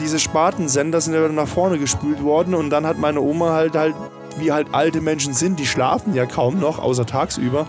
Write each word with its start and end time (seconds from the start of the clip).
diese 0.00 0.18
Spartensender 0.18 1.00
sind 1.00 1.14
ja 1.14 1.26
nach 1.28 1.48
vorne 1.48 1.78
gespült 1.78 2.22
worden 2.22 2.54
und 2.54 2.70
dann 2.70 2.86
hat 2.86 2.98
meine 2.98 3.20
Oma 3.20 3.52
halt 3.52 3.76
halt, 3.76 3.94
wie 4.38 4.52
halt 4.52 4.68
alte 4.72 5.00
Menschen 5.00 5.34
sind, 5.34 5.58
die 5.58 5.66
schlafen 5.66 6.14
ja 6.14 6.26
kaum 6.26 6.58
noch, 6.58 6.78
außer 6.78 7.06
tagsüber. 7.06 7.66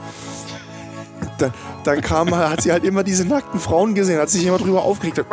Dann, 1.38 1.54
dann 1.84 2.02
kam, 2.02 2.36
hat 2.36 2.62
sie 2.62 2.72
halt 2.72 2.84
immer 2.84 3.04
diese 3.04 3.26
nackten 3.26 3.60
Frauen 3.60 3.96
gesehen, 3.96 4.20
hat 4.20 4.30
sich 4.30 4.46
immer 4.46 4.58
drüber 4.58 4.84
aufgeregt. 4.84 5.26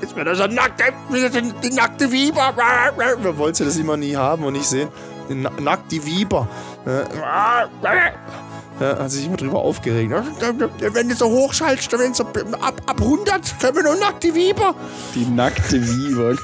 Ist 0.00 0.16
mir 0.16 0.24
das 0.24 0.40
ein 0.40 0.54
nackte, 0.54 0.84
die 1.62 1.70
nackte 1.70 2.10
Viper? 2.10 2.54
Man 3.22 3.38
wollte 3.38 3.64
das 3.64 3.76
immer 3.76 3.96
nie 3.96 4.16
haben 4.16 4.44
und 4.44 4.54
nicht 4.54 4.66
sehen. 4.66 4.88
Nackt 5.28 5.90
die 5.90 6.04
Viper. 6.04 6.46
Ja, 8.80 8.98
hat 8.98 9.10
sich 9.10 9.26
immer 9.26 9.36
drüber 9.36 9.60
aufgeregt. 9.60 10.10
Wenn 10.10 11.08
du 11.08 11.14
so 11.14 11.26
hochschaltest, 11.26 11.92
wenn 11.92 12.12
so 12.12 12.24
ab, 12.24 12.82
ab 12.86 13.00
100 13.00 13.60
können 13.60 13.76
wir 13.76 13.82
nur 13.84 13.96
nackte 13.96 14.34
Viper. 14.34 14.74
Die 15.14 15.24
nackte 15.26 15.80
Viper. 15.80 16.36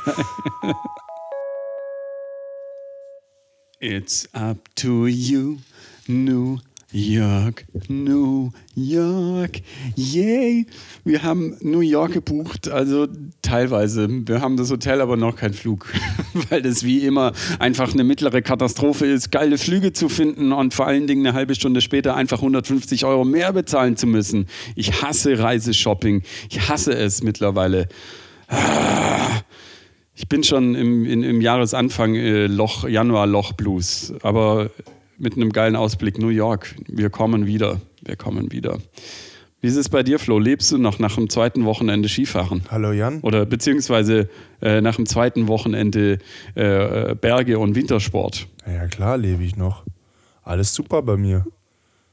It's 3.80 4.28
up 4.32 4.58
to 4.76 5.06
you, 5.06 5.58
New 6.06 6.58
York, 6.92 7.66
New 7.88 8.50
York, 8.74 9.60
yay! 9.94 10.66
Wir 11.04 11.22
haben 11.22 11.56
New 11.60 11.80
York 11.80 12.14
gebucht, 12.14 12.68
also 12.68 13.06
teilweise. 13.42 14.08
Wir 14.26 14.40
haben 14.40 14.56
das 14.56 14.72
Hotel, 14.72 15.00
aber 15.00 15.16
noch 15.16 15.36
keinen 15.36 15.54
Flug, 15.54 15.86
weil 16.50 16.62
das 16.62 16.82
wie 16.82 17.06
immer 17.06 17.32
einfach 17.60 17.92
eine 17.92 18.02
mittlere 18.02 18.42
Katastrophe 18.42 19.06
ist, 19.06 19.30
geile 19.30 19.56
Flüge 19.56 19.92
zu 19.92 20.08
finden 20.08 20.52
und 20.52 20.74
vor 20.74 20.88
allen 20.88 21.06
Dingen 21.06 21.24
eine 21.24 21.34
halbe 21.34 21.54
Stunde 21.54 21.80
später 21.80 22.16
einfach 22.16 22.38
150 22.38 23.04
Euro 23.04 23.24
mehr 23.24 23.52
bezahlen 23.52 23.96
zu 23.96 24.08
müssen. 24.08 24.46
Ich 24.74 25.00
hasse 25.00 25.38
Reiseshopping. 25.38 26.22
Ich 26.50 26.68
hasse 26.68 26.92
es 26.92 27.22
mittlerweile. 27.22 27.86
Ich 30.16 30.28
bin 30.28 30.42
schon 30.42 30.74
im, 30.74 31.06
im, 31.06 31.22
im 31.22 31.40
Jahresanfang 31.40 32.16
äh, 32.16 32.46
Loch, 32.46 32.88
Januar 32.88 33.28
Loch 33.28 33.52
Blues, 33.52 34.12
aber 34.22 34.70
mit 35.20 35.36
einem 35.36 35.52
geilen 35.52 35.76
Ausblick 35.76 36.18
New 36.18 36.28
York. 36.28 36.74
Wir 36.88 37.10
kommen 37.10 37.46
wieder. 37.46 37.80
Wir 38.02 38.16
kommen 38.16 38.50
wieder. 38.50 38.78
Wie 39.60 39.66
ist 39.66 39.76
es 39.76 39.90
bei 39.90 40.02
dir, 40.02 40.18
Flo? 40.18 40.38
Lebst 40.38 40.72
du 40.72 40.78
noch 40.78 40.98
nach 40.98 41.16
dem 41.16 41.28
zweiten 41.28 41.66
Wochenende 41.66 42.08
Skifahren? 42.08 42.62
Hallo 42.70 42.92
Jan. 42.92 43.20
Oder 43.20 43.44
beziehungsweise 43.44 44.30
äh, 44.62 44.80
nach 44.80 44.96
dem 44.96 45.04
zweiten 45.04 45.48
Wochenende 45.48 46.18
äh, 46.54 47.14
Berge 47.14 47.58
und 47.58 47.74
Wintersport? 47.74 48.48
Ja 48.66 48.86
klar, 48.86 49.18
lebe 49.18 49.44
ich 49.44 49.56
noch. 49.56 49.84
Alles 50.42 50.74
super 50.74 51.02
bei 51.02 51.18
mir. 51.18 51.44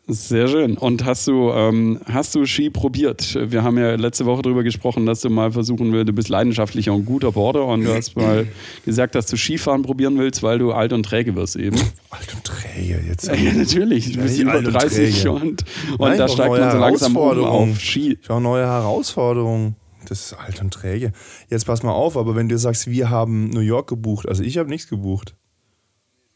Sehr 0.10 0.48
schön. 0.48 0.78
Und 0.78 1.04
hast 1.04 1.28
du, 1.28 1.52
ähm, 1.52 2.00
hast 2.06 2.34
du 2.34 2.46
Ski 2.46 2.70
probiert? 2.70 3.38
Wir 3.52 3.64
haben 3.64 3.78
ja 3.78 3.96
letzte 3.96 4.26
Woche 4.26 4.42
darüber 4.42 4.64
gesprochen, 4.64 5.06
dass 5.06 5.20
du 5.20 5.30
mal 5.30 5.52
versuchen 5.52 5.92
willst, 5.92 6.08
du 6.08 6.14
bist 6.14 6.30
leidenschaftlicher 6.30 6.94
und 6.94 7.04
guter 7.04 7.34
Border 7.34 7.66
und 7.66 7.84
du 7.84 7.94
hast 7.94 8.16
mal 8.16 8.48
gesagt, 8.86 9.16
dass 9.16 9.26
du 9.26 9.36
Skifahren 9.36 9.82
probieren 9.82 10.18
willst, 10.18 10.44
weil 10.44 10.60
du 10.60 10.72
alt 10.72 10.94
und 10.94 11.04
träge 11.04 11.36
wirst 11.36 11.58
eben. 11.58 11.78
Alt 12.10 12.34
und 12.34 12.44
träge 12.46 13.04
jetzt. 13.06 13.28
Ja, 13.28 13.54
natürlich. 13.54 14.14
Du 14.14 14.22
bist 14.22 14.40
über 14.40 14.62
30 14.62 15.28
und, 15.28 15.44
und, 15.44 16.00
Nein, 16.00 16.18
da 16.18 16.30
steigt 16.30 16.52
man 16.52 16.72
so 16.72 16.78
langsam 16.78 17.18
um 17.18 17.44
auf 17.44 17.80
Ski. 17.82 18.18
Ich 18.22 18.30
auch 18.30 18.40
neue 18.40 18.66
Herausforderungen. 18.66 19.76
Das 20.08 20.28
ist 20.28 20.34
alt 20.34 20.62
und 20.62 20.74
träge. 20.74 21.12
Jetzt 21.50 21.66
pass 21.66 21.84
mal 21.84 21.92
auf, 21.92 22.16
aber 22.16 22.34
wenn 22.38 22.48
du 22.48 22.58
sagst, 22.58 22.90
wir 22.90 23.10
haben 23.10 23.50
New 23.50 23.60
York 23.60 23.90
gebucht, 23.90 24.28
also 24.30 24.42
ich 24.42 24.58
habe 24.58 24.70
nichts 24.70 24.88
gebucht. 24.88 25.36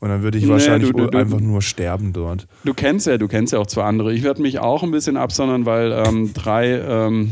Und 0.00 0.08
dann 0.08 0.22
würde 0.22 0.38
ich 0.38 0.44
Nee, 0.44 0.50
wahrscheinlich 0.50 0.90
du- 0.90 0.98
du- 0.98 1.06
du- 1.06 1.16
einfach 1.18 1.38
nur 1.38 1.62
sterben 1.62 2.12
dort. 2.12 2.48
Du 2.64 2.74
kennst 2.74 3.06
ja, 3.06 3.16
du 3.16 3.28
kennst 3.28 3.52
ja 3.52 3.60
auch 3.60 3.66
zwei 3.68 3.84
andere. 3.84 4.12
Ich 4.12 4.24
werde 4.24 4.42
mich 4.42 4.58
auch 4.58 4.82
ein 4.82 4.90
bisschen 4.90 5.16
absondern, 5.16 5.64
weil 5.64 5.92
ähm, 5.92 6.32
drei, 6.34 6.80
ähm, 6.80 7.30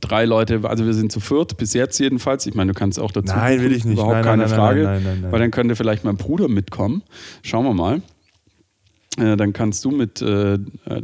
drei 0.00 0.24
Leute, 0.24 0.60
also 0.64 0.84
wir 0.84 0.94
sind 0.94 1.12
zu 1.12 1.20
viert, 1.20 1.56
bis 1.56 1.72
jetzt 1.74 1.98
jedenfalls. 2.00 2.44
Ich 2.46 2.54
meine, 2.54 2.72
du 2.72 2.78
kannst 2.78 2.98
auch 3.00 3.12
dazu. 3.12 3.34
Nein, 3.34 3.60
will 3.62 3.72
ich 3.72 3.84
nicht. 3.84 3.94
Überhaupt 3.94 4.14
Nein, 4.16 4.24
keine 4.24 4.42
nein, 4.46 4.50
Frage. 4.54 4.82
nein, 4.82 5.02
nein, 5.04 5.18
nein. 5.22 5.32
Weil 5.32 5.38
dann 5.40 5.50
könnte 5.52 5.76
vielleicht 5.76 6.04
mein 6.04 6.16
Bruder 6.16 6.48
mitkommen. 6.48 7.02
Schauen 7.42 7.64
wir 7.64 7.72
mal. 7.74 8.02
Äh, 9.18 9.36
dann 9.36 9.52
kannst 9.52 9.84
du 9.84 9.90
mit 9.90 10.22
äh, 10.22 10.58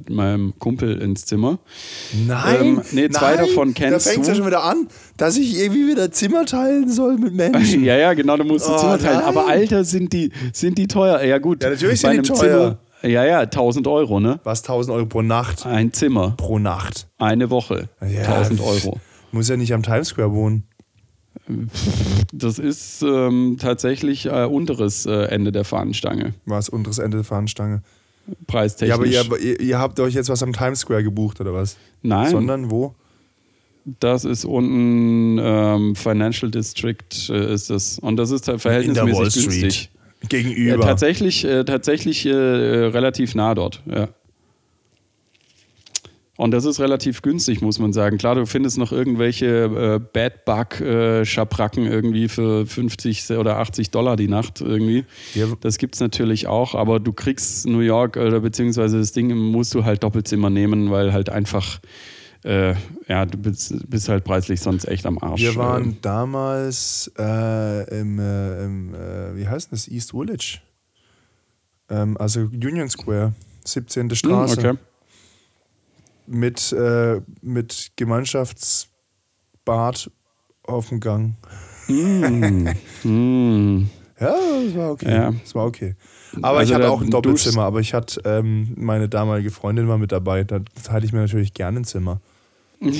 meinem 0.08 0.58
Kumpel 0.58 1.00
ins 1.02 1.26
Zimmer. 1.26 1.58
Nein, 2.26 2.56
Ähm, 2.60 2.82
nee, 2.92 3.08
zwei 3.10 3.34
nein, 3.36 3.46
davon 3.46 3.74
kennst 3.74 4.06
Da 4.06 4.10
fängt 4.10 4.24
du. 4.24 4.30
ja 4.30 4.34
schon 4.36 4.46
wieder 4.46 4.64
an, 4.64 4.88
dass 5.18 5.36
ich 5.36 5.58
irgendwie 5.58 5.88
wieder 5.88 6.10
Zimmer 6.10 6.46
teilen 6.46 6.90
soll 6.90 7.18
mit 7.18 7.34
Menschen. 7.34 7.84
Ja, 7.88 7.96
ja, 7.96 8.14
genau, 8.14 8.36
du 8.38 8.44
musst 8.44 8.66
ein 8.66 8.74
Oh, 8.74 8.78
Zimmer 8.78 8.98
teilen. 8.98 9.18
nein. 9.18 9.24
Aber 9.26 9.46
Alter, 9.46 9.84
sind 9.84 10.12
die, 10.14 10.32
sind 10.54 10.78
die 10.78 10.86
teuer? 10.86 11.22
Ja, 11.22 11.36
gut. 11.38 11.62
Ja, 11.62 11.68
natürlich 11.70 12.00
sind 12.00 12.12
die 12.26 12.32
teuer. 12.32 12.78
Zimmer, 13.02 13.12
ja, 13.12 13.24
ja, 13.26 13.40
1000 13.40 13.86
Euro, 13.86 14.20
ne? 14.20 14.40
Was, 14.42 14.60
1000 14.62 14.96
Euro 14.96 15.06
pro 15.06 15.20
Nacht? 15.22 15.66
Ein 15.66 15.92
Zimmer, 15.92 16.32
Pro 16.38 16.58
Nacht. 16.58 17.08
eine 17.18 17.50
Woche, 17.50 17.88
Ja, 18.00 18.22
1000 18.22 18.60
Euro. 18.62 18.98
Muss 19.32 19.48
ja 19.50 19.56
nicht 19.58 19.74
am 19.74 19.82
Times 19.82 20.08
Square 20.08 20.32
wohnen. 20.32 20.64
Das 22.32 22.58
ist 22.58 23.02
ähm, 23.02 23.56
tatsächlich 23.60 24.26
äh, 24.26 24.44
unteres 24.44 25.06
äh, 25.06 25.12
Ende 25.26 25.52
der 25.52 25.64
Fahnenstange, 25.64 26.34
Was, 26.44 26.68
unteres 26.68 26.98
Ende 26.98 27.18
der 27.18 27.24
Fahnenstange. 27.24 27.82
Preistechnisch. 28.46 29.14
Ja, 29.14 29.20
aber 29.20 29.38
ihr, 29.38 29.60
ihr, 29.60 29.78
habt 29.78 29.98
euch 30.00 30.14
jetzt 30.14 30.28
was 30.28 30.42
am 30.42 30.52
Times 30.52 30.80
Square 30.80 31.02
gebucht, 31.02 31.40
oder 31.40 31.52
was? 31.54 31.76
Nein, 32.02 32.30
Sondern 32.30 32.70
wo? 32.70 32.94
das 34.00 34.24
ist 34.24 34.44
unten 34.44 35.38
ähm, 35.40 35.96
Financial 35.96 36.50
District 36.50 37.30
äh, 37.30 37.52
ist 37.52 37.70
es. 37.70 37.98
Und 37.98 38.16
das 38.16 38.30
ist 38.30 38.48
halt 38.48 38.60
verhältnismäßig 38.60 39.48
günstig. 39.48 39.90
Ja, 40.22 40.28
Gegenüber. 40.28 40.84
tatsächlich 40.84 41.44
äh, 41.44 41.64
tatsächlich 41.64 42.26
äh, 42.26 42.30
äh, 42.30 42.86
relativ 42.86 43.34
nah 43.34 43.54
dort, 43.54 43.82
ja. 43.86 44.08
Und 46.38 46.52
das 46.52 46.64
ist 46.64 46.78
relativ 46.78 47.22
günstig, 47.22 47.62
muss 47.62 47.80
man 47.80 47.92
sagen. 47.92 48.16
Klar, 48.16 48.36
du 48.36 48.46
findest 48.46 48.78
noch 48.78 48.92
irgendwelche 48.92 49.64
äh, 49.64 49.98
Bad 49.98 50.44
Bug-Schabracken 50.44 51.84
irgendwie 51.84 52.28
für 52.28 52.64
50 52.64 53.32
oder 53.32 53.58
80 53.58 53.90
Dollar 53.90 54.14
die 54.14 54.28
Nacht 54.28 54.60
irgendwie. 54.60 55.04
Ja. 55.34 55.46
Das 55.60 55.78
gibt's 55.78 55.98
natürlich 55.98 56.46
auch, 56.46 56.76
aber 56.76 57.00
du 57.00 57.12
kriegst 57.12 57.66
New 57.66 57.80
York 57.80 58.16
oder 58.16 58.38
beziehungsweise 58.38 59.00
das 59.00 59.10
Ding 59.10 59.36
musst 59.36 59.74
du 59.74 59.84
halt 59.84 60.04
Doppelzimmer 60.04 60.48
nehmen, 60.48 60.92
weil 60.92 61.12
halt 61.12 61.28
einfach, 61.28 61.80
äh, 62.44 62.74
ja, 63.08 63.26
du 63.26 63.36
bist, 63.36 63.90
bist 63.90 64.08
halt 64.08 64.22
preislich 64.22 64.60
sonst 64.60 64.86
echt 64.86 65.06
am 65.06 65.18
Arsch. 65.18 65.40
Wir 65.40 65.56
waren 65.56 65.96
damals 66.02 67.10
äh, 67.18 68.00
im, 68.00 68.20
äh, 68.20 68.64
im 68.64 68.94
äh, 68.94 69.34
wie 69.34 69.48
heißt 69.48 69.72
das, 69.72 69.88
East 69.88 70.12
Village. 70.12 70.60
Ähm, 71.90 72.16
also 72.16 72.42
Union 72.42 72.88
Square, 72.88 73.32
17. 73.64 74.08
Hm, 74.10 74.14
Straße. 74.14 74.56
okay. 74.56 74.78
Mit, 76.30 76.72
äh, 76.72 77.22
mit 77.40 77.92
Gemeinschaftsbad 77.96 80.10
auf 80.62 80.88
dem 80.90 81.00
Gang. 81.00 81.36
Mm. 81.88 82.68
Mm. 83.04 83.88
Ja, 84.20 84.34
das 84.64 84.74
war 84.74 84.90
okay. 84.90 85.10
Ja. 85.12 85.30
Das 85.30 85.54
war 85.54 85.64
okay. 85.64 85.94
Aber 86.42 86.58
Also 86.58 86.72
ich 86.72 86.76
hatte 86.76 86.90
auch 86.90 87.00
ein 87.00 87.08
Doppelzimmer, 87.10 87.62
aber 87.62 87.78
ich 87.78 87.94
hatte 87.94 88.20
ähm, 88.24 88.74
meine 88.76 89.08
damalige 89.08 89.52
Freundin 89.52 89.86
war 89.86 89.96
mit 89.96 90.10
dabei. 90.10 90.42
Da 90.42 90.58
hatte 90.88 91.06
ich 91.06 91.12
mir 91.12 91.20
natürlich 91.20 91.54
gerne 91.54 91.78
ein 91.78 91.84
Zimmer. 91.84 92.20
Ja, 92.80 92.90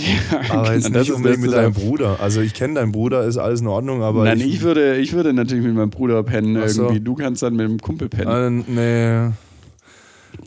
Aber 0.51 0.75
jetzt 0.75 0.95
das 0.95 1.09
nicht 1.09 1.13
unbedingt 1.13 1.43
mit 1.43 1.53
deinem 1.53 1.73
Bruder. 1.73 2.21
Also 2.21 2.41
ich 2.41 2.55
kenne 2.55 2.75
deinen 2.75 2.93
Bruder, 2.93 3.25
ist 3.25 3.37
alles 3.37 3.61
in 3.61 3.67
Ordnung, 3.67 4.03
aber 4.03 4.23
Nein, 4.25 4.41
ich, 4.41 4.63
würde, 4.63 4.97
ich 4.99 5.13
würde 5.13 5.33
natürlich 5.33 5.65
mit 5.65 5.75
meinem 5.75 5.91
Bruder 5.91 6.23
pennen 6.23 6.69
so. 6.69 6.83
irgendwie. 6.83 7.01
Du 7.01 7.17
kannst 7.17 7.43
dann 7.43 7.57
mit 7.57 7.69
dem 7.69 7.81
Kumpel 7.81 8.09
pennen. 8.09 8.65
äh, 8.69 9.29
nee. 9.29 9.33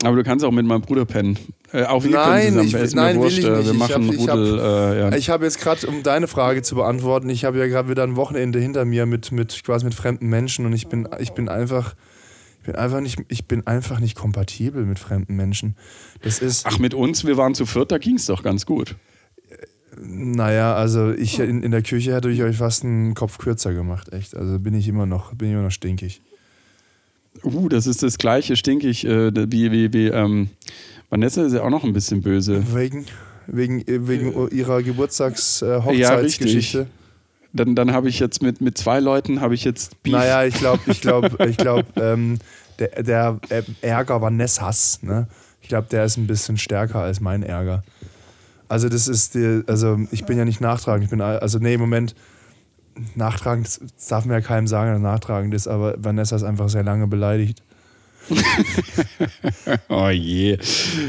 Aber 0.04 0.16
du 0.16 0.22
kannst 0.22 0.42
auch 0.42 0.52
mit 0.52 0.64
meinem 0.64 0.80
Bruder 0.82 1.04
pennen. 1.04 1.38
Äh, 1.72 1.84
auch 1.84 2.04
Nein, 2.04 2.58
ich-. 2.60 2.74
Ist 2.74 2.94
nein, 2.94 3.16
mir 3.16 3.22
will 3.22 3.24
wurscht. 3.24 3.38
ich 3.38 3.44
äh, 3.46 3.50
nicht. 3.50 3.64
Wir 3.66 3.72
Ich 3.72 3.78
machen 3.78 4.06
hab- 4.08 4.14
ich 4.14 4.28
hab- 4.28 4.36
Rudel. 4.38 4.58
äh, 4.58 4.98
ja. 5.00 5.16
Ich 5.16 5.30
habe 5.30 5.44
jetzt 5.44 5.60
gerade, 5.60 5.86
um 5.86 6.02
deine 6.02 6.26
Frage 6.28 6.62
zu 6.62 6.74
beantworten, 6.74 7.28
ich 7.30 7.44
habe 7.44 7.58
ja 7.58 7.66
gerade 7.66 7.88
wieder 7.88 8.02
ein 8.02 8.16
Wochenende 8.16 8.58
hinter 8.60 8.84
mir 8.84 9.06
mit, 9.06 9.32
mit 9.32 9.62
quasi 9.64 9.84
mit 9.84 9.94
fremden 9.94 10.28
Menschen 10.28 10.66
und 10.66 10.72
ich 10.74 10.88
bin, 10.88 11.08
ich 11.18 11.32
bin 11.32 11.48
einfach, 11.48 11.94
ich 12.60 12.66
bin 12.66 12.76
einfach 12.76 13.00
nicht, 13.00 13.18
ich 13.28 13.46
bin 13.46 13.66
einfach 13.66 14.00
nicht 14.00 14.16
kompatibel 14.16 14.84
mit 14.84 14.98
fremden 14.98 15.34
Menschen. 15.34 15.76
Das 16.22 16.40
ist, 16.40 16.66
Ach, 16.66 16.78
mit 16.78 16.92
uns, 16.94 17.24
wir 17.26 17.36
waren 17.36 17.54
zu 17.54 17.64
viert, 17.66 17.90
da 17.90 17.98
ging 17.98 18.16
es 18.16 18.26
doch 18.26 18.42
ganz 18.42 18.66
gut. 18.66 18.96
Naja, 20.00 20.74
also 20.74 21.12
ich 21.12 21.38
in, 21.38 21.62
in 21.62 21.70
der 21.70 21.82
Küche 21.82 22.14
hätte 22.14 22.30
ich 22.30 22.42
euch 22.42 22.56
fast 22.56 22.82
einen 22.84 23.14
Kopf 23.14 23.38
kürzer 23.38 23.72
gemacht, 23.74 24.12
echt. 24.12 24.34
Also 24.36 24.58
bin 24.58 24.74
ich 24.74 24.88
immer 24.88 25.06
noch, 25.06 25.34
bin 25.34 25.48
ich 25.48 25.54
immer 25.54 25.62
noch 25.64 25.70
stinkig. 25.70 26.22
Uh, 27.44 27.68
das 27.68 27.86
ist 27.86 28.02
das 28.02 28.18
gleiche 28.18 28.56
stinkig 28.56 29.04
äh, 29.06 29.32
wie, 29.50 29.70
wie, 29.72 29.92
wie 29.92 30.06
ähm, 30.08 30.50
Vanessa 31.12 31.44
ist 31.44 31.52
ja 31.52 31.62
auch 31.62 31.68
noch 31.68 31.84
ein 31.84 31.92
bisschen 31.92 32.22
böse. 32.22 32.74
Wegen, 32.74 33.04
wegen, 33.46 33.80
äh, 33.82 34.08
wegen 34.08 34.48
ihrer 34.48 34.82
Geburtstags-Hochzeitsgeschichte. 34.82 36.78
Ja, 36.78 36.86
dann, 37.52 37.74
dann 37.74 37.92
habe 37.92 38.08
ich 38.08 38.18
jetzt 38.18 38.40
mit, 38.40 38.62
mit 38.62 38.78
zwei 38.78 38.98
Leuten 38.98 39.42
habe 39.42 39.54
ich 39.54 39.62
jetzt 39.62 40.02
Beef. 40.02 40.14
Naja, 40.14 40.44
ich 40.44 40.54
glaube, 40.54 40.80
ich 40.86 41.02
glaube, 41.02 41.36
ich 41.50 41.58
glaube, 41.58 41.84
ähm, 41.96 42.38
der, 42.78 43.02
der 43.02 43.38
Ärger 43.82 44.22
Vanessas, 44.22 45.00
ne? 45.02 45.28
Ich 45.60 45.68
glaube, 45.68 45.86
der 45.90 46.06
ist 46.06 46.16
ein 46.16 46.26
bisschen 46.26 46.56
stärker 46.56 47.00
als 47.00 47.20
mein 47.20 47.42
Ärger. 47.42 47.84
Also 48.68 48.88
das 48.88 49.06
ist 49.06 49.34
die, 49.34 49.64
also 49.66 49.98
ich 50.12 50.24
bin 50.24 50.38
ja 50.38 50.46
nicht 50.46 50.62
nachtragend, 50.62 51.04
ich 51.04 51.10
bin 51.10 51.20
also 51.20 51.58
nee, 51.58 51.74
im 51.74 51.80
Moment 51.80 52.14
nachtragend, 53.16 53.66
das 53.66 54.06
darf 54.08 54.24
mir 54.24 54.32
ja 54.32 54.40
keinem 54.40 54.66
sagen, 54.66 54.92
dass 54.92 55.02
nachtragend 55.02 55.52
ist, 55.52 55.68
aber 55.68 55.94
Vanessa 55.98 56.36
ist 56.36 56.42
einfach 56.42 56.70
sehr 56.70 56.82
lange 56.82 57.06
beleidigt. 57.06 57.62
oh 59.88 60.08
je. 60.08 60.58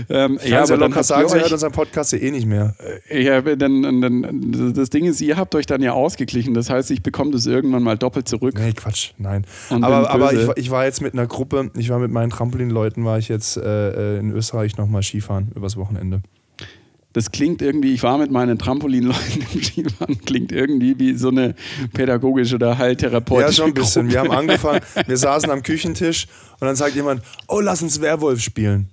Ähm, 0.09 0.39
ja, 0.45 0.63
aber 0.63 0.77
locker 0.77 1.03
sagen, 1.03 1.29
sie 1.29 1.39
hört 1.39 1.51
unseren 1.51 1.71
Podcast 1.71 2.11
ja 2.13 2.19
eh 2.19 2.31
nicht 2.31 2.45
mehr. 2.45 2.75
Äh, 3.09 3.23
ja, 3.23 3.41
dann, 3.41 4.01
dann, 4.01 4.73
das 4.73 4.89
Ding 4.89 5.05
ist, 5.05 5.21
ihr 5.21 5.37
habt 5.37 5.55
euch 5.55 5.65
dann 5.65 5.81
ja 5.81 5.93
ausgeglichen. 5.93 6.53
Das 6.53 6.69
heißt, 6.69 6.91
ich 6.91 7.03
bekomme 7.03 7.31
das 7.31 7.45
irgendwann 7.45 7.83
mal 7.83 7.97
doppelt 7.97 8.27
zurück. 8.27 8.55
Nee, 8.57 8.73
Quatsch, 8.73 9.11
nein. 9.17 9.45
Und 9.69 9.83
aber 9.83 10.09
aber 10.09 10.33
ich, 10.33 10.49
ich, 10.55 10.71
war 10.71 10.85
jetzt 10.85 11.01
mit 11.01 11.13
einer 11.13 11.27
Gruppe, 11.27 11.71
ich 11.77 11.89
war 11.89 11.99
mit 11.99 12.11
meinen 12.11 12.29
Trampolinleuten, 12.29 13.05
war 13.05 13.17
ich 13.17 13.29
jetzt 13.29 13.57
äh, 13.57 14.15
äh 14.15 14.19
in 14.19 14.31
Österreich 14.31 14.77
nochmal 14.77 15.03
Skifahren 15.03 15.51
übers 15.55 15.77
Wochenende 15.77 16.21
das 17.13 17.31
klingt 17.31 17.61
irgendwie, 17.61 17.93
ich 17.93 18.03
war 18.03 18.17
mit 18.17 18.31
meinen 18.31 18.57
Trampolinleuten 18.57 19.45
im 19.53 19.63
Skifahren, 19.63 20.19
klingt 20.25 20.51
irgendwie 20.51 20.97
wie 20.99 21.15
so 21.15 21.29
eine 21.29 21.55
pädagogische 21.93 22.55
oder 22.55 22.77
heiltherapeutische 22.77 23.49
Ja, 23.49 23.53
schon 23.53 23.67
ein 23.67 23.73
bisschen. 23.73 24.07
Gruppe. 24.07 24.13
Wir 24.13 24.19
haben 24.19 24.31
angefangen, 24.31 24.81
wir 25.05 25.17
saßen 25.17 25.49
am 25.51 25.61
Küchentisch 25.61 26.27
und 26.59 26.67
dann 26.67 26.75
sagt 26.75 26.95
jemand, 26.95 27.21
oh, 27.47 27.59
lass 27.59 27.81
uns 27.81 28.01
Werwolf 28.01 28.41
spielen. 28.41 28.89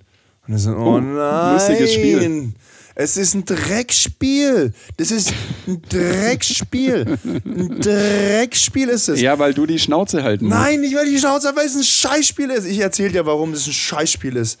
Und 0.47 0.53
wir 0.53 0.59
sind, 0.59 0.75
oh, 0.75 0.95
oh 0.95 0.99
nein. 0.99 1.53
Lustiges 1.53 1.93
Spiel. 1.93 2.53
Es 2.93 3.17
ist 3.17 3.33
ein 3.33 3.45
Dreckspiel. 3.45 4.73
Das 4.97 5.11
ist 5.11 5.33
ein 5.65 5.81
Dreckspiel. 5.89 7.17
Ein 7.23 7.79
Dreckspiel 7.79 8.89
ist 8.89 9.07
es. 9.07 9.21
Ja, 9.21 9.39
weil 9.39 9.53
du 9.53 9.65
die 9.65 9.79
Schnauze 9.79 10.23
halten 10.23 10.45
musst. 10.45 10.59
Nein, 10.59 10.81
nicht 10.81 10.95
weil 10.95 11.05
ich 11.05 11.13
die 11.13 11.19
Schnauze 11.19 11.51
weil 11.55 11.65
es 11.65 11.75
ein 11.75 11.83
Scheißspiel 11.83 12.49
ist. 12.51 12.65
Ich 12.65 12.79
erzähle 12.79 13.11
dir, 13.11 13.25
warum 13.25 13.53
es 13.53 13.65
ein 13.65 13.73
Scheißspiel 13.73 14.35
ist 14.35 14.59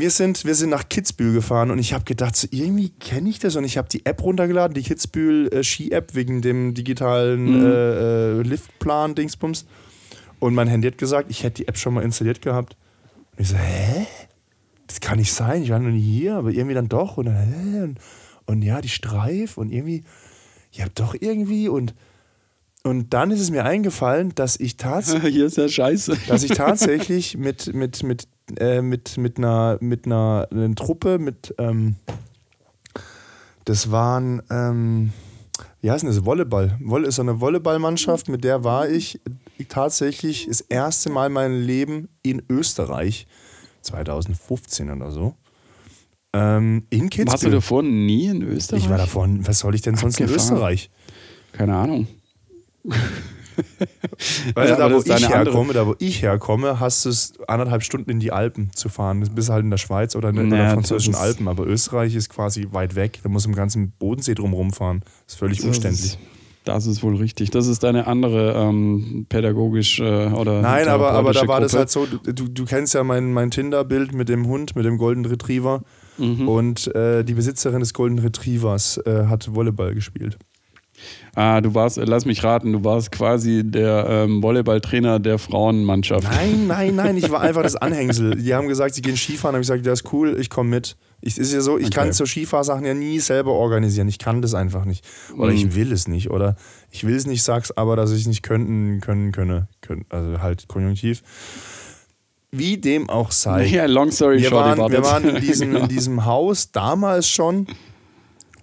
wir 0.00 0.10
sind, 0.10 0.44
wir 0.44 0.54
sind 0.54 0.70
nach 0.70 0.88
Kitzbühel 0.88 1.34
gefahren 1.34 1.70
und 1.70 1.78
ich 1.78 1.92
habe 1.92 2.04
gedacht, 2.04 2.36
so, 2.36 2.46
irgendwie 2.50 2.90
kenne 2.90 3.28
ich 3.28 3.38
das 3.38 3.56
und 3.56 3.64
ich 3.64 3.78
habe 3.78 3.88
die 3.88 4.04
App 4.04 4.22
runtergeladen, 4.22 4.74
die 4.74 4.82
Kitzbühel 4.82 5.52
äh, 5.52 5.64
Ski-App 5.64 6.14
wegen 6.14 6.42
dem 6.42 6.74
digitalen 6.74 7.60
mhm. 7.60 7.66
äh, 7.66 8.38
äh, 8.38 8.42
Liftplan-Dingsbums. 8.42 9.66
Und 10.38 10.54
mein 10.54 10.68
Handy 10.68 10.88
hat 10.88 10.98
gesagt, 10.98 11.30
ich 11.30 11.42
hätte 11.42 11.62
die 11.62 11.68
App 11.68 11.78
schon 11.78 11.94
mal 11.94 12.02
installiert 12.02 12.42
gehabt. 12.42 12.76
Und 13.32 13.40
ich 13.42 13.48
so, 13.48 13.56
hä? 13.56 14.06
Das 14.86 15.00
kann 15.00 15.18
nicht 15.18 15.32
sein, 15.32 15.62
ich 15.62 15.70
war 15.70 15.78
noch 15.78 15.90
nie 15.90 16.00
hier, 16.00 16.36
aber 16.36 16.50
irgendwie 16.50 16.74
dann 16.74 16.88
doch. 16.88 17.16
Und, 17.16 17.26
dann, 17.26 17.36
hä? 17.36 17.82
und, 17.82 17.98
und 18.44 18.62
ja, 18.62 18.80
die 18.80 18.88
Streif 18.88 19.56
und 19.56 19.72
irgendwie, 19.72 20.04
ja, 20.72 20.86
doch 20.94 21.14
irgendwie 21.18 21.68
und. 21.68 21.94
Und 22.82 23.12
dann 23.14 23.32
ist 23.32 23.40
es 23.40 23.50
mir 23.50 23.64
eingefallen, 23.64 24.32
dass 24.36 24.60
ich 24.60 24.76
tatsächlich. 24.76 25.34
Hier 25.34 25.46
ist 25.46 25.56
ja 25.56 25.68
scheiße. 25.68 26.16
Dass 26.28 26.44
ich 26.44 26.52
tatsächlich 26.52 27.36
mit, 27.36 27.74
mit, 27.74 28.04
mit 28.04 28.28
äh, 28.58 28.82
mit, 28.82 29.16
mit, 29.18 29.38
einer, 29.38 29.78
mit 29.80 30.06
einer, 30.06 30.48
einer 30.50 30.74
Truppe, 30.74 31.18
mit, 31.18 31.54
ähm, 31.58 31.96
das 33.64 33.90
waren, 33.90 34.42
ähm, 34.50 35.12
wie 35.80 35.90
heißt 35.90 36.04
denn 36.04 36.10
das, 36.10 36.24
Volleyball. 36.24 36.78
Wolle 36.80 37.08
ist 37.08 37.16
so 37.16 37.22
eine 37.22 37.40
Volleyballmannschaft, 37.40 38.28
mit 38.28 38.44
der 38.44 38.64
war 38.64 38.88
ich 38.88 39.20
tatsächlich 39.68 40.46
das 40.46 40.60
erste 40.60 41.10
Mal 41.10 41.26
in 41.26 41.32
meinem 41.32 41.62
Leben 41.62 42.08
in 42.22 42.42
Österreich, 42.48 43.26
2015 43.82 44.90
oder 44.90 45.10
so. 45.10 45.34
Ähm, 46.32 46.86
in 46.90 47.08
Kitzbühel. 47.08 47.32
Warst 47.32 47.44
du 47.44 47.50
davor 47.50 47.82
nie 47.82 48.26
in 48.26 48.42
Österreich? 48.42 48.84
Ich 48.84 48.90
war 48.90 48.98
davor, 48.98 49.28
was 49.40 49.58
soll 49.60 49.74
ich 49.74 49.82
denn 49.82 49.96
sonst 49.96 50.20
in 50.20 50.28
Österreich? 50.28 50.90
Keine 51.52 51.74
Ahnung. 51.74 52.06
Weil 54.54 54.68
ja, 54.68 54.76
da, 54.76 54.92
wo 54.92 55.00
ich 55.00 55.28
herkomme, 55.28 55.72
da, 55.72 55.86
wo 55.86 55.94
ich 55.98 56.22
herkomme, 56.22 56.80
hast 56.80 57.04
du 57.04 57.08
es 57.08 57.34
anderthalb 57.48 57.82
Stunden 57.82 58.10
in 58.10 58.20
die 58.20 58.32
Alpen 58.32 58.70
zu 58.74 58.88
fahren. 58.88 59.20
Du 59.20 59.30
bist 59.30 59.50
halt 59.50 59.64
in 59.64 59.70
der 59.70 59.78
Schweiz 59.78 60.16
oder 60.16 60.30
in, 60.30 60.48
naja, 60.48 60.64
der 60.64 60.70
französischen 60.72 61.14
Alpen, 61.14 61.48
aber 61.48 61.66
Österreich 61.66 62.14
ist 62.14 62.28
quasi 62.28 62.68
weit 62.72 62.94
weg. 62.94 63.20
Da 63.22 63.28
muss 63.28 63.46
im 63.46 63.54
ganzen 63.54 63.92
Bodensee 63.98 64.34
drumherum 64.34 64.72
fahren. 64.72 65.00
Das 65.24 65.34
ist 65.34 65.38
völlig 65.38 65.58
das 65.58 65.66
umständlich. 65.66 66.04
Ist, 66.04 66.18
das 66.64 66.86
ist 66.86 67.02
wohl 67.02 67.16
richtig. 67.16 67.50
Das 67.50 67.66
ist 67.68 67.84
eine 67.84 68.06
andere 68.06 68.54
ähm, 68.54 69.26
pädagogisch 69.28 70.00
äh, 70.00 70.26
oder. 70.26 70.62
Nein, 70.62 70.88
aber, 70.88 71.12
aber 71.12 71.32
da 71.32 71.46
war 71.46 71.60
Gruppe. 71.60 71.62
das 71.62 71.74
halt 71.74 71.90
so, 71.90 72.06
du, 72.06 72.32
du 72.32 72.64
kennst 72.64 72.94
ja 72.94 73.04
mein, 73.04 73.32
mein 73.32 73.50
Tinder-Bild 73.50 74.12
mit 74.12 74.28
dem 74.28 74.46
Hund, 74.46 74.74
mit 74.74 74.84
dem 74.84 74.98
Golden 74.98 75.24
Retriever. 75.24 75.82
Mhm. 76.18 76.48
Und 76.48 76.94
äh, 76.94 77.24
die 77.24 77.34
Besitzerin 77.34 77.80
des 77.80 77.94
Golden 77.94 78.18
Retrievers 78.18 78.98
äh, 79.04 79.26
hat 79.26 79.54
Volleyball 79.54 79.94
gespielt. 79.94 80.38
Ah, 81.34 81.60
du 81.60 81.74
warst, 81.74 81.98
lass 81.98 82.24
mich 82.24 82.42
raten, 82.42 82.72
du 82.72 82.84
warst 82.84 83.12
quasi 83.12 83.62
der 83.62 84.06
ähm, 84.08 84.42
Volleyballtrainer 84.42 85.18
der 85.18 85.38
Frauenmannschaft. 85.38 86.24
Nein, 86.24 86.66
nein, 86.66 86.94
nein, 86.94 87.16
ich 87.16 87.30
war 87.30 87.42
einfach 87.42 87.62
das 87.62 87.76
Anhängsel. 87.76 88.36
Die 88.36 88.54
haben 88.54 88.68
gesagt, 88.68 88.94
sie 88.94 89.02
gehen 89.02 89.16
Skifahren, 89.16 89.54
habe 89.54 89.62
ich 89.62 89.68
gesagt, 89.68 89.86
das 89.86 90.00
ist 90.00 90.12
cool, 90.12 90.36
ich 90.40 90.48
komme 90.48 90.70
mit. 90.70 90.96
Ich, 91.20 91.38
ist 91.38 91.52
ja 91.52 91.60
so, 91.60 91.76
ich 91.78 91.86
okay. 91.86 91.94
kann 91.94 92.12
so 92.12 92.24
Skifahrsachen 92.24 92.84
ja 92.84 92.94
nie 92.94 93.18
selber 93.20 93.52
organisieren. 93.52 94.08
Ich 94.08 94.18
kann 94.18 94.42
das 94.42 94.54
einfach 94.54 94.84
nicht. 94.84 95.04
Oder 95.36 95.50
mhm. 95.50 95.56
ich 95.56 95.74
will 95.74 95.92
es 95.92 96.08
nicht. 96.08 96.30
Oder 96.30 96.56
ich 96.90 97.04
will 97.04 97.16
es 97.16 97.26
nicht, 97.26 97.42
sag's 97.42 97.70
aber, 97.70 97.96
dass 97.96 98.12
ich 98.12 98.22
es 98.22 98.26
nicht 98.26 98.42
könnten, 98.42 99.00
können, 99.00 99.32
könne. 99.32 99.68
Können, 99.80 100.04
also 100.08 100.40
halt 100.40 100.68
konjunktiv. 100.68 101.22
Wie 102.52 102.78
dem 102.78 103.10
auch 103.10 103.32
sei. 103.32 103.66
Ja, 103.66 103.86
long 103.86 104.10
story 104.10 104.40
wir 104.40 104.48
short. 104.48 104.78
Waren, 104.78 104.92
wir 104.92 105.02
waren 105.02 105.28
in 105.28 105.42
diesem, 105.42 105.74
in 105.76 105.88
diesem 105.88 106.24
Haus 106.24 106.70
damals 106.70 107.28
schon. 107.28 107.66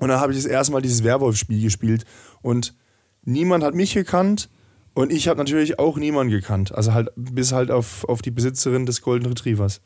Und 0.04 0.10
da 0.10 0.20
habe 0.20 0.34
ich 0.34 0.38
das 0.38 0.46
erste 0.46 0.74
Mal 0.74 0.82
dieses 0.82 1.06
Werwolf-Spiel 1.06 1.62
gespielt. 1.62 2.04
Und 2.42 2.76
niemand 3.24 3.64
hat 3.64 3.74
mich 3.74 3.94
gekannt 3.94 4.50
und 4.94 5.14
ich 5.14 5.30
habe 5.30 5.38
natürlich 5.38 5.80
auch 5.80 5.98
niemanden 5.98 6.30
gekannt. 6.30 6.76
Also 6.76 6.94
halt 6.94 7.10
bis 7.16 7.54
halt 7.54 7.72
auf, 7.72 8.04
auf 8.10 8.22
die 8.22 8.30
Besitzerin 8.30 8.86
des 8.86 9.02
Golden 9.02 9.28
Retrievers. 9.28 9.80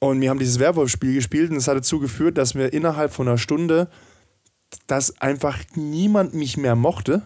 Und 0.00 0.20
wir 0.20 0.28
haben 0.28 0.40
dieses 0.40 0.58
Werwolf-Spiel 0.58 1.14
gespielt 1.14 1.52
und 1.52 1.56
es 1.56 1.68
hat 1.68 1.76
dazu 1.76 2.00
geführt, 2.00 2.36
dass 2.36 2.56
wir 2.56 2.72
innerhalb 2.72 3.12
von 3.12 3.28
einer 3.28 3.38
Stunde, 3.38 3.88
dass 4.88 5.20
einfach 5.20 5.58
niemand 5.76 6.34
mich 6.34 6.56
mehr 6.56 6.74
mochte 6.74 7.22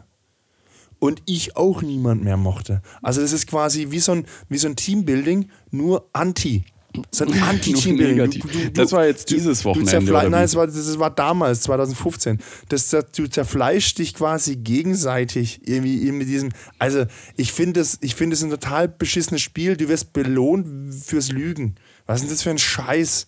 und 0.99 1.23
ich 1.25 1.57
auch 1.57 1.81
niemand 1.81 2.23
mehr 2.23 2.37
mochte. 2.37 2.83
Also 3.01 3.23
das 3.23 3.33
ist 3.33 3.47
quasi 3.47 3.91
wie 3.91 4.01
so 4.01 4.13
ein, 4.13 4.27
wie 4.51 4.59
so 4.59 4.69
ein 4.69 4.77
Teambuilding, 4.77 5.49
nur 5.71 6.11
anti. 6.13 6.67
So 7.11 7.25
ein 7.25 7.33
Anti-Teambuilding. 7.43 8.73
Das 8.73 8.93
war 8.93 9.07
jetzt 9.07 9.31
dieses 9.31 9.65
Wochenende. 9.65 10.13
Nein, 10.13 10.33
das 10.33 10.55
war, 10.55 10.67
das 10.67 10.99
war 10.99 11.11
damals, 11.11 11.63
2015. 11.63 12.39
Das, 12.69 12.91
das, 12.91 13.07
du 13.17 13.27
zerfleischst 13.27 13.99
dich 13.99 14.15
quasi 14.15 14.57
gegenseitig 14.57 15.61
irgendwie 15.65 16.13
mit 16.13 16.29
diesem. 16.29 16.51
Also, 16.79 17.05
ich 17.37 17.53
finde 17.53 17.81
es 17.81 17.99
find 18.15 18.41
ein 18.43 18.51
total 18.51 18.89
beschissenes 18.89 19.43
Spiel. 19.43 19.77
Du 19.77 19.89
wirst 19.89 20.13
belohnt 20.13 20.95
fürs 20.95 21.33
Lügen. 21.33 21.75
Was 22.07 22.17
ist 22.17 22.23
denn 22.23 22.31
das 22.31 22.43
für 22.43 22.51
ein 22.51 22.59
Scheiß? 22.59 23.27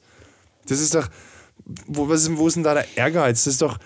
Das 0.68 0.80
ist 0.80 0.94
doch. 0.94 1.08
Wo, 1.86 2.08
was 2.08 2.22
ist, 2.22 2.36
wo 2.36 2.46
ist 2.46 2.54
denn 2.54 2.62
da 2.62 2.74
der 2.74 2.86
Ehrgeiz? 2.96 3.44
Das 3.44 3.54
ist 3.54 3.62
doch. 3.62 3.78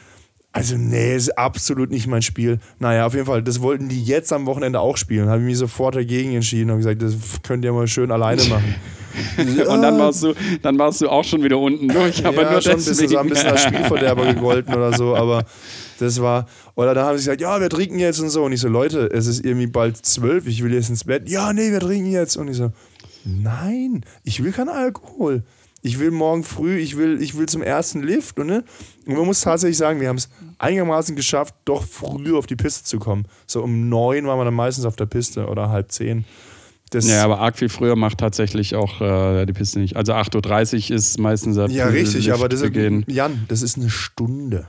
Also, 0.53 0.77
nee, 0.77 1.15
ist 1.15 1.39
absolut 1.39 1.91
nicht 1.91 2.09
mein 2.09 2.23
Spiel. 2.23 2.59
Naja, 2.81 3.07
auf 3.07 3.15
jeden 3.15 3.27
Fall, 3.27 3.41
das 3.41 3.61
wollten 3.61 3.89
die 3.89 4.03
jetzt 4.03 4.33
am 4.33 4.47
Wochenende 4.47 4.81
auch 4.81 4.97
spielen. 4.97 5.29
Habe 5.29 5.41
ich 5.41 5.47
mich 5.47 5.59
sofort 5.59 5.95
dagegen 5.95 6.35
entschieden 6.35 6.71
und 6.71 6.79
gesagt, 6.79 7.01
das 7.03 7.15
könnt 7.45 7.65
ihr 7.65 7.73
mal 7.73 7.87
schön 7.87 8.11
alleine 8.11 8.43
machen. 8.45 8.75
und 9.39 9.83
dann 9.83 9.99
warst, 9.99 10.25
du, 10.25 10.35
dann 10.63 10.77
warst 10.77 11.01
du 11.01 11.09
auch 11.09 11.23
schon 11.23 11.45
wieder 11.45 11.59
unten 11.59 11.87
durch. 11.87 12.27
Aber 12.27 12.43
ja, 12.43 12.53
nur 12.53 12.61
schon 12.63 12.75
deswegen. 12.75 12.97
Bisschen, 12.97 13.09
so 13.09 13.19
ein 13.19 13.29
bisschen 13.29 13.51
als 13.51 13.63
Spielverderber 13.65 14.35
gegolten 14.35 14.75
oder 14.75 14.93
so, 14.93 15.15
aber 15.15 15.45
das 16.01 16.21
war. 16.21 16.47
Oder 16.75 16.95
da 16.95 17.07
haben 17.07 17.17
sie 17.17 17.25
gesagt, 17.25 17.41
ja, 17.41 17.61
wir 17.61 17.69
trinken 17.69 18.01
jetzt 18.01 18.19
und 18.19 18.31
so. 18.31 18.43
Und 18.43 18.53
ich 18.53 18.61
so, 18.61 18.69
Leute, 18.69 19.09
es 19.13 19.29
ist 19.29 19.45
irgendwie 19.45 19.69
bald 19.69 20.05
zwölf, 20.05 20.49
ich 20.49 20.65
will 20.65 20.75
jetzt 20.75 20.91
ins 20.91 21.05
Bett. 21.05 21.29
Ja, 21.29 21.53
nee, 21.53 21.71
wir 21.71 21.81
trinken 21.81 22.11
jetzt. 22.11 22.37
Und 22.37 22.49
ich 22.49 22.57
so, 22.57 22.73
nein, 23.25 24.05
ich 24.25 24.43
will 24.43 24.51
keinen 24.51 24.71
Alkohol. 24.71 25.45
Ich 25.83 25.99
will 25.99 26.11
morgen 26.11 26.45
früh, 26.45 26.79
ich 26.79 26.97
will, 26.97 27.23
ich 27.23 27.37
will 27.37 27.47
zum 27.47 27.63
ersten 27.63 28.03
Lift. 28.03 28.39
Und, 28.39 28.49
ne? 28.49 28.65
und 29.07 29.17
man 29.17 29.27
muss 29.27 29.41
tatsächlich 29.41 29.79
sagen, 29.79 30.01
wir 30.01 30.09
haben 30.09 30.17
es 30.17 30.29
einigermaßen 30.59 31.17
geschafft, 31.17 31.55
doch 31.65 31.85
früh 31.85 32.37
auf 32.37 32.47
die 32.47 32.57
Piste 32.57 32.85
zu 32.85 32.99
kommen. 32.99 33.27
So 33.47 33.63
um 33.63 33.89
neun 33.89 34.27
waren 34.27 34.39
wir 34.39 34.45
dann 34.45 34.55
meistens 34.55 34.85
auf 34.85 34.97
der 34.97 35.07
Piste 35.07 35.47
oder 35.47 35.71
halb 35.71 35.91
zehn. 35.91 36.25
Das 36.91 37.09
ja, 37.09 37.25
aber 37.25 37.39
arg 37.39 37.57
viel 37.57 37.69
früher 37.69 37.95
macht 37.95 38.19
tatsächlich 38.19 38.75
auch 38.75 39.01
äh, 39.01 39.47
die 39.47 39.53
Piste 39.53 39.79
nicht. 39.79 39.97
Also 39.97 40.13
8.30 40.13 40.91
Uhr 40.91 40.97
ist 40.97 41.19
meistens 41.19 41.55
der 41.55 41.71
Ja, 41.71 41.87
richtig, 41.87 42.27
Lift 42.27 42.37
aber 42.37 42.49
das 42.49 42.63
ist, 42.63 42.75
Jan, 43.07 43.45
das 43.49 43.63
ist 43.63 43.79
eine 43.79 43.91
Stunde. 43.91 44.69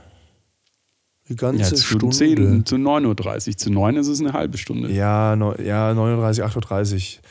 Eine 1.28 1.36
ganze 1.36 1.62
ja, 1.62 1.74
zu 1.74 1.84
Stunde. 1.84 2.16
10, 2.16 2.66
zu 2.66 2.76
9.30 2.76 3.48
Uhr. 3.48 3.56
Zu 3.56 3.72
9 3.72 3.96
ist 3.96 4.08
es 4.08 4.20
eine 4.20 4.32
halbe 4.32 4.56
Stunde. 4.56 4.92
Ja, 4.92 5.34
no, 5.34 5.54
ja 5.56 5.90
9.30 5.90 6.42
Uhr, 6.42 6.48
8.30 6.48 6.94
Uhr. 6.94 7.22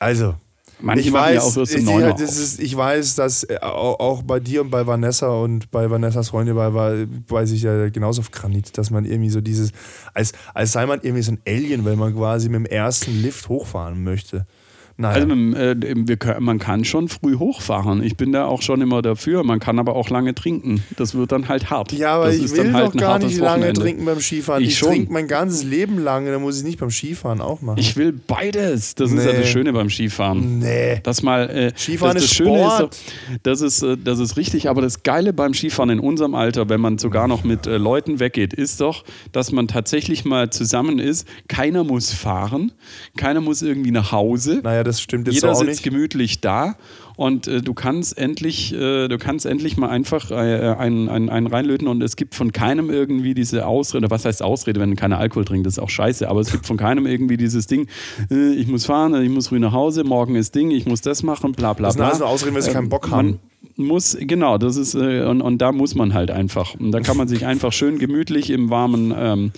Also, 0.00 0.34
Manche 0.80 1.08
ich 1.08 1.12
weiß, 1.12 1.54
ja 1.56 1.62
ich, 1.62 1.84
9 1.84 1.94
Uhr 1.94 2.12
das 2.12 2.30
auf. 2.30 2.42
ist, 2.42 2.60
ich 2.60 2.76
weiß, 2.76 3.14
dass 3.14 3.44
äh, 3.44 3.58
auch 3.60 4.22
bei 4.22 4.40
dir 4.40 4.62
und 4.62 4.70
bei 4.70 4.86
Vanessa 4.86 5.28
und 5.28 5.70
bei 5.70 5.90
Vanessas 5.90 6.30
Freunde 6.30 6.54
bei, 6.54 6.70
bei, 6.70 7.06
weiß 7.28 7.52
ich 7.52 7.62
ja 7.62 7.88
genauso 7.88 8.20
auf 8.20 8.30
Granit, 8.30 8.76
dass 8.76 8.90
man 8.90 9.04
irgendwie 9.04 9.30
so 9.30 9.40
dieses, 9.40 9.70
als, 10.12 10.32
als 10.52 10.72
sei 10.72 10.86
man 10.86 11.00
irgendwie 11.02 11.22
so 11.22 11.32
ein 11.32 11.40
Alien, 11.46 11.84
wenn 11.84 11.98
man 11.98 12.14
quasi 12.14 12.48
mit 12.48 12.56
dem 12.56 12.66
ersten 12.66 13.22
Lift 13.22 13.48
hochfahren 13.48 14.02
möchte. 14.02 14.46
Naja. 14.96 15.22
Also 15.24 15.34
äh, 15.56 15.76
wir 15.96 16.40
man 16.40 16.58
kann 16.58 16.84
schon 16.84 17.08
früh 17.08 17.36
hochfahren. 17.36 18.02
Ich 18.02 18.16
bin 18.16 18.30
da 18.32 18.46
auch 18.46 18.62
schon 18.62 18.80
immer 18.80 19.02
dafür. 19.02 19.42
Man 19.42 19.58
kann 19.58 19.78
aber 19.80 19.96
auch 19.96 20.08
lange 20.08 20.34
trinken. 20.34 20.84
Das 20.96 21.14
wird 21.16 21.32
dann 21.32 21.48
halt 21.48 21.70
hart. 21.70 21.90
ja, 21.92 22.14
aber 22.14 22.26
das 22.26 22.36
ich 22.36 22.52
will 22.52 22.72
halt 22.72 22.94
doch 22.94 23.00
gar 23.00 23.18
nicht 23.18 23.38
lange 23.38 23.62
Wochenende. 23.62 23.80
trinken 23.80 24.04
beim 24.04 24.20
Skifahren. 24.20 24.62
Ich 24.62 24.70
Ich, 24.70 24.78
trinke 24.80 25.12
mein 25.12 25.26
ganzes 25.26 25.64
Leben 25.64 25.98
lang, 25.98 26.26
dann 26.26 26.40
muss 26.42 26.58
ich 26.58 26.64
nicht 26.64 26.78
beim 26.78 26.90
Skifahren 26.90 27.40
auch 27.40 27.60
machen. 27.60 27.78
Ich 27.78 27.96
will 27.96 28.12
beides. 28.12 28.94
Das 28.94 29.10
ist 29.10 29.24
ja 29.24 29.32
Nee. 29.32 29.38
das 29.40 29.48
Schöne 29.48 29.72
beim 29.72 29.90
Skifahren. 29.90 30.60
nee. 30.60 31.00
Das 31.02 31.22
mal, 31.22 31.50
äh, 31.50 31.72
Skifahren 31.76 32.14
das, 32.14 32.22
das 32.24 32.30
ist 32.30 32.36
Schöne 32.36 32.58
Sport. 32.58 32.94
ist, 32.94 33.02
das 33.42 33.60
ist, 33.62 33.82
äh, 33.82 33.96
das 33.96 34.20
ist 34.20 34.36
richtig, 34.36 34.68
aber 34.68 34.80
das 34.80 35.02
Geile 35.02 35.32
beim 35.32 35.54
Skifahren 35.54 35.90
in 35.90 35.98
unserem 35.98 36.36
Alter, 36.36 36.68
wenn 36.68 36.80
man 36.80 36.98
sogar 36.98 37.26
noch 37.26 37.42
mit 37.42 37.66
äh, 37.66 37.78
Leuten 37.78 38.20
weggeht, 38.20 38.54
ist 38.54 38.80
doch, 38.80 39.04
dass 39.32 39.50
man 39.50 39.66
tatsächlich 39.66 40.24
mal 40.24 40.50
zusammen 40.50 41.00
ist. 41.00 41.26
Keiner 41.48 41.82
muss 41.82 42.12
fahren, 42.12 42.70
keiner 43.16 43.40
muss 43.40 43.60
irgendwie 43.62 43.90
nach 43.90 44.12
Hause. 44.12 44.60
Naja, 44.62 44.83
das 44.84 45.00
stimmt 45.00 45.26
jetzt 45.26 45.36
Jeder 45.36 45.52
auch 45.52 45.56
sitzt 45.56 45.68
nicht. 45.68 45.82
gemütlich 45.82 46.40
da 46.40 46.76
und 47.16 47.48
äh, 47.48 47.62
du 47.62 47.74
kannst 47.74 48.16
endlich, 48.18 48.72
äh, 48.72 49.08
du 49.08 49.18
kannst 49.18 49.46
endlich 49.46 49.76
mal 49.76 49.88
einfach 49.88 50.30
äh, 50.30 50.34
einen, 50.34 51.08
einen, 51.08 51.28
einen 51.30 51.46
reinlöten 51.46 51.88
und 51.88 52.02
es 52.02 52.16
gibt 52.16 52.34
von 52.34 52.52
keinem 52.52 52.90
irgendwie 52.90 53.34
diese 53.34 53.66
Ausrede, 53.66 54.10
was 54.10 54.24
heißt 54.24 54.42
Ausrede, 54.42 54.78
wenn 54.80 54.90
du 54.90 54.96
keinen 54.96 55.14
Alkohol 55.14 55.44
trinkst, 55.44 55.66
das 55.66 55.74
ist 55.74 55.78
auch 55.78 55.90
scheiße, 55.90 56.28
aber 56.28 56.40
es 56.40 56.52
gibt 56.52 56.66
von 56.66 56.76
keinem 56.76 57.06
irgendwie 57.06 57.36
dieses 57.36 57.66
Ding, 57.66 57.88
äh, 58.30 58.52
ich 58.54 58.68
muss 58.68 58.86
fahren, 58.86 59.20
ich 59.22 59.30
muss 59.30 59.48
früh 59.48 59.58
nach 59.58 59.72
Hause, 59.72 60.04
morgen 60.04 60.36
ist 60.36 60.54
Ding, 60.54 60.70
ich 60.70 60.86
muss 60.86 61.00
das 61.00 61.22
machen, 61.22 61.52
bla 61.52 61.72
bla 61.72 61.88
Das 61.88 61.94
sind 61.94 62.06
bla. 62.06 62.18
nur 62.18 62.28
Ausreden, 62.28 62.54
weil 62.54 62.62
sie 62.62 62.70
keinen 62.72 62.88
Bock 62.88 63.10
haben. 63.10 63.40
Man 63.76 63.86
muss, 63.86 64.16
genau, 64.20 64.58
das 64.58 64.76
ist, 64.76 64.94
äh, 64.94 65.24
und, 65.24 65.40
und 65.40 65.58
da 65.58 65.72
muss 65.72 65.94
man 65.94 66.14
halt 66.14 66.30
einfach. 66.30 66.74
Und 66.74 66.92
da 66.92 67.00
kann 67.00 67.16
man 67.16 67.28
sich 67.28 67.46
einfach 67.46 67.72
schön 67.72 67.98
gemütlich 67.98 68.50
im 68.50 68.70
warmen, 68.70 69.12
ähm, 69.16 69.52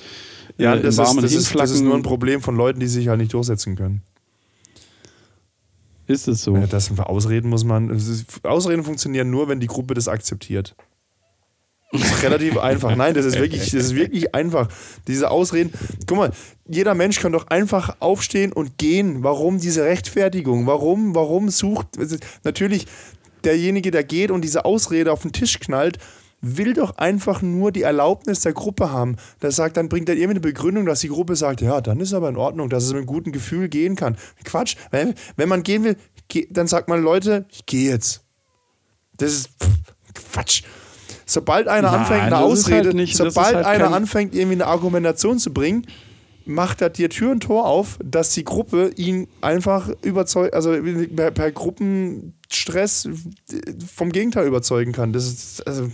Ja, 0.59 0.73
äh, 0.75 0.77
im 0.77 0.83
das 0.85 0.95
ist, 0.95 0.99
warmen 0.99 1.23
das, 1.23 1.33
ist, 1.35 1.55
das 1.55 1.71
ist 1.71 1.83
nur 1.83 1.95
ein 1.95 2.03
Problem 2.03 2.41
von 2.41 2.57
Leuten, 2.57 2.81
die 2.81 2.87
sich 2.87 3.09
halt 3.09 3.19
nicht 3.19 3.33
durchsetzen 3.35 3.77
können. 3.77 4.03
Ist 6.07 6.29
es 6.29 6.43
so? 6.43 6.57
Ja, 6.57 6.67
das 6.67 6.97
Ausreden 6.99 7.49
muss 7.49 7.65
man. 7.65 7.91
Ausreden 8.43 8.85
funktionieren 8.85 9.31
nur, 9.31 9.49
wenn 9.49 9.61
die 9.61 9.67
Gruppe 9.67 9.95
das 9.95 10.09
akzeptiert. 10.09 10.77
Das 11.93 12.03
ist 12.03 12.23
relativ 12.23 12.59
einfach. 12.59 12.95
Nein, 12.95 13.15
das 13.15 13.25
ist 13.25 13.39
wirklich, 13.39 13.63
das 13.63 13.75
ist 13.75 13.95
wirklich 13.95 14.35
einfach. 14.35 14.69
Diese 15.07 15.31
Ausreden. 15.31 15.73
Guck 16.07 16.19
mal, 16.19 16.31
jeder 16.69 16.95
Mensch 16.95 17.21
kann 17.21 17.33
doch 17.33 17.49
einfach 17.49 17.97
aufstehen 18.01 18.53
und 18.53 18.79
gehen. 18.79 19.23
Warum 19.23 19.59
diese 19.59 19.85
Rechtfertigung? 19.85 20.67
Warum, 20.67 21.15
warum 21.15 21.49
sucht. 21.49 21.89
Natürlich, 22.45 22.87
derjenige, 23.45 23.91
der 23.91 24.05
geht 24.05 24.31
und 24.31 24.43
diese 24.43 24.65
Ausrede 24.65 25.13
auf 25.13 25.23
den 25.23 25.33
Tisch 25.33 25.59
knallt, 25.59 25.99
will 26.43 26.75
doch 26.75 26.97
einfach 26.99 27.43
nur 27.43 27.73
die 27.73 27.83
Erlaubnis 27.83 28.41
der 28.41 28.53
Gruppe 28.53 28.91
haben. 28.93 29.17
Der 29.43 29.51
sagt, 29.53 29.77
dann 29.77 29.89
bringt 29.89 30.09
er 30.09 30.15
irgendwie 30.15 30.33
eine 30.33 30.41
Begründung, 30.41 30.87
dass 30.87 31.01
die 31.01 31.09
Gruppe 31.09 31.35
sagt, 31.37 31.61
ja, 31.61 31.81
dann 31.81 31.99
ist 32.01 32.13
aber 32.15 32.29
in 32.29 32.37
Ordnung, 32.37 32.69
dass 32.69 32.85
es 32.85 32.93
mit 32.93 33.07
guten 33.07 33.33
Gefühl 33.33 33.69
gehen 33.69 33.97
kann. 33.97 34.17
Quatsch. 34.45 34.77
Wenn, 34.91 35.15
wenn 35.37 35.49
man 35.49 35.63
gehen 35.63 35.83
will, 35.85 35.97
geh, 36.29 36.47
dann 36.51 36.67
sagt 36.67 36.89
man, 36.89 37.03
Leute, 37.03 37.47
ich 37.51 37.67
gehe 37.67 37.91
jetzt. 37.91 38.23
Das 39.17 39.33
ist 39.33 39.51
Quatsch. 40.33 40.63
Sobald 41.25 41.67
einer 41.69 41.91
Nein, 41.91 42.01
anfängt, 42.01 42.21
eine 42.23 42.31
das 42.31 42.41
ist 42.41 42.45
Ausrede, 42.67 42.87
halt 42.89 42.97
nicht- 42.97 43.19
das 43.19 43.35
sobald 43.35 43.57
halt 43.57 43.67
einer 43.67 43.93
anfängt, 43.93 44.35
irgendwie 44.35 44.55
eine 44.57 44.67
Argumentation 44.67 45.39
zu 45.39 45.53
bringen, 45.53 45.87
macht 46.47 46.81
er 46.81 46.91
dir 46.91 47.11
Tür 47.11 47.33
und 47.33 47.41
Tor 47.41 47.67
auf, 47.67 47.99
dass 48.03 48.31
die 48.31 48.45
Gruppe 48.45 48.93
ihn 48.97 49.29
einfach 49.41 49.91
überzeugt, 50.03 50.55
also 50.55 50.75
per, 51.15 51.31
per 51.31 51.53
Gruppenstress 51.53 53.09
vom 53.95 54.11
Gegenteil 54.11 54.47
überzeugen 54.47 54.93
kann. 54.93 55.13
Das 55.13 55.27
ist, 55.27 55.67
also, 55.67 55.91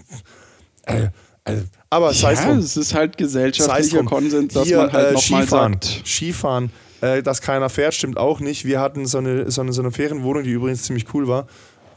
äh, 0.85 1.09
also 1.45 1.65
aber 1.91 2.13
ja, 2.13 2.35
drum. 2.35 2.59
es 2.59 2.77
ist 2.77 2.95
halt 2.95 3.17
gesellschaftlicher. 3.17 4.05
Konsens, 4.05 4.55
dass 4.55 4.67
Hier, 4.67 4.79
man 4.79 4.93
halt 4.93 5.11
äh, 5.11 5.13
nochmal 5.13 5.49
sagt. 5.49 6.03
Skifahren, 6.07 6.71
äh, 7.01 7.23
dass 7.23 7.41
keiner 7.41 7.69
fährt, 7.69 7.95
stimmt 7.95 8.19
auch 8.19 8.41
nicht. 8.41 8.65
Wir 8.65 8.81
hatten 8.81 9.07
so 9.07 9.19
eine, 9.19 9.51
so 9.51 9.63
eine, 9.63 9.73
so 9.73 9.83
eine 9.83 9.91
Ferienwohnung, 9.91 10.45
die 10.45 10.51
übrigens 10.51 10.85
ziemlich 10.85 11.13
cool 11.15 11.29
war. 11.29 11.47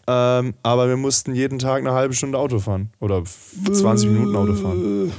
Ähm, 0.07 0.53
aber 0.61 0.87
wir 0.87 0.97
mussten 0.97 1.33
jeden 1.33 1.57
Tag 1.57 1.79
eine 1.79 1.93
halbe 1.93 2.13
Stunde 2.13 2.37
Auto 2.37 2.59
fahren. 2.59 2.91
Oder 2.99 3.23
20 3.71 4.09
Minuten 4.09 4.35
Auto 4.35 4.53
fahren. 4.53 5.11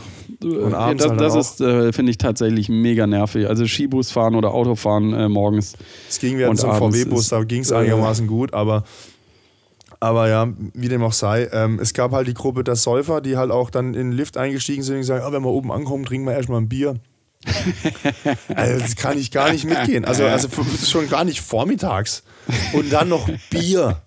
Abends 0.42 1.02
das 1.02 1.10
halt 1.10 1.20
das 1.20 1.34
ist, 1.34 1.60
äh, 1.60 1.92
finde 1.92 2.10
ich, 2.10 2.18
tatsächlich 2.18 2.68
mega 2.68 3.06
nervig. 3.06 3.48
Also 3.48 3.66
Skibus 3.66 4.10
fahren 4.10 4.34
oder 4.34 4.52
Autofahren 4.52 5.12
äh, 5.12 5.28
morgens. 5.28 5.74
Es 6.08 6.18
ging, 6.18 6.34
einen 6.36 6.58
abends 6.58 6.62
VW-Bus, 6.62 7.28
da 7.28 7.42
ging 7.44 7.62
es 7.62 7.70
äh, 7.70 7.76
einigermaßen 7.76 8.26
gut, 8.26 8.52
aber, 8.52 8.84
aber 9.98 10.28
ja, 10.28 10.48
wie 10.74 10.88
dem 10.88 11.02
auch 11.02 11.12
sei, 11.12 11.48
ähm, 11.52 11.78
es 11.80 11.94
gab 11.94 12.12
halt 12.12 12.28
die 12.28 12.34
Gruppe 12.34 12.64
der 12.64 12.76
Säufer, 12.76 13.20
die 13.20 13.36
halt 13.36 13.50
auch 13.50 13.70
dann 13.70 13.94
in 13.94 14.10
den 14.10 14.12
Lift 14.12 14.36
eingestiegen 14.36 14.82
sind 14.82 14.96
und 14.96 15.00
gesagt, 15.00 15.24
ah, 15.24 15.32
wenn 15.32 15.42
wir 15.42 15.50
oben 15.50 15.72
ankommen, 15.72 16.04
trinken 16.04 16.26
wir 16.26 16.34
erstmal 16.34 16.60
ein 16.60 16.68
Bier. 16.68 16.96
also, 18.54 18.80
das 18.80 18.96
kann 18.96 19.18
ich 19.18 19.30
gar 19.30 19.52
nicht 19.52 19.64
mitgehen. 19.64 20.04
Also, 20.04 20.24
also 20.24 20.48
schon 20.84 21.08
gar 21.08 21.24
nicht 21.24 21.40
vormittags. 21.40 22.24
Und 22.72 22.92
dann 22.92 23.08
noch 23.08 23.28
Bier. 23.50 24.02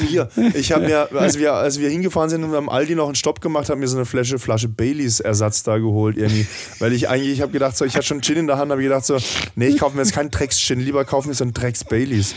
Bier. 0.00 0.28
Ich 0.54 0.72
habe 0.72 0.86
mir, 0.86 1.10
als 1.12 1.38
wir, 1.38 1.54
als 1.54 1.78
wir 1.80 1.88
hingefahren 1.88 2.30
sind 2.30 2.44
und 2.44 2.54
am 2.54 2.68
Aldi 2.68 2.94
noch 2.94 3.06
einen 3.06 3.14
Stopp 3.14 3.40
gemacht, 3.40 3.70
habe 3.70 3.80
mir 3.80 3.88
so 3.88 3.96
eine 3.96 4.06
Flasche, 4.06 4.38
Flasche 4.38 4.68
Baileys 4.68 5.20
Ersatz 5.20 5.62
da 5.62 5.78
geholt 5.78 6.16
irgendwie. 6.16 6.46
Weil 6.78 6.92
ich 6.92 7.08
eigentlich, 7.08 7.32
ich 7.32 7.40
habe 7.40 7.52
gedacht, 7.52 7.76
so, 7.76 7.84
ich 7.84 7.94
hatte 7.94 8.06
schon 8.06 8.20
Gin 8.20 8.36
in 8.36 8.46
der 8.46 8.58
Hand, 8.58 8.70
habe 8.70 8.82
gedacht 8.82 9.04
so, 9.04 9.18
nee, 9.56 9.68
ich 9.68 9.78
kaufe 9.78 9.96
mir 9.96 10.02
jetzt 10.02 10.12
keinen 10.12 10.30
Drecks-Gin, 10.30 10.80
lieber 10.80 11.04
kaufe 11.04 11.28
mir 11.28 11.34
so 11.34 11.44
einen 11.44 11.54
Drecks 11.54 11.84
Baileys. 11.84 12.34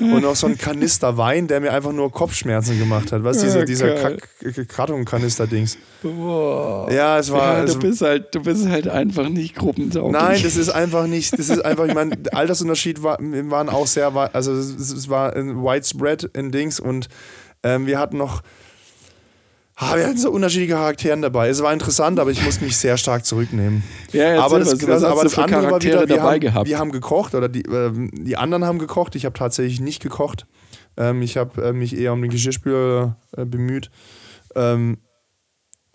Und 0.00 0.22
noch 0.22 0.34
so 0.34 0.46
einen 0.46 0.56
Kanister 0.58 1.16
Wein, 1.16 1.46
der 1.46 1.60
mir 1.60 1.72
einfach 1.72 1.92
nur 1.92 2.10
Kopfschmerzen 2.10 2.78
gemacht 2.78 3.12
hat. 3.12 3.22
Du, 3.22 3.30
dieser, 3.30 3.60
Ja, 3.60 3.64
dieser. 3.64 3.94
Kack- 3.94 4.68
Kartonkanister-Dings. 4.68 5.76
Ja, 6.02 7.18
es 7.18 7.30
war. 7.30 7.58
Ja, 7.58 7.64
es, 7.64 7.74
du, 7.74 7.78
bist 7.80 8.00
halt, 8.02 8.34
du 8.34 8.40
bist 8.42 8.66
halt 8.66 8.88
einfach 8.88 9.28
nicht 9.28 9.54
gruppentauglich. 9.56 10.20
Nein, 10.20 10.40
das 10.42 10.56
ist 10.56 10.70
einfach 10.70 11.06
nicht, 11.06 11.38
das 11.38 11.48
ist 11.50 11.64
einfach, 11.64 11.86
ich 11.86 11.94
meine, 11.94 12.16
der 12.16 12.34
Altersunterschied 12.36 13.02
war, 13.02 13.18
waren 13.20 13.68
auch 13.68 13.86
sehr, 13.86 14.12
also 14.32 14.52
es, 14.52 15.08
war 15.08 15.34
ein 15.36 15.56
widespread 15.62 16.24
in 16.34 16.50
Dings 16.50 16.80
und 16.80 17.08
ähm, 17.62 17.86
wir 17.86 17.98
hatten 17.98 18.16
noch, 18.16 18.42
ah, 19.80 19.96
wir 19.96 20.06
hatten 20.06 20.18
so 20.18 20.30
unterschiedliche 20.30 20.74
Charakteren 20.74 21.22
dabei. 21.22 21.48
Es 21.48 21.62
war 21.62 21.72
interessant, 21.72 22.20
aber 22.20 22.30
ich 22.30 22.42
musste 22.44 22.64
mich 22.64 22.76
sehr 22.76 22.96
stark 22.96 23.24
zurücknehmen. 23.24 23.82
Ja, 24.12 24.42
aber 24.42 24.58
das, 24.58 24.72
was, 24.72 24.88
was 24.88 25.04
aber 25.04 25.22
das 25.22 25.38
andere 25.38 25.62
war 25.62 25.68
Charaktere 25.68 26.02
wieder, 26.02 26.08
wir 26.08 26.16
dabei 26.16 26.32
haben, 26.32 26.40
gehabt? 26.40 26.68
wir 26.68 26.78
haben 26.80 26.90
gekocht 26.90 27.36
oder 27.36 27.48
die, 27.48 27.62
ähm, 27.62 28.10
die 28.12 28.36
anderen 28.36 28.64
haben 28.64 28.80
gekocht. 28.80 29.14
Ich 29.14 29.24
habe 29.24 29.38
tatsächlich 29.38 29.78
nicht 29.78 30.02
gekocht. 30.02 30.46
Ähm, 30.96 31.22
ich 31.22 31.36
habe 31.36 31.62
äh, 31.62 31.72
mich 31.72 31.96
eher 31.96 32.12
um 32.12 32.20
den 32.20 32.30
Geschirrspüler 32.30 33.16
äh, 33.36 33.44
bemüht. 33.44 33.90
Ähm, 34.56 34.98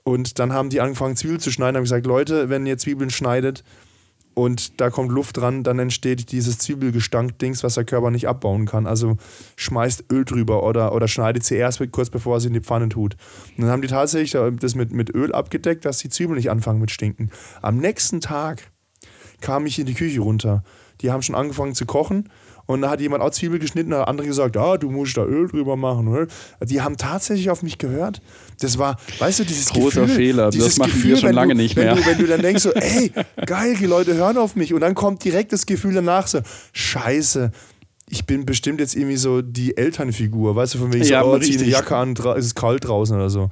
und 0.05 0.39
dann 0.39 0.53
haben 0.53 0.69
die 0.69 0.79
angefangen, 0.79 1.17
Zwiebeln 1.17 1.41
zu 1.41 1.51
schneiden. 1.51 1.75
haben 1.75 1.83
gesagt, 1.83 2.05
Leute, 2.05 2.49
wenn 2.49 2.65
ihr 2.65 2.77
Zwiebeln 2.77 3.09
schneidet 3.09 3.65
und 4.35 4.81
da 4.81 4.89
kommt 4.89 5.11
Luft 5.11 5.37
dran, 5.37 5.63
dann 5.63 5.79
entsteht 5.79 6.31
dieses 6.31 6.57
Zwiebelgestank-Dings, 6.59 7.63
was 7.63 7.75
der 7.75 7.85
Körper 7.85 8.11
nicht 8.11 8.27
abbauen 8.27 8.65
kann. 8.65 8.85
Also 8.85 9.17
schmeißt 9.55 10.05
Öl 10.11 10.25
drüber 10.25 10.63
oder, 10.63 10.93
oder 10.93 11.07
schneidet 11.07 11.45
sie 11.45 11.55
erst 11.55 11.81
kurz 11.91 12.09
bevor 12.09 12.35
er 12.35 12.39
sie 12.41 12.47
in 12.47 12.53
die 12.53 12.61
Pfanne 12.61 12.89
tut. 12.89 13.15
Und 13.55 13.63
dann 13.63 13.71
haben 13.71 13.81
die 13.81 13.87
tatsächlich 13.87 14.37
das 14.59 14.75
mit, 14.75 14.91
mit 14.91 15.15
Öl 15.15 15.33
abgedeckt, 15.33 15.85
dass 15.85 15.99
die 15.99 16.09
Zwiebeln 16.09 16.35
nicht 16.35 16.51
anfangen 16.51 16.81
mit 16.81 16.91
stinken. 16.91 17.31
Am 17.61 17.77
nächsten 17.77 18.19
Tag 18.19 18.71
kam 19.39 19.65
ich 19.65 19.79
in 19.79 19.85
die 19.85 19.93
Küche 19.93 20.19
runter. 20.19 20.63
Die 21.01 21.11
haben 21.11 21.21
schon 21.21 21.35
angefangen 21.35 21.73
zu 21.73 21.85
kochen 21.85 22.29
und 22.67 22.81
da 22.81 22.89
hat 22.89 23.01
jemand 23.01 23.21
auch 23.21 23.29
Zwiebel 23.29 23.59
geschnitten, 23.59 23.93
hat 23.93 23.99
der 24.01 24.07
andere 24.07 24.27
gesagt, 24.27 24.57
ah, 24.57 24.77
du 24.77 24.89
musst 24.89 25.17
da 25.17 25.25
Öl 25.25 25.47
drüber 25.47 25.75
machen. 25.75 26.07
Öl. 26.13 26.27
Die 26.61 26.81
haben 26.81 26.97
tatsächlich 26.97 27.49
auf 27.49 27.61
mich 27.61 27.77
gehört. 27.77 28.21
Das 28.59 28.77
war, 28.77 28.97
weißt 29.19 29.39
du, 29.39 29.43
dieses 29.43 29.69
Großer 29.69 30.01
Gefühl, 30.01 30.15
Fehler. 30.15 30.45
Das 30.45 30.55
dieses 30.55 30.77
machen 30.77 30.91
wir 30.91 30.95
Gefühl, 30.95 31.17
schon 31.17 31.29
wenn 31.29 31.35
lange 31.35 31.53
du, 31.53 31.61
nicht 31.61 31.75
wenn 31.75 31.85
mehr. 31.85 31.95
Du, 31.95 32.05
wenn 32.05 32.17
du 32.17 32.27
dann 32.27 32.41
denkst 32.41 32.63
so, 32.63 32.71
ey, 32.71 33.11
geil, 33.45 33.75
die 33.79 33.85
Leute 33.85 34.15
hören 34.15 34.37
auf 34.37 34.55
mich 34.55 34.73
und 34.73 34.81
dann 34.81 34.95
kommt 34.95 35.23
direkt 35.23 35.53
das 35.53 35.65
Gefühl 35.65 35.93
danach 35.93 36.27
so, 36.27 36.39
scheiße, 36.73 37.51
ich 38.09 38.25
bin 38.25 38.45
bestimmt 38.45 38.79
jetzt 38.79 38.95
irgendwie 38.95 39.17
so 39.17 39.41
die 39.41 39.77
Elternfigur, 39.77 40.55
weißt 40.55 40.75
du, 40.75 40.77
von 40.79 40.93
wegen 40.93 41.05
Ja, 41.05 41.23
so, 41.23 41.33
oh, 41.33 41.39
zieh 41.39 41.57
eine. 41.57 41.67
Jacke 41.67 41.95
an, 41.95 42.13
es 42.37 42.45
ist 42.45 42.55
kalt 42.55 42.87
draußen 42.87 43.15
oder 43.15 43.29
so. 43.29 43.49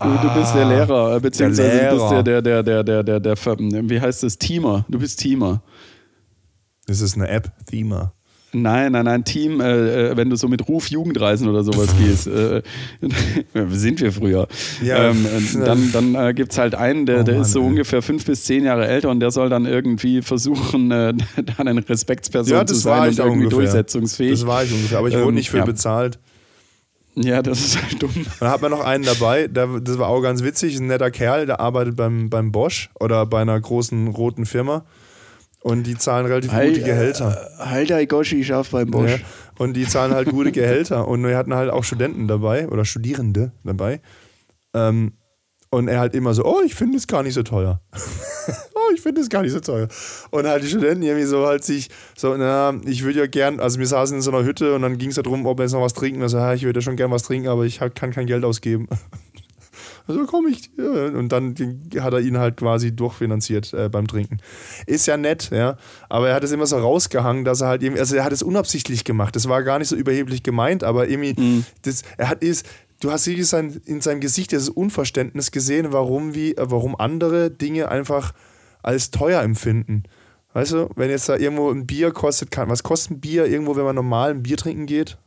Du, 0.00 0.08
du 0.08 0.34
bist 0.34 0.54
der 0.54 0.66
Lehrer, 0.66 1.16
äh, 1.16 1.20
beziehungsweise 1.20 1.68
der 1.68 1.90
du 1.90 1.96
bist 1.96 2.10
Lehrer. 2.10 2.22
der, 2.22 2.42
der, 2.42 2.62
der, 2.62 2.82
der, 2.84 3.02
der, 3.02 3.20
der, 3.20 3.36
der, 3.36 3.90
wie 3.90 4.00
heißt 4.00 4.22
das, 4.22 4.38
Teamer. 4.38 4.84
Du 4.88 4.98
bist 4.98 5.18
Teamer. 5.18 5.62
Das 6.86 7.00
ist 7.00 7.16
eine 7.16 7.28
App, 7.28 7.50
Thema. 7.66 8.12
Nein, 8.52 8.92
nein, 8.92 9.04
nein, 9.04 9.24
Team, 9.24 9.60
äh, 9.60 10.10
äh, 10.12 10.16
wenn 10.16 10.30
du 10.30 10.36
so 10.36 10.48
mit 10.48 10.66
Ruf 10.68 10.88
Jugendreisen 10.88 11.48
oder 11.48 11.62
sowas 11.64 11.94
gehst, 11.98 12.26
äh, 12.28 12.62
sind 13.68 14.00
wir 14.00 14.10
früher. 14.12 14.48
Ja. 14.82 15.10
ähm, 15.10 15.26
äh, 15.26 15.64
dann 15.64 15.92
dann 15.92 16.14
äh, 16.14 16.32
gibt 16.32 16.52
es 16.52 16.58
halt 16.58 16.74
einen, 16.74 17.04
der, 17.04 17.20
Oh 17.20 17.22
der 17.24 17.34
Mann, 17.34 17.42
ist 17.42 17.52
so 17.52 17.60
ey. 17.60 17.66
ungefähr 17.66 18.00
fünf 18.00 18.24
bis 18.24 18.44
zehn 18.44 18.64
Jahre 18.64 18.86
älter 18.88 19.10
und 19.10 19.20
der 19.20 19.30
soll 19.30 19.50
dann 19.50 19.66
irgendwie 19.66 20.22
versuchen, 20.22 20.90
äh, 20.90 21.12
dann 21.58 21.68
eine 21.68 21.86
Respektsperson 21.86 22.52
Ja, 22.54 22.64
zu 22.64 22.74
sein 22.74 23.10
und 23.10 23.18
irgendwie 23.18 23.32
ungefähr. 23.44 23.58
durchsetzungsfähig. 23.58 24.30
Das 24.40 24.46
war 24.46 24.64
ich 24.64 24.72
ungefähr, 24.72 24.98
aber 24.98 25.08
ich 25.08 25.14
wurde 25.14 25.28
Ähm, 25.28 25.34
nicht 25.34 25.50
für 25.50 25.58
ja. 25.58 25.64
bezahlt. 25.66 26.18
ja, 27.16 27.42
das 27.42 27.60
ist 27.60 27.82
halt 27.82 28.02
dumm. 28.02 28.10
Dann 28.40 28.48
hat 28.48 28.62
man 28.62 28.70
noch 28.70 28.84
einen 28.84 29.04
dabei, 29.04 29.46
der, 29.48 29.66
das 29.80 29.98
war 29.98 30.08
auch 30.08 30.22
ganz 30.22 30.42
witzig, 30.42 30.78
ein 30.78 30.86
netter 30.86 31.10
Kerl, 31.10 31.44
der 31.46 31.60
arbeitet 31.60 31.96
beim, 31.96 32.30
beim 32.30 32.50
Bosch 32.52 32.88
oder 32.98 33.26
bei 33.26 33.42
einer 33.42 33.60
großen 33.60 34.08
roten 34.08 34.46
Firma. 34.46 34.84
Und 35.62 35.84
die 35.84 35.96
zahlen 35.96 36.26
relativ 36.26 36.52
Halt, 36.52 36.74
gute 36.74 36.84
Gehälter. 36.84 37.50
Äh, 37.58 37.64
halt 37.64 37.90
dein 37.90 38.06
Goschi 38.06 38.44
scharf 38.44 38.70
beim 38.70 38.90
Bosch. 38.90 39.10
Ja. 39.10 39.18
Und 39.58 39.74
die 39.74 39.86
zahlen 39.86 40.12
halt 40.12 40.28
gute 40.28 40.52
Gehälter. 40.52 41.08
Und 41.08 41.24
wir 41.24 41.36
hatten 41.36 41.54
halt 41.54 41.70
auch 41.70 41.84
Studenten 41.84 42.28
dabei 42.28 42.68
oder 42.68 42.84
Studierende 42.84 43.52
dabei. 43.64 44.00
Ähm, 44.72 45.14
und 45.70 45.88
er 45.88 46.00
halt 46.00 46.14
immer 46.14 46.32
so, 46.32 46.44
oh, 46.44 46.62
ich 46.64 46.74
finde 46.74 46.96
es 46.96 47.06
gar 47.06 47.22
nicht 47.22 47.34
so 47.34 47.42
teuer. 47.42 47.80
oh, 48.74 48.92
ich 48.94 49.02
finde 49.02 49.20
es 49.20 49.28
gar 49.28 49.42
nicht 49.42 49.52
so 49.52 49.60
teuer. 49.60 49.88
Und 50.30 50.46
halt 50.46 50.62
die 50.62 50.68
Studenten 50.68 51.02
irgendwie 51.02 51.26
so 51.26 51.46
halt 51.46 51.62
sich 51.62 51.90
so, 52.16 52.34
na, 52.36 52.74
ich 52.86 53.04
würde 53.04 53.18
ja 53.18 53.26
gern, 53.26 53.60
also 53.60 53.78
wir 53.78 53.86
saßen 53.86 54.16
in 54.16 54.22
so 54.22 54.30
einer 54.30 54.44
Hütte 54.44 54.74
und 54.74 54.82
dann 54.82 54.96
ging 54.96 55.10
es 55.10 55.16
darum, 55.16 55.44
ob 55.44 55.58
wir 55.58 55.64
jetzt 55.64 55.72
noch 55.72 55.82
was 55.82 55.92
trinken. 55.92 56.22
Also, 56.22 56.38
ja, 56.38 56.54
ich 56.54 56.62
würde 56.62 56.78
ja 56.78 56.82
schon 56.82 56.96
gern 56.96 57.10
was 57.10 57.22
trinken, 57.24 57.48
aber 57.48 57.64
ich 57.64 57.80
kann 57.94 58.12
kein 58.12 58.26
Geld 58.26 58.44
ausgeben. 58.44 58.88
Also 60.08 60.24
komm 60.24 60.46
ich. 60.48 60.70
Und 60.78 61.28
dann 61.28 61.54
hat 62.00 62.12
er 62.14 62.20
ihn 62.20 62.38
halt 62.38 62.56
quasi 62.56 62.96
durchfinanziert 62.96 63.72
äh, 63.74 63.88
beim 63.90 64.06
Trinken. 64.06 64.38
Ist 64.86 65.06
ja 65.06 65.16
nett, 65.18 65.50
ja. 65.52 65.76
Aber 66.08 66.30
er 66.30 66.34
hat 66.34 66.42
es 66.44 66.50
immer 66.50 66.66
so 66.66 66.78
rausgehangen, 66.78 67.44
dass 67.44 67.60
er 67.60 67.68
halt 67.68 67.82
irgendwie, 67.82 68.00
also 68.00 68.16
er 68.16 68.24
hat 68.24 68.32
es 68.32 68.42
unabsichtlich 68.42 69.04
gemacht. 69.04 69.36
Das 69.36 69.48
war 69.48 69.62
gar 69.62 69.78
nicht 69.78 69.88
so 69.88 69.96
überheblich 69.96 70.42
gemeint, 70.42 70.82
aber 70.82 71.08
irgendwie, 71.08 71.34
Mhm. 71.40 71.64
das, 71.82 72.02
er 72.16 72.30
hat 72.30 72.42
ist, 72.42 72.66
du 73.00 73.12
hast 73.12 73.26
wirklich 73.26 73.46
sein, 73.46 73.80
in 73.84 74.00
seinem 74.00 74.20
Gesicht 74.20 74.50
dieses 74.52 74.70
Unverständnis 74.70 75.50
gesehen, 75.50 75.92
warum, 75.92 76.34
wie, 76.34 76.54
warum 76.58 76.96
andere 76.98 77.50
Dinge 77.50 77.88
einfach 77.90 78.32
als 78.82 79.10
teuer 79.10 79.42
empfinden. 79.42 80.04
Weißt 80.54 80.72
du, 80.72 80.88
wenn 80.96 81.10
jetzt 81.10 81.28
da 81.28 81.36
irgendwo 81.36 81.70
ein 81.70 81.86
Bier 81.86 82.10
kostet, 82.12 82.50
kann, 82.50 82.70
was 82.70 82.82
kostet 82.82 83.10
ein 83.10 83.20
Bier 83.20 83.44
irgendwo, 83.46 83.76
wenn 83.76 83.84
man 83.84 83.94
normal 83.94 84.30
ein 84.30 84.42
Bier 84.42 84.56
trinken 84.56 84.86
geht? 84.86 85.18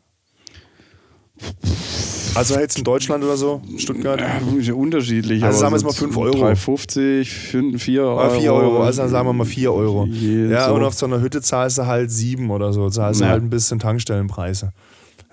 Also 2.34 2.58
jetzt 2.58 2.78
in 2.78 2.84
Deutschland 2.86 3.24
oder 3.24 3.36
so, 3.36 3.62
Stuttgart? 3.78 4.20
Ja, 4.22 4.74
unterschiedlich. 4.74 5.44
Also 5.44 5.60
sagen 5.60 5.74
wir 5.74 5.78
jetzt 5.78 5.84
mal 5.86 5.92
5 5.94 6.16
Euro. 6.18 6.46
3,50, 6.46 7.78
4 7.78 8.04
Euro. 8.04 8.20
Ah, 8.20 8.30
4 8.30 8.54
Euro, 8.54 8.84
also 8.84 9.02
dann 9.02 9.12
sagen 9.12 9.28
wir 9.28 9.34
mal 9.34 9.46
4 9.46 9.74
Euro. 9.74 10.06
Ja, 10.06 10.70
so. 10.70 10.76
und 10.76 10.84
auf 10.84 10.94
so 10.94 11.06
einer 11.06 11.20
Hütte 11.20 11.42
zahlst 11.42 11.78
du 11.78 11.86
halt 11.88 12.10
7 12.10 12.50
oder 12.50 12.72
so, 12.72 12.90
zahlst 12.90 13.20
du 13.20 13.26
Ja. 13.26 13.32
halt 13.32 13.44
ein 13.44 13.50
bisschen 13.50 13.80
Tankstellenpreise. 13.80 14.72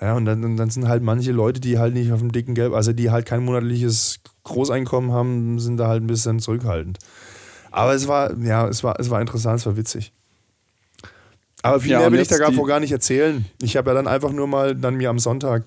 Ja, 0.00 0.14
und 0.14 0.24
dann, 0.24 0.56
dann 0.56 0.70
sind 0.70 0.88
halt 0.88 1.02
manche 1.02 1.30
Leute, 1.32 1.60
die 1.60 1.78
halt 1.78 1.94
nicht 1.94 2.12
auf 2.12 2.18
dem 2.18 2.32
dicken 2.32 2.54
Geld, 2.54 2.72
also 2.72 2.92
die 2.92 3.10
halt 3.10 3.26
kein 3.26 3.44
monatliches 3.44 4.18
Großeinkommen 4.44 5.12
haben, 5.12 5.58
sind 5.60 5.76
da 5.76 5.86
halt 5.88 6.02
ein 6.02 6.06
bisschen 6.08 6.40
zurückhaltend. 6.40 6.98
Aber 7.70 7.94
es 7.94 8.08
war, 8.08 8.36
ja, 8.38 8.66
es 8.66 8.82
war, 8.82 8.98
es 8.98 9.08
war 9.10 9.20
interessant, 9.20 9.60
es 9.60 9.66
war 9.66 9.76
witzig. 9.76 10.12
Aber 11.62 11.80
viel 11.80 11.92
Ja, 11.92 12.00
mehr 12.00 12.12
will 12.12 12.20
ich 12.20 12.28
da 12.28 12.38
gar, 12.38 12.52
gar 12.52 12.80
nicht 12.80 12.92
erzählen. 12.92 13.44
Ich 13.62 13.76
habe 13.76 13.90
ja 13.90 13.94
dann 13.94 14.06
einfach 14.08 14.32
nur 14.32 14.46
mal 14.46 14.74
dann 14.74 14.94
mir 14.96 15.10
am 15.10 15.18
Sonntag 15.18 15.64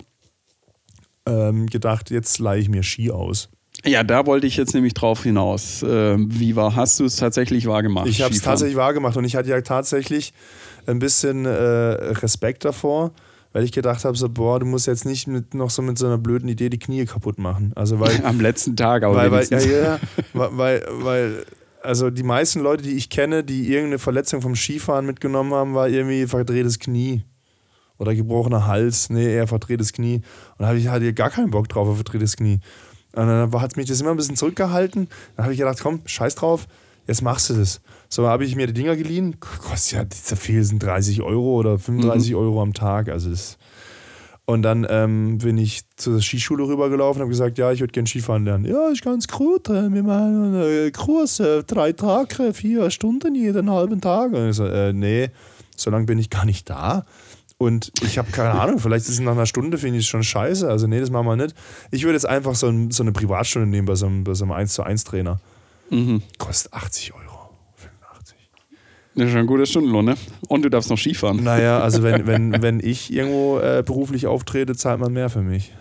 ähm, 1.28 1.68
gedacht, 1.68 2.10
jetzt 2.12 2.40
leihe 2.40 2.62
ich 2.62 2.70
mir 2.70 2.84
Ski 2.84 3.12
aus. 3.12 3.50
Ja, 3.86 4.04
da 4.04 4.26
wollte 4.26 4.46
ich 4.48 4.58
jetzt 4.58 4.74
nämlich 4.74 4.94
drauf 4.94 5.24
hinaus. 5.24 5.84
Ähm, 5.88 6.28
wie 6.30 6.56
war, 6.56 6.76
hast 6.76 7.00
du 7.00 7.06
es 7.06 7.16
tatsächlich 7.16 7.66
wahrgemacht? 7.66 8.08
Ich 8.08 8.22
habe 8.22 8.34
es 8.34 8.42
tatsächlich 8.42 8.78
wahrgemacht 8.78 9.18
und 9.18 9.26
ich 9.26 9.36
hatte 9.36 9.50
ja 9.50 9.60
tatsächlich 9.62 10.34
ein 10.86 11.00
bisschen 11.00 11.46
äh, 11.46 11.50
Respekt 11.50 12.64
davor, 12.66 13.12
weil 13.54 13.64
ich 13.64 13.72
gedacht 13.72 14.06
habe, 14.06 14.16
so, 14.16 14.30
boah, 14.30 14.60
du 14.60 14.66
musst 14.66 14.88
jetzt 14.88 15.06
nicht 15.06 15.28
mit, 15.28 15.54
noch 15.56 15.72
so 15.72 15.82
mit 15.82 15.98
so 15.98 16.06
einer 16.06 16.18
blöden 16.18 16.48
Idee 16.48 16.70
die 16.70 16.80
Knie 16.80 17.06
kaputt 17.06 17.40
machen. 17.40 17.72
Also 17.76 18.00
weil, 18.00 18.22
Am 18.26 18.40
letzten 18.40 18.76
Tag 18.76 19.04
aber 19.04 19.16
weil, 19.16 19.32
weil, 19.32 19.48
ja, 19.50 19.60
ja, 19.60 20.00
weil, 20.34 20.58
weil, 20.58 20.86
weil, 20.92 21.46
also 21.82 22.12
die 22.12 22.24
meisten 22.24 22.60
Leute, 22.60 22.84
die 22.84 22.92
ich 22.92 23.10
kenne, 23.10 23.44
die 23.44 23.70
irgendeine 23.70 23.98
Verletzung 24.00 24.42
vom 24.42 24.56
Skifahren 24.56 25.08
mitgenommen 25.08 25.54
haben, 25.54 25.74
war 25.74 25.90
irgendwie 25.90 26.28
verdrehtes 26.28 26.78
Knie. 26.78 27.24
Oder 28.02 28.16
gebrochener 28.16 28.66
Hals, 28.66 29.12
nee, 29.12 29.32
eher 29.32 29.46
verdrehtes 29.46 29.94
Knie. 29.94 30.24
Und 30.58 30.60
da 30.60 30.70
hatte 30.70 31.06
ich 31.06 31.16
gar 31.16 31.30
keinen 31.30 31.52
Bock 31.52 31.70
drauf 31.70 31.88
auf 31.88 31.98
verdrehtes 31.98 32.36
Knie. 32.36 32.60
Und 33.14 33.28
dann 33.28 33.62
hat 33.62 33.78
mich 33.78 33.86
das 33.86 34.02
immer 34.02 34.10
ein 34.10 34.18
bisschen 34.18 34.36
zurückgehalten. 34.36 35.08
Dann 35.36 35.44
habe 35.44 35.54
ich 35.54 35.60
gedacht, 35.60 35.78
komm, 35.84 36.02
scheiß 36.06 36.34
drauf, 36.34 36.66
jetzt 37.06 37.22
machst 37.22 37.52
du 37.52 37.54
das. 37.54 37.80
So 38.10 38.28
habe 38.28 38.44
ich 38.44 38.56
mir 38.56 38.66
die 38.66 38.74
Dinger 38.74 38.96
geliehen. 38.96 39.40
Kostet 39.40 39.94
ja, 39.94 40.04
dieser 40.04 40.36
viel 40.36 40.64
sind 40.64 40.82
30 40.82 41.22
Euro 41.22 41.54
oder 41.60 41.78
35 41.78 42.34
Euro 42.34 42.64
am 42.64 42.74
Tag. 42.74 43.08
Also 43.08 43.30
das. 43.30 43.60
Und 44.46 44.64
dann 44.64 44.88
ähm, 44.90 45.38
bin 45.38 45.60
ich 45.60 45.82
zur 45.96 46.20
Skischule 46.20 46.64
rübergelaufen 46.64 47.22
und 47.22 47.26
habe 47.26 47.30
gesagt, 47.30 47.60
ja, 47.60 47.72
ich 47.72 47.82
würde 47.82 47.94
gerne 47.94 48.08
Skifahren 48.08 48.46
lernen. 48.46 48.66
Ja, 48.66 48.90
ist 48.90 49.04
ganz 49.04 49.28
gut. 49.28 49.70
äh, 49.70 49.94
Wir 49.94 50.02
machen 50.02 50.56
einen 50.56 50.92
Kurs, 50.92 51.40
äh, 51.40 51.64
drei 51.64 51.92
Tage, 51.92 52.52
vier 52.56 52.90
Stunden 52.90 53.36
jeden 53.36 53.70
halben 53.70 54.02
Tag. 54.02 54.34
Und 54.34 54.50
ich 54.50 54.56
so, 54.56 54.66
äh, 54.66 54.92
nee, 54.92 55.30
so 55.78 55.92
lange 55.92 56.08
bin 56.08 56.18
ich 56.18 56.32
gar 56.32 56.46
nicht 56.46 56.68
da. 56.68 57.06
Und 57.62 57.92
ich 58.02 58.18
habe 58.18 58.32
keine 58.32 58.60
Ahnung, 58.60 58.80
vielleicht 58.80 59.06
ist 59.06 59.12
es 59.12 59.20
nach 59.20 59.34
einer 59.34 59.46
Stunde, 59.46 59.78
finde 59.78 60.00
ich 60.00 60.06
es 60.06 60.10
schon 60.10 60.24
scheiße. 60.24 60.68
Also, 60.68 60.88
nee, 60.88 61.00
das 61.00 61.12
machen 61.12 61.28
wir 61.28 61.36
nicht. 61.36 61.54
Ich 61.92 62.02
würde 62.02 62.14
jetzt 62.14 62.26
einfach 62.26 62.56
so, 62.56 62.68
ein, 62.68 62.90
so 62.90 63.04
eine 63.04 63.12
Privatstunde 63.12 63.68
nehmen 63.68 63.86
bei 63.86 63.94
so 63.94 64.08
einem, 64.08 64.24
bei 64.24 64.34
so 64.34 64.46
einem 64.46 64.54
1 64.54 64.74
zu 64.74 64.82
1 64.82 65.04
Trainer. 65.04 65.40
Mhm. 65.92 66.24
Kostet 66.40 66.74
80 66.74 67.14
Euro. 67.14 67.52
85. 67.76 68.36
Das 69.14 69.26
ist 69.26 69.32
schon 69.32 69.42
ein 69.42 69.46
guter 69.46 69.68
Stundenlohn, 69.68 70.06
ne? 70.06 70.16
Und 70.48 70.64
du 70.64 70.70
darfst 70.70 70.90
noch 70.90 70.98
Skifahren. 70.98 71.44
Naja, 71.44 71.82
also 71.82 72.02
wenn, 72.02 72.26
wenn, 72.26 72.64
wenn 72.64 72.80
ich 72.80 73.14
irgendwo 73.14 73.60
äh, 73.60 73.84
beruflich 73.86 74.26
auftrete, 74.26 74.76
zahlt 74.76 75.00
man 75.00 75.14
mehr 75.14 75.30
für 75.30 75.44
mich. 75.44 75.72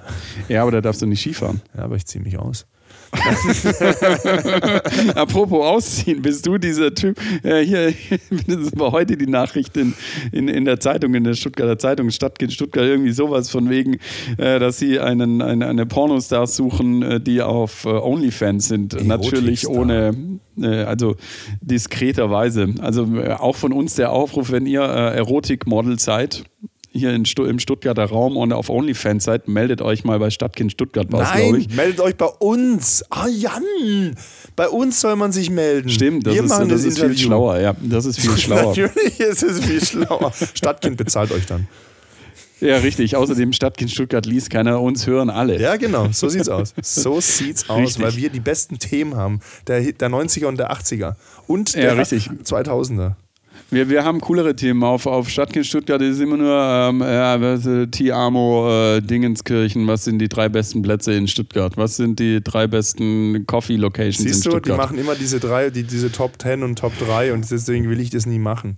Ja, 0.51 0.61
aber 0.61 0.73
da 0.73 0.81
darfst 0.83 1.01
du 1.01 1.07
nicht 1.07 1.21
Skifahren. 1.21 1.63
Ja, 1.75 1.85
aber 1.85 1.97
ich 1.97 2.05
ziehe 2.05 2.23
mich 2.23 2.39
aus. 2.39 2.67
Apropos 5.15 5.67
ausziehen, 5.67 6.23
bist 6.23 6.47
du 6.47 6.59
dieser 6.59 6.95
Typ? 6.95 7.19
Äh, 7.43 7.65
hier, 7.65 7.93
das 8.47 8.71
war 8.77 8.93
heute 8.93 9.17
die 9.17 9.27
Nachricht 9.27 9.77
in, 9.77 9.95
in, 10.33 10.49
in 10.49 10.65
der 10.65 10.81
Zeitung, 10.81 11.15
in 11.15 11.25
der 11.25 11.35
Stuttgarter 11.35 11.79
Zeitung, 11.79 12.11
Stadtkind 12.11 12.53
Stuttgart, 12.53 12.85
irgendwie 12.85 13.11
sowas 13.11 13.51
von 13.51 13.69
wegen, 13.69 13.99
äh, 14.39 14.59
dass 14.59 14.79
sie 14.79 15.01
einen, 15.01 15.43
eine, 15.43 15.67
eine 15.67 15.87
Pornostars 15.87 16.57
suchen, 16.57 17.03
äh, 17.03 17.21
die 17.21 17.43
auf 17.43 17.85
äh, 17.85 17.89
OnlyFans 17.89 18.69
sind. 18.69 19.05
Natürlich 19.05 19.65
Erotikstar. 19.65 19.77
ohne, 19.77 20.39
äh, 20.61 20.85
also 20.85 21.17
diskreterweise. 21.61 22.75
Also 22.81 23.07
äh, 23.17 23.33
auch 23.33 23.57
von 23.57 23.73
uns 23.73 23.95
der 23.95 24.13
Aufruf, 24.13 24.53
wenn 24.53 24.67
ihr 24.67 24.83
Erotikmodel 24.83 25.99
seid, 25.99 26.45
hier 26.93 27.13
in 27.15 27.25
Stu 27.25 27.45
im 27.45 27.59
Stuttgarter 27.59 28.05
Raum 28.07 28.37
und 28.37 28.53
auf 28.53 28.69
OnlyFans 28.69 29.25
seid, 29.25 29.49
meldet 29.49 29.81
euch 29.83 30.05
mal 30.05 30.19
bei 30.19 30.31
Stadtkind 30.31 30.73
Stuttgart, 30.73 31.11
war's, 31.13 31.33
glaube 31.33 31.53
Nein, 31.53 31.61
ich. 31.69 31.77
meldet 31.77 32.01
euch 32.01 32.17
bei 32.17 32.27
uns. 32.27 33.05
Ah, 33.11 33.29
Jan, 33.29 34.17
bei 34.57 34.69
uns 34.69 35.01
soll 35.01 35.17
man 35.17 35.33
sich 35.33 35.51
melden. 35.51 35.89
Stimmt, 35.89 36.27
das 36.27 36.35
Wir 36.35 36.43
ist, 36.45 36.49
machen 36.51 36.69
das 36.69 36.83
das 36.83 36.93
ist 36.93 37.01
viel 37.01 37.17
schlauer, 37.17 37.59
ja. 37.59 37.77
Das 37.81 38.05
ist 38.07 38.19
viel 38.21 38.37
schlauer. 38.37 38.67
Natürlich 38.77 39.21
ist 39.21 39.43
es 39.43 39.65
viel 39.65 39.85
schlauer. 39.85 40.33
Stadtkind 40.55 40.97
bezahlt 40.97 41.31
euch 41.33 41.47
dann. 41.47 41.69
Ja, 42.61 42.77
richtig. 42.77 43.17
Außerdem 43.17 43.53
Stadtkind 43.55 43.91
Stuttgart 43.91 44.27
liest 44.27 44.51
keiner, 44.51 44.83
uns 44.83 45.07
hören 45.07 45.31
alle. 45.31 45.59
Ja, 45.59 45.77
genau, 45.77 46.09
so 46.13 46.29
sieht's 46.29 46.49
aus. 46.51 46.75
So 46.83 47.19
sieht's 47.21 47.71
aus, 47.71 47.79
Richtig. 47.81 48.03
weil 48.05 48.17
wir 48.17 48.29
die 48.31 48.41
besten 48.41 48.79
Themen 48.79 49.17
haben. 49.17 49.41
Der, 49.67 49.81
der 49.81 50.11
90er 50.11 50.45
und 50.47 50.59
der 50.59 50.71
80er. 50.71 51.15
Und 51.47 51.73
Ja, 51.75 51.95
der 51.95 51.99
richtig. 51.99 52.29
2000er. 52.45 53.15
Wir, 53.73 53.89
wir 53.89 54.05
haben 54.05 54.21
coolere 54.21 54.57
Themen. 54.57 54.83
Auf, 54.83 55.07
auf 55.07 55.29
Stadtkind 55.29 55.65
Stuttgart 55.65 56.03
ist 56.03 56.19
immer 56.21 56.37
nur 56.37 56.57
ähm, 56.57 57.01
was, 57.01 57.67
äh, 57.67 57.87
Tiamo, 57.87 58.69
äh, 58.69 59.01
Dingenskirchen. 59.01 59.87
Was 59.87 60.05
sind 60.05 60.19
die 60.19 60.29
drei 60.29 60.49
besten 60.49 60.83
Plätze 60.83 61.13
in 61.13 61.29
Stuttgart? 61.29 61.77
Was 61.77 61.97
sind 61.97 62.19
die 62.19 62.43
drei 62.43 62.67
besten 62.67 63.47
Coffee 63.47 63.77
Locations 63.77 64.21
in 64.21 64.27
Siehst 64.27 64.45
du, 64.45 64.51
die 64.51 64.57
Stuttgart? 64.57 64.77
machen 64.77 64.99
immer 64.99 65.15
diese 65.15 65.39
drei, 65.39 65.71
die, 65.71 65.85
diese 65.85 66.11
Top 66.11 66.33
10 66.43 66.65
und 66.65 66.79
Top 66.81 66.93
3 66.99 67.33
und 67.33 67.49
deswegen 67.49 67.89
will 67.89 68.01
ich 68.01 68.11
das 68.11 68.27
nie 68.27 68.41
machen. 68.41 68.77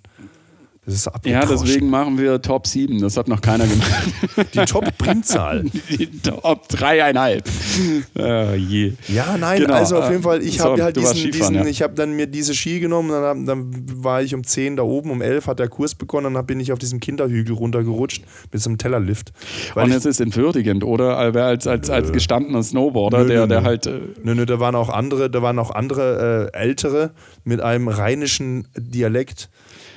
Das 0.85 0.95
ist 0.95 1.09
ja, 1.25 1.47
deswegen 1.47 1.91
machen 1.91 2.19
wir 2.19 2.43
Top 2.43 2.67
7. 2.67 3.01
Das 3.01 3.17
hat 3.17 3.29
noch 3.29 3.41
keiner 3.41 3.69
gemacht. 3.69 4.09
Die 4.53 4.59
Top-Primzahl. 4.65 5.63
die 5.91 6.09
Top 6.21 6.67
3,5. 6.73 8.19
Äh, 8.19 8.57
je. 8.57 8.93
Ja, 9.07 9.37
nein, 9.39 9.61
Genau, 9.61 9.75
also 9.75 9.99
auf 9.99 10.09
äh, 10.09 10.11
jeden 10.11 10.25
Fall, 10.25 10.43
ich 10.43 10.59
so, 10.59 10.65
habe 10.65 10.83
halt 10.83 10.97
diesen, 10.97 11.31
diesen 11.31 11.55
ja. 11.55 11.67
ich 11.67 11.83
habe 11.83 11.95
dann 11.95 12.15
mir 12.15 12.27
diese 12.27 12.53
Ski 12.53 12.81
genommen, 12.81 13.11
dann, 13.11 13.47
dann 13.47 13.71
war 14.03 14.23
ich 14.23 14.35
um 14.35 14.43
10 14.43 14.75
da 14.75 14.83
oben, 14.83 15.13
um 15.13 15.23
11 15.23 15.47
hat 15.47 15.61
der 15.61 15.69
Kurs 15.69 15.95
begonnen, 15.95 16.35
dann 16.35 16.47
bin 16.47 16.59
ich 16.59 16.73
auf 16.73 16.81
diesem 16.81 16.99
Kinderhügel 16.99 17.55
runtergerutscht 17.55 18.25
mit 18.51 18.61
so 18.61 18.69
einem 18.69 18.79
Tellerlift. 18.79 19.33
Weil 19.75 19.85
Und 19.85 19.91
ich, 19.91 19.99
es 19.99 20.05
ist 20.05 20.21
entwürdigend, 20.21 20.83
oder? 20.83 21.17
Als, 21.17 21.37
als, 21.37 21.69
als, 21.69 21.91
als 21.91 22.13
gestandener 22.13 22.65
Snowboarder, 22.65 23.19
Nö, 23.19 23.29
der, 23.29 23.41
nö, 23.43 23.47
der 23.47 23.63
halt. 23.63 23.87
Äh, 23.87 24.01
Nö, 24.25 24.35
nö, 24.35 24.47
da 24.47 24.59
waren 24.59 24.75
auch 24.75 24.89
andere, 24.89 25.31
da 25.31 25.43
waren 25.43 25.61
auch 25.61 25.71
andere 25.71 26.51
äh, 26.53 26.59
Ältere 26.59 27.13
mit 27.45 27.61
einem 27.61 27.87
rheinischen 27.87 28.67
Dialekt, 28.77 29.49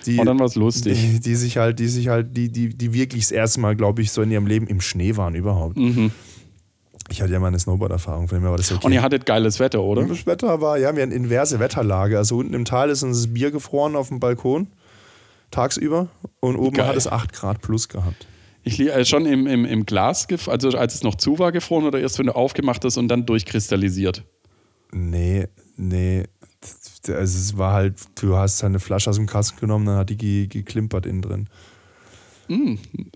die, 0.07 0.17
Und 0.19 0.25
dann 0.25 0.39
war's 0.39 0.55
lustig. 0.55 0.97
Die, 0.99 1.19
die 1.19 1.35
sich 1.35 1.57
halt, 1.57 1.79
die 1.79 1.87
sich 1.87 2.07
halt, 2.07 2.35
die, 2.37 2.51
die, 2.51 2.69
die 2.69 2.93
wirklich 2.93 3.23
das 3.23 3.31
erste 3.31 3.59
Mal, 3.59 3.75
glaube 3.75 4.01
ich, 4.01 4.11
so 4.11 4.21
in 4.21 4.31
ihrem 4.31 4.47
Leben 4.47 4.67
im 4.67 4.81
Schnee 4.81 5.15
waren 5.17 5.35
überhaupt. 5.35 5.77
Ich 7.09 7.21
hatte 7.21 7.31
ja 7.33 7.39
mal 7.39 7.47
eine 7.47 7.59
Snowboard-Erfahrung, 7.59 8.27
von 8.27 8.39
dem 8.39 8.49
war 8.49 8.57
das 8.57 8.71
okay. 8.71 8.85
Und 8.85 8.91
ihr 8.93 9.01
hattet 9.03 9.25
geiles 9.25 9.59
Wetter, 9.59 9.81
oder? 9.83 10.03
Das 10.05 10.25
Wetter 10.25 10.59
war, 10.61 10.77
ja, 10.79 10.95
wir 10.95 11.03
hatten 11.03 11.11
inverse 11.11 11.59
Wetterlage. 11.59 12.17
Also 12.17 12.37
unten 12.37 12.53
im 12.55 12.65
Tal 12.65 12.89
ist 12.89 13.03
uns 13.03 13.17
das 13.23 13.33
Bier 13.33 13.51
gefroren 13.51 13.95
auf 13.95 14.07
dem 14.07 14.19
Balkon, 14.19 14.67
tagsüber. 15.51 16.07
Und 16.39 16.55
oben 16.55 16.75
Geil. 16.77 16.87
hat 16.87 16.95
es 16.95 17.07
8 17.07 17.31
Grad 17.33 17.61
plus 17.61 17.89
gehabt. 17.89 18.25
Ich 18.63 18.79
li- 18.79 18.87
äh, 18.89 19.05
schon 19.05 19.27
im, 19.27 19.45
im, 19.45 19.65
im 19.65 19.85
Glas, 19.85 20.27
also 20.47 20.69
als 20.69 20.95
es 20.95 21.03
noch 21.03 21.13
zu 21.15 21.37
war, 21.37 21.51
gefroren 21.51 21.85
oder 21.85 21.99
erst, 21.99 22.17
wenn 22.17 22.25
du 22.25 22.35
aufgemacht 22.35 22.83
hast 22.83 22.97
und 22.97 23.07
dann 23.07 23.27
durchkristallisiert? 23.27 24.23
Nee, 24.91 25.47
nee. 25.77 26.23
Also 27.07 27.37
es 27.37 27.57
war 27.57 27.73
halt, 27.73 27.95
du 28.15 28.35
hast 28.35 28.63
halt 28.63 28.71
eine 28.71 28.79
Flasche 28.79 29.09
aus 29.09 29.15
dem 29.17 29.27
Kasten 29.27 29.59
genommen, 29.59 29.85
dann 29.85 29.97
hat 29.97 30.09
die 30.09 30.17
ge 30.17 30.47
geklimpert 30.47 31.05
innen 31.05 31.21
drin. 31.21 31.47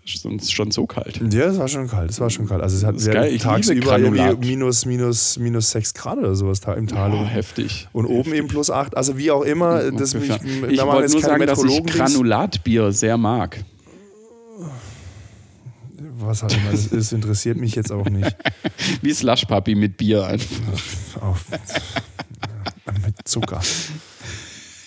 Schon, 0.05 0.39
schon 0.39 0.71
so 0.71 0.87
kalt. 0.87 1.21
Ja, 1.31 1.45
es 1.45 1.59
war 1.59 1.67
schon 1.67 1.87
kalt, 1.87 2.09
es 2.09 2.19
war 2.19 2.31
schon 2.31 2.47
kalt. 2.47 2.63
Also 2.63 2.77
es 2.77 2.83
hat 2.83 2.95
ist 2.95 3.11
geil, 3.11 3.31
ich 3.31 3.43
tagsüber 3.43 3.99
minus, 4.37 4.85
minus, 4.85 5.37
minus 5.37 5.69
6 5.69 5.93
Grad 5.93 6.17
oder 6.17 6.35
sowas 6.35 6.61
im 6.75 6.87
Tal. 6.87 7.13
Oh, 7.13 7.25
heftig. 7.25 7.87
und 7.93 8.05
oben 8.05 8.33
eben 8.33 8.47
plus 8.47 8.71
8. 8.71 8.97
Also 8.97 9.17
wie 9.19 9.29
auch 9.29 9.43
immer, 9.43 9.91
das 9.91 10.15
mich, 10.15 10.29
ich 10.29 10.77
da 10.77 10.87
waren 10.87 10.97
wollte 10.97 11.11
nur 11.11 11.21
sagen, 11.21 11.45
dass 11.45 11.63
ich. 11.63 11.85
Granulatbier 11.85 12.91
sehr 12.91 13.17
mag. 13.17 13.63
Was 16.21 16.41
halt 16.41 16.53
immer 16.57 16.71
das 16.71 16.87
ist, 16.87 17.13
interessiert 17.13 17.57
mich 17.57 17.75
jetzt 17.75 17.91
auch 17.91 18.09
nicht. 18.09 18.35
Wie 19.01 19.13
Slushpuppy 19.13 19.75
mit 19.75 19.95
Bier 19.95 20.25
einfach. 20.25 21.21
Auf, 21.21 21.45
mit 23.17 23.27
Zucker. 23.27 23.61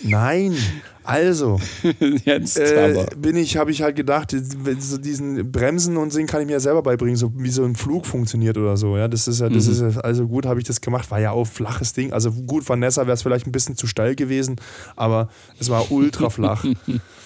Nein, 0.04 0.56
also 1.04 1.61
Jetzt 2.24 2.58
äh, 2.58 3.06
bin 3.16 3.37
ich, 3.37 3.56
habe 3.56 3.70
ich 3.70 3.82
halt 3.82 3.94
gedacht, 3.94 4.35
so 4.80 4.98
diesen 4.98 5.52
Bremsen 5.52 5.96
und 5.96 6.12
Singen 6.12 6.26
kann 6.26 6.40
ich 6.40 6.46
mir 6.46 6.54
ja 6.54 6.61
selber 6.61 6.82
beibringen, 6.82 7.16
so 7.16 7.32
wie 7.37 7.50
so 7.50 7.64
ein 7.64 7.76
Flug 7.76 8.06
funktioniert 8.06 8.56
oder 8.58 8.76
so. 8.76 8.96
Ja, 8.96 9.06
das 9.06 9.28
ist 9.28 9.40
ja, 9.40 9.48
das 9.48 9.66
Mhm. 9.66 9.72
ist 9.72 9.96
ja, 9.96 10.00
also 10.02 10.26
gut 10.26 10.44
habe 10.46 10.58
ich 10.61 10.66
das 10.66 10.80
gemacht, 10.80 11.11
war 11.12 11.20
ja 11.20 11.30
auch 11.30 11.44
flaches 11.46 11.92
Ding. 11.92 12.12
Also 12.12 12.32
gut, 12.32 12.68
Vanessa 12.68 13.02
wäre 13.02 13.14
es 13.14 13.22
vielleicht 13.22 13.46
ein 13.46 13.52
bisschen 13.52 13.76
zu 13.76 13.87
steil 13.87 14.16
gewesen, 14.16 14.56
aber 14.96 15.28
es 15.61 15.70
war 15.70 15.90
ultra 15.92 16.30
flach. 16.30 16.64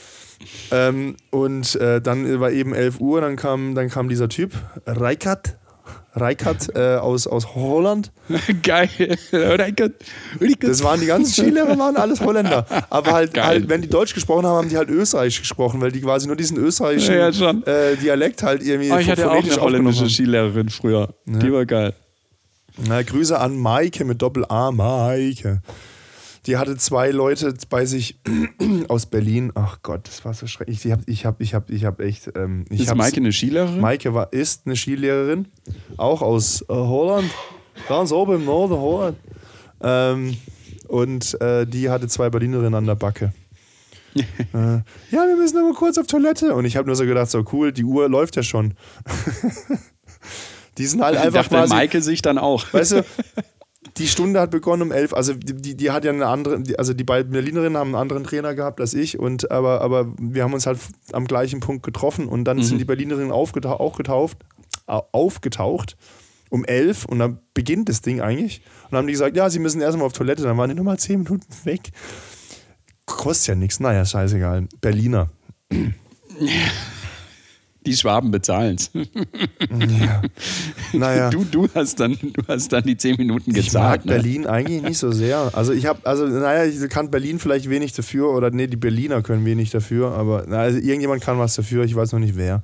ähm, 0.70 1.16
und 1.30 1.76
äh, 1.76 2.00
dann 2.02 2.40
war 2.40 2.50
eben 2.50 2.74
11 2.74 3.00
Uhr, 3.00 3.20
dann 3.22 3.36
kam, 3.36 3.74
dann 3.74 3.88
kam 3.88 4.08
dieser 4.10 4.28
Typ, 4.28 4.52
Reikert, 4.84 5.56
Reikert 6.16 6.74
äh, 6.74 6.96
aus, 6.96 7.26
aus 7.26 7.54
Holland. 7.54 8.10
Geil. 8.62 8.88
Reikert. 9.32 9.92
Das 10.60 10.82
waren 10.82 10.98
die 11.00 11.06
ganzen 11.06 11.32
Skilehrer, 11.32 11.78
waren 11.78 11.96
alles 11.96 12.20
Holländer. 12.20 12.66
Aber 12.88 13.12
halt, 13.12 13.34
Geil. 13.34 13.44
halt, 13.44 13.68
wenn 13.68 13.82
die 13.82 13.88
Deutsch 13.88 14.14
gesprochen 14.14 14.46
haben, 14.46 14.56
haben 14.56 14.68
die 14.70 14.78
halt 14.78 14.88
Österreichisch 14.88 15.40
gesprochen, 15.40 15.80
weil 15.82 15.92
die 15.92 16.00
quasi 16.00 16.26
nur 16.26 16.36
diesen 16.36 16.56
österreichischen 16.56 17.14
Ja, 17.14 17.28
ja, 17.28 17.50
äh, 17.66 17.96
Dialekt 17.96 18.42
halt 18.42 18.62
irgendwie 18.62 18.90
Oh, 18.90 18.96
ich 18.96 19.10
hatte 19.10 19.30
auch 19.30 19.42
eine 19.42 19.60
holländische 19.60 20.08
Skilehrerin 20.08 20.70
früher. 20.70 21.14
Die 21.26 21.52
war 21.52 21.66
geil. 21.66 21.92
Na, 22.78 23.02
Grüße 23.02 23.38
an 23.38 23.58
Maike 23.58 24.04
mit 24.04 24.20
Doppel-A, 24.20 24.70
Maike. 24.70 25.62
Die 26.46 26.56
hatte 26.56 26.76
zwei 26.76 27.10
Leute 27.10 27.52
bei 27.68 27.86
sich 27.86 28.20
aus 28.88 29.06
Berlin. 29.06 29.50
Ach 29.54 29.78
Gott, 29.82 30.06
das 30.06 30.24
war 30.24 30.32
so 30.32 30.46
schrecklich. 30.46 30.84
Ich 30.84 30.92
habe 30.92 31.02
ich 31.06 31.26
hab, 31.26 31.40
ich 31.40 31.54
hab, 31.54 31.70
ich 31.70 31.84
hab 31.84 32.00
echt. 32.00 32.30
Ähm, 32.36 32.64
ich 32.70 32.82
Ist 32.82 32.94
Maike 32.94 33.16
eine 33.16 33.32
Skilehrerin? 33.32 33.80
Maike 33.80 34.14
war, 34.14 34.32
ist 34.32 34.62
eine 34.66 34.76
Skilehrerin, 34.76 35.48
auch 35.96 36.22
aus 36.22 36.62
äh, 36.62 36.66
Holland, 36.68 37.30
ganz 37.88 38.12
oben 38.12 38.36
im 38.36 38.44
Norden 38.44 38.74
Holland. 38.74 39.18
Ähm, 39.80 40.36
und 40.86 41.40
äh, 41.40 41.66
die 41.66 41.90
hatte 41.90 42.06
zwei 42.06 42.30
Berlinerinnen 42.30 42.74
an 42.74 42.86
der 42.86 42.94
Backe. 42.94 43.32
äh, 44.16 44.22
ja, 44.54 44.82
wir 45.10 45.36
müssen 45.36 45.58
aber 45.58 45.74
kurz 45.74 45.98
auf 45.98 46.06
Toilette. 46.06 46.54
Und 46.54 46.64
ich 46.64 46.76
habe 46.76 46.86
nur 46.86 46.96
so 46.96 47.04
gedacht, 47.04 47.30
so 47.30 47.44
cool, 47.52 47.72
die 47.72 47.84
Uhr 47.84 48.08
läuft 48.08 48.36
ja 48.36 48.42
schon. 48.42 48.74
die 50.78 50.86
sind 50.86 51.02
halt 51.02 51.16
Ich 51.16 51.20
einfach 51.20 51.42
dachte 51.42 51.56
quasi, 51.56 51.74
Maike 51.74 52.00
sich 52.00 52.22
dann 52.22 52.38
auch. 52.38 52.72
weißt 52.72 52.92
du, 52.92 53.04
die 53.98 54.08
Stunde 54.08 54.40
hat 54.40 54.50
begonnen 54.50 54.82
um 54.82 54.92
elf. 54.92 55.12
Also 55.14 55.32
die, 55.34 55.54
die, 55.54 55.76
die 55.76 55.90
hat 55.90 56.04
ja 56.04 56.10
eine 56.12 56.26
andere, 56.26 56.60
die- 56.60 56.78
also 56.78 56.92
die 56.94 57.04
beiden 57.04 57.32
Berlinerinnen 57.32 57.76
haben 57.76 57.88
einen 57.88 58.00
anderen 58.02 58.24
Trainer 58.24 58.54
gehabt 58.54 58.80
als 58.80 58.94
ich. 58.94 59.18
Und 59.18 59.50
aber, 59.50 59.80
aber 59.80 60.12
wir 60.18 60.42
haben 60.44 60.52
uns 60.54 60.66
halt 60.66 60.78
am 61.12 61.26
gleichen 61.26 61.60
Punkt 61.60 61.82
getroffen 61.82 62.28
und 62.28 62.44
dann 62.44 62.62
sind 62.62 62.78
die 62.78 62.84
Berlinerinnen 62.84 63.32
aufgetau 63.32 63.72
auch 63.80 63.96
getauft, 63.96 64.38
au- 64.86 65.02
aufgetaucht 65.12 65.96
um 66.48 66.64
elf 66.64 67.04
und 67.06 67.18
dann 67.18 67.40
beginnt 67.54 67.88
das 67.88 68.02
Ding 68.02 68.20
eigentlich. 68.20 68.60
Und 68.84 68.92
dann 68.92 68.98
haben 68.98 69.06
die 69.08 69.12
gesagt, 69.14 69.36
ja, 69.36 69.50
sie 69.50 69.58
müssen 69.58 69.80
erstmal 69.80 70.06
auf 70.06 70.12
Toilette. 70.12 70.42
Dann 70.44 70.56
waren 70.56 70.68
die 70.70 70.76
nochmal 70.76 70.98
zehn 70.98 71.22
Minuten 71.22 71.46
weg. 71.64 71.90
Kostet 73.06 73.48
ja 73.48 73.54
nichts. 73.56 73.80
Naja, 73.80 74.04
scheißegal. 74.04 74.68
Berliner. 74.80 75.28
Die 77.86 77.96
Schwaben 77.96 78.30
bezahlen's. 78.30 78.90
Ja. 78.94 80.22
Naja. 80.92 81.30
Du, 81.30 81.44
du, 81.44 81.68
hast 81.74 82.00
dann, 82.00 82.16
du 82.20 82.42
hast 82.48 82.72
dann 82.72 82.84
die 82.84 82.96
10 82.96 83.16
Minuten 83.16 83.50
Ich 83.50 83.56
mag 83.56 83.64
gezahlt. 83.64 84.04
ne? 84.06 84.12
Berlin 84.12 84.46
eigentlich 84.46 84.82
nicht 84.82 84.98
so 84.98 85.12
sehr. 85.12 85.50
Also 85.54 85.72
ich 85.72 85.86
habe, 85.86 86.00
also 86.04 86.26
naja, 86.26 86.64
ich 86.64 86.88
kann 86.90 87.10
Berlin 87.10 87.38
vielleicht 87.38 87.68
wenig 87.70 87.92
dafür 87.92 88.30
oder 88.30 88.50
nee, 88.50 88.66
die 88.66 88.76
Berliner 88.76 89.22
können 89.22 89.44
wenig 89.44 89.70
dafür, 89.70 90.12
aber 90.12 90.44
na, 90.48 90.58
also 90.58 90.78
irgendjemand 90.78 91.22
kann 91.22 91.38
was 91.38 91.54
dafür, 91.54 91.84
ich 91.84 91.94
weiß 91.94 92.12
noch 92.12 92.20
nicht 92.20 92.36
wer. 92.36 92.62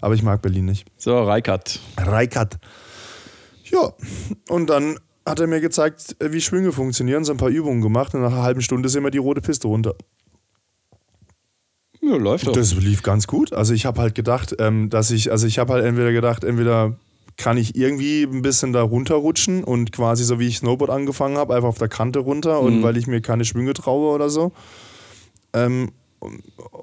Aber 0.00 0.14
ich 0.14 0.22
mag 0.22 0.42
Berlin 0.42 0.64
nicht. 0.64 0.86
So, 0.96 1.22
Reikert. 1.22 1.78
Reikert. 1.96 2.58
Ja, 3.64 3.92
und 4.48 4.68
dann 4.68 4.98
hat 5.24 5.38
er 5.38 5.46
mir 5.46 5.60
gezeigt, 5.60 6.16
wie 6.20 6.40
Schwünge 6.40 6.72
funktionieren, 6.72 7.24
so 7.24 7.32
ein 7.32 7.38
paar 7.38 7.48
Übungen 7.48 7.80
gemacht 7.80 8.14
und 8.14 8.22
nach 8.22 8.32
einer 8.32 8.42
halben 8.42 8.60
Stunde 8.62 8.88
sind 8.88 9.04
wir 9.04 9.10
die 9.10 9.18
rote 9.18 9.40
Piste 9.40 9.68
runter. 9.68 9.94
Ja, 12.02 12.16
läuft 12.16 12.46
doch. 12.46 12.52
Das 12.52 12.74
lief 12.74 13.02
ganz 13.02 13.26
gut. 13.26 13.52
Also 13.52 13.74
ich 13.74 13.86
habe 13.86 14.00
halt 14.00 14.14
gedacht, 14.14 14.56
ähm, 14.58 14.90
dass 14.90 15.10
ich, 15.10 15.30
also 15.30 15.46
ich 15.46 15.58
habe 15.58 15.72
halt 15.72 15.84
entweder 15.84 16.12
gedacht, 16.12 16.42
entweder 16.42 16.96
kann 17.36 17.56
ich 17.56 17.76
irgendwie 17.76 18.24
ein 18.24 18.42
bisschen 18.42 18.72
da 18.72 18.82
runterrutschen 18.82 19.64
und 19.64 19.92
quasi 19.92 20.24
so 20.24 20.38
wie 20.38 20.48
ich 20.48 20.58
Snowboard 20.58 20.90
angefangen 20.90 21.38
habe, 21.38 21.54
einfach 21.54 21.68
auf 21.68 21.78
der 21.78 21.88
Kante 21.88 22.18
runter 22.18 22.60
und 22.60 22.82
weil 22.82 22.96
ich 22.96 23.06
mir 23.06 23.20
keine 23.20 23.44
Schwünge 23.44 23.72
traue 23.72 24.12
oder 24.14 24.28
so. 24.28 24.52
Ähm, 25.54 25.92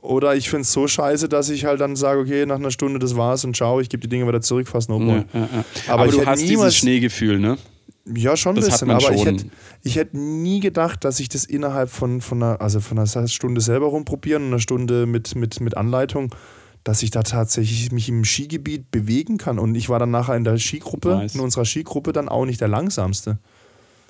oder 0.01 0.35
ich 0.35 0.49
finde 0.49 0.61
es 0.63 0.73
so 0.73 0.87
scheiße, 0.87 1.29
dass 1.29 1.49
ich 1.49 1.65
halt 1.65 1.79
dann 1.81 1.95
sage, 1.95 2.21
okay, 2.21 2.45
nach 2.45 2.55
einer 2.55 2.71
Stunde 2.71 2.99
das 2.99 3.15
war's 3.15 3.45
und 3.45 3.55
ciao, 3.55 3.79
ich 3.79 3.89
gebe 3.89 4.01
die 4.01 4.09
Dinge 4.09 4.27
wieder 4.27 4.41
zurück, 4.41 4.67
fahr 4.67 4.81
Snowboard. 4.81 5.27
Ja, 5.33 5.39
ja, 5.39 5.49
ja. 5.53 5.65
Aber 5.87 6.03
Aber, 6.03 6.05
ich 6.07 6.19
du 6.19 6.25
hast 6.25 6.41
dieses 6.41 6.75
Schneegefühl, 6.75 7.39
ne? 7.39 7.57
Ja, 8.15 8.35
schon 8.37 8.55
ein 8.55 8.61
Das 8.61 8.69
bisschen, 8.69 8.91
aber 8.91 9.11
ich 9.13 9.25
hätte, 9.25 9.45
ich 9.83 9.95
hätte 9.95 10.17
nie 10.17 10.59
gedacht, 10.59 11.03
dass 11.03 11.19
ich 11.19 11.29
das 11.29 11.45
innerhalb 11.45 11.89
von, 11.89 12.21
von, 12.21 12.41
einer, 12.41 12.61
also 12.61 12.79
von 12.79 12.97
einer 12.97 13.27
Stunde 13.27 13.61
selber 13.61 13.87
rumprobieren 13.87 14.43
und 14.43 14.49
einer 14.49 14.59
Stunde 14.59 15.05
mit, 15.05 15.35
mit, 15.35 15.59
mit 15.61 15.77
Anleitung, 15.77 16.33
dass 16.83 17.03
ich 17.03 17.11
da 17.11 17.23
tatsächlich 17.23 17.91
mich 17.91 18.09
im 18.09 18.23
Skigebiet 18.23 18.89
bewegen 18.91 19.37
kann. 19.37 19.59
Und 19.59 19.75
ich 19.75 19.89
war 19.89 19.99
dann 19.99 20.11
nachher 20.11 20.35
in 20.35 20.43
der 20.43 20.57
Skigruppe, 20.57 21.09
Nice. 21.09 21.35
in 21.35 21.41
unserer 21.41 21.65
Skigruppe 21.65 22.13
dann 22.13 22.29
auch 22.29 22.45
nicht 22.45 22.61
der 22.61 22.67
langsamste. 22.67 23.37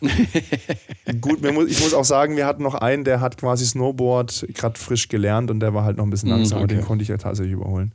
Gut, 1.22 1.42
muss, 1.42 1.70
ich 1.70 1.82
muss 1.82 1.94
auch 1.94 2.06
sagen, 2.06 2.38
wir 2.38 2.46
hatten 2.46 2.64
noch 2.64 2.76
einen, 2.76 3.04
der 3.04 3.20
hat 3.20 3.38
quasi 3.38 3.66
Snowboard 3.66 4.48
gerade 4.54 4.80
frisch 4.80 5.10
gelernt 5.10 5.52
und 5.52 5.60
der 5.60 5.74
war 5.74 5.84
halt 5.84 5.98
noch 5.98 6.06
ein 6.06 6.10
bisschen 6.10 6.30
Mm, 6.30 6.34
langsamer, 6.34 6.68
den 6.68 6.80
okay. 6.80 6.88
konnte 6.88 7.04
ich 7.04 7.10
ja 7.10 7.18
tatsächlich 7.18 7.54
überholen. 7.54 7.92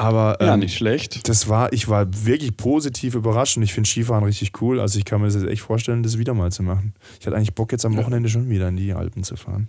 Aber 0.00 0.38
Ja, 0.40 0.54
ähm, 0.54 0.60
nicht 0.60 0.74
schlecht. 0.76 1.28
das 1.28 1.48
war, 1.48 1.72
ich 1.74 1.88
war 1.88 2.06
wirklich 2.24 2.56
positiv 2.56 3.14
überrascht 3.14 3.58
und 3.58 3.62
ich 3.62 3.74
finde 3.74 3.88
Skifahren 3.88 4.24
richtig 4.24 4.52
cool. 4.62 4.80
Also 4.80 4.98
ich 4.98 5.04
kann 5.04 5.20
mir 5.20 5.26
das 5.26 5.34
jetzt 5.34 5.46
echt 5.46 5.60
vorstellen, 5.60 6.02
das 6.02 6.16
wieder 6.16 6.32
mal 6.32 6.50
zu 6.50 6.62
machen. 6.62 6.94
Ich 7.20 7.26
hatte 7.26 7.36
eigentlich 7.36 7.54
Bock 7.54 7.70
jetzt 7.70 7.84
am 7.84 7.96
Wochenende 7.98 8.30
schon 8.30 8.48
wieder 8.48 8.68
in 8.68 8.76
die 8.78 8.94
Alpen 8.94 9.24
zu 9.24 9.36
fahren. 9.36 9.66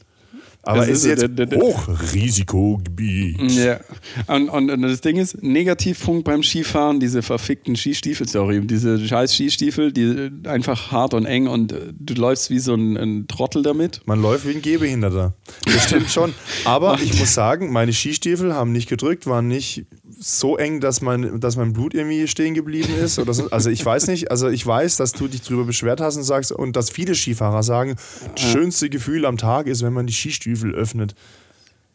Aber 0.63 0.88
es 0.88 1.04
ist 1.04 1.21
jetzt 1.21 1.28
Hochrisikogebiet. 1.56 3.52
Ja. 3.52 3.80
Und, 4.28 4.50
und, 4.50 4.69
und 4.69 4.82
das 4.84 5.02
Ding 5.02 5.17
ist, 5.17 5.41
Negativpunkt 5.41 6.24
beim 6.24 6.43
Skifahren, 6.43 7.00
diese 7.00 7.24
verfickten 7.24 7.76
Skistiefel, 7.76 8.28
sorry, 8.28 8.62
diese 8.62 9.00
scheiß 9.00 9.34
Skistiefel, 9.34 9.91
die 9.91 10.30
einfach 10.47 10.91
hart 10.91 11.15
und 11.15 11.26
eng 11.26 11.47
und 11.47 11.71
äh, 11.71 11.93
du 11.97 12.13
läufst 12.13 12.52
wie 12.52 12.60
so 12.60 12.76
ein, 12.76 12.95
ein 12.95 13.28
Trottel 13.28 13.63
damit. 13.63 14.02
Man 14.06 14.21
läuft 14.21 14.47
wie 14.47 14.52
ein 14.52 14.62
Gehbehinderter. 14.62 15.34
Das 15.65 15.86
stimmt 15.86 16.12
schon. 16.12 16.34
Aber 16.63 17.00
ich 17.04 17.17
muss 17.17 17.34
sagen, 17.34 17.71
meine 17.71 17.91
Skistiefel 17.91 18.54
haben 18.54 18.71
nicht 18.71 18.88
gedrückt, 18.88 19.26
waren 19.26 19.47
nicht 19.47 19.88
so 20.19 20.58
eng, 20.58 20.80
dass 20.80 21.02
mein, 21.02 21.39
dass 21.39 21.56
mein 21.56 21.74
Blut 21.74 21.95
irgendwie 21.95 22.28
stehen 22.28 22.54
geblieben 22.54 22.93
ist. 23.04 23.17
Oder 23.17 23.34
so. 23.34 23.50
Also 23.50 23.71
ich 23.71 23.84
weiß 23.84 24.08
nicht, 24.08 24.30
also 24.30 24.50
ich 24.50 24.65
weiß, 24.65 24.97
dass 24.97 25.13
du 25.13 25.28
dich 25.28 25.41
drüber 25.41 25.65
beschwert 25.65 26.00
hast 26.00 26.17
und 26.17 26.24
sagst, 26.24 26.52
und 26.52 26.76
dass 26.76 26.91
viele 26.91 27.15
Skifahrer 27.15 27.63
sagen, 27.63 27.95
das 28.36 28.43
schönste 28.43 28.89
Gefühl 28.89 29.26
am 29.26 29.38
Tag 29.38 29.65
ist, 29.65 29.82
wenn 29.82 29.93
man 29.93 30.06
die 30.06 30.13
Skistiefel 30.52 30.74
öffnet. 30.74 31.16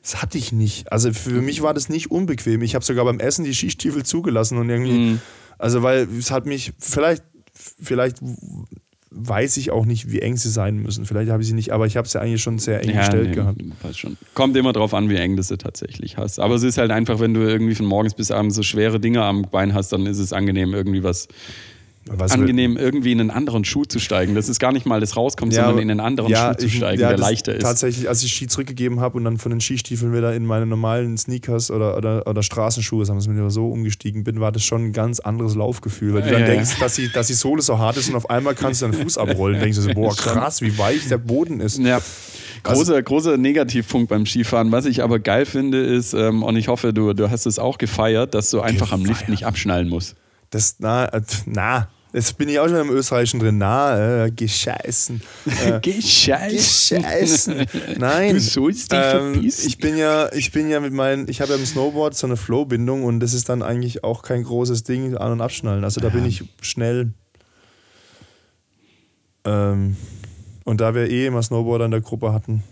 Das 0.03 0.23
hatte 0.23 0.39
ich 0.39 0.53
nicht. 0.53 0.93
Also 0.93 1.13
für 1.13 1.43
mich 1.43 1.63
war 1.63 1.75
das 1.75 1.89
nicht 1.89 2.11
unbequem. 2.11 2.63
Ich 2.63 2.75
habe 2.75 2.85
sogar 2.85 3.05
beim 3.05 3.19
Essen 3.19 3.45
die 3.45 3.55
Skistiefel 3.55 4.05
zugelassen 4.05 4.59
und 4.59 4.71
irgendwie, 4.71 5.19
also 5.59 5.83
weil 5.83 6.07
es 6.17 6.31
hat 6.31 6.47
mich, 6.47 6.73
vielleicht, 6.79 7.25
vielleicht 7.55 8.19
weiß 9.11 9.57
ich 9.57 9.71
auch 9.73 9.85
nicht, 9.85 10.13
wie 10.13 10.21
eng 10.21 10.37
sie 10.37 10.51
sein 10.51 10.77
müssen. 10.77 11.07
Vielleicht 11.07 11.31
habe 11.31 11.43
ich 11.43 11.49
sie 11.49 11.55
nicht, 11.55 11.73
aber 11.73 11.87
ich 11.87 11.97
habe 11.97 12.07
sie 12.07 12.21
eigentlich 12.21 12.43
schon 12.43 12.59
sehr 12.59 12.83
eng 12.83 12.97
gestellt 12.97 13.31
nee, 13.31 13.35
gehabt. 13.35 13.61
Weiß 13.83 13.97
schon. 13.97 14.17
Kommt 14.35 14.57
immer 14.57 14.73
drauf 14.73 14.95
an, 14.95 15.09
wie 15.09 15.17
eng 15.17 15.37
du 15.37 15.43
sie 15.43 15.57
tatsächlich 15.57 16.19
hast. 16.19 16.39
Aber 16.39 16.55
es 16.55 16.63
ist 16.63 16.79
halt 16.79 16.93
einfach, 16.93 17.19
wenn 17.19 17.35
du 17.35 17.41
irgendwie 17.41 17.75
von 17.75 17.87
morgens 17.87 18.15
bis 18.15 18.31
abends 18.31 18.55
so 18.55 18.63
schwere 18.63 19.01
Dinge 19.01 19.23
am 19.23 19.43
Bein 19.43 19.75
hast, 19.75 19.93
dann 19.93 20.07
ist 20.07 20.19
es 20.19 20.33
angenehm, 20.33 20.73
irgendwie 20.73 21.03
was, 21.03 21.27
Was 22.09 22.33
angenehm, 22.33 22.77
irgendwie 22.77 23.11
in 23.13 23.21
einen 23.21 23.31
anderen 23.31 23.65
Schuh 23.65 23.85
zu 23.85 23.99
steigen. 23.99 24.37
Das 24.37 24.49
ist 24.49 24.61
gar 24.61 24.73
nicht 24.73 24.87
mal 24.87 25.01
das 25.01 25.17
rauskommt, 25.17 25.53
sondern 25.53 25.79
in 25.79 25.91
einen 25.91 26.01
anderen 26.01 26.31
ja, 26.31 26.53
Schuh 26.53 26.59
zu 26.59 26.69
steigen, 26.69 27.01
ja, 27.01 27.09
der 27.09 27.19
leichter 27.19 27.55
ist. 27.55 27.63
Tatsächlich, 27.63 28.09
als 28.09 28.23
ich 28.23 28.33
Ski 28.33 28.47
zurückgegeben 28.47 29.01
habe 29.01 29.17
und 29.19 29.25
dann 29.25 29.39
von 29.39 29.51
den 29.51 29.61
Skistiefeln 29.61 30.13
wieder 30.15 30.33
in 30.35 30.47
meine 30.47 30.67
normalen 30.67 31.19
Sneakers 31.19 31.71
oder, 31.71 31.97
oder, 31.97 32.27
oder 32.27 32.43
Straßenschuhe, 32.45 33.05
sagen 33.05 33.25
wir 33.25 33.43
mal 33.43 33.51
so, 33.51 33.69
umgestiegen 33.69 34.23
bin, 34.23 34.39
war 34.41 34.53
das 34.53 34.63
schon 34.63 34.85
ein 34.85 34.93
ganz 34.93 35.19
anderes 35.19 35.57
Laufgefühl. 35.57 36.15
Weil 36.15 36.23
du 36.23 36.31
dann 36.31 36.43
Ja, 36.43 36.47
ja. 36.49 36.55
denkst, 36.55 36.79
dass 36.79 36.95
die, 36.95 37.11
dass 37.11 37.27
die 37.27 37.35
Sohle 37.35 37.61
so 37.63 37.79
hart 37.79 37.97
ist 37.97 38.09
und 38.09 38.15
auf 38.15 38.31
einmal 38.31 38.55
kannst 38.55 38.83
du 38.83 38.87
deinen 38.87 39.03
Fuß 39.03 39.19
abrollen. 39.19 39.59
denkst 39.59 39.77
du 39.77 39.83
so, 39.83 39.91
boah, 39.95 40.15
krass, 40.15 40.63
wie 40.63 40.79
weich 40.79 41.09
der 41.09 41.19
Boden 41.19 41.59
ist. 41.61 41.79
Ja. 41.79 42.01
Großer, 42.63 43.03
großer 43.03 43.37
Negativpunkt 43.37 44.09
beim 44.09 44.27
Skifahren. 44.27 44.71
Was 44.73 44.87
ich 44.87 45.03
aber 45.03 45.19
geil 45.19 45.45
finde, 45.45 45.79
ist, 45.83 46.15
ähm, 46.15 46.43
und 46.43 46.57
ich 46.57 46.69
hoffe, 46.69 46.93
du, 46.93 47.13
du 47.15 47.31
hast 47.31 47.47
es 47.47 47.59
auch 47.59 47.79
gefeiert, 47.79 48.35
dass 48.35 48.51
du 48.51 48.61
einfach 48.61 48.93
am 48.93 49.01
Lift 49.01 49.11
Gefeiert. 49.11 49.29
nicht 49.29 49.47
abschnallen 49.47 49.89
musst. 49.89 50.15
Das, 50.51 50.77
na, 50.79 51.07
äh, 51.07 51.21
na, 51.47 51.89
Jetzt 52.17 52.39
bin 52.39 52.49
ich 52.49 52.59
auch 52.59 52.67
schon 52.67 52.79
im 52.79 52.89
Österreichischen 52.89 53.41
drin. 53.41 53.59
Na, 53.59 54.25
äh, 54.25 54.31
gescheißen. 54.31 55.21
Äh, 55.67 55.81
Gescheißen. 55.81 57.03
gescheißen. 57.03 57.67
Nein. 57.99 58.33
Du 58.33 58.41
sollst 58.41 58.91
dich 58.91 58.99
ähm, 58.99 59.35
verpissen. 59.35 59.69
ich 59.69 59.77
bin 59.77 59.99
ja, 59.99 60.33
ich 60.33 60.51
bin 60.51 60.71
ja 60.71 60.81
mit 60.81 60.95
meinen, 60.95 61.29
ich 61.29 61.43
habe 61.43 61.53
ja 61.53 61.59
im 61.59 61.67
Snowboard 61.67 62.17
so 62.17 62.27
eine 62.27 62.39
Flow-Bindung 62.39 63.05
und 63.05 63.21
das 63.21 63.35
ist 63.35 63.51
dann 63.51 63.63
eigentlich 63.63 64.03
auch 64.03 64.23
kein 64.23 64.45
großes 64.45 64.83
Ding 64.85 65.15
an- 65.15 65.33
und 65.33 65.41
abschnallen. 65.43 65.85
Also 65.85 66.01
da 66.01 66.09
bin 66.09 66.25
ich 66.25 66.45
schnell. 66.63 67.13
Ähm, 69.45 69.97
und 70.65 70.81
da 70.81 70.95
wir 70.95 71.11
eh 71.11 71.27
immer 71.27 71.43
Snowboarder 71.43 71.85
in 71.85 71.91
der 71.91 72.01
Gruppe 72.01 72.33
hatten, 72.33 72.63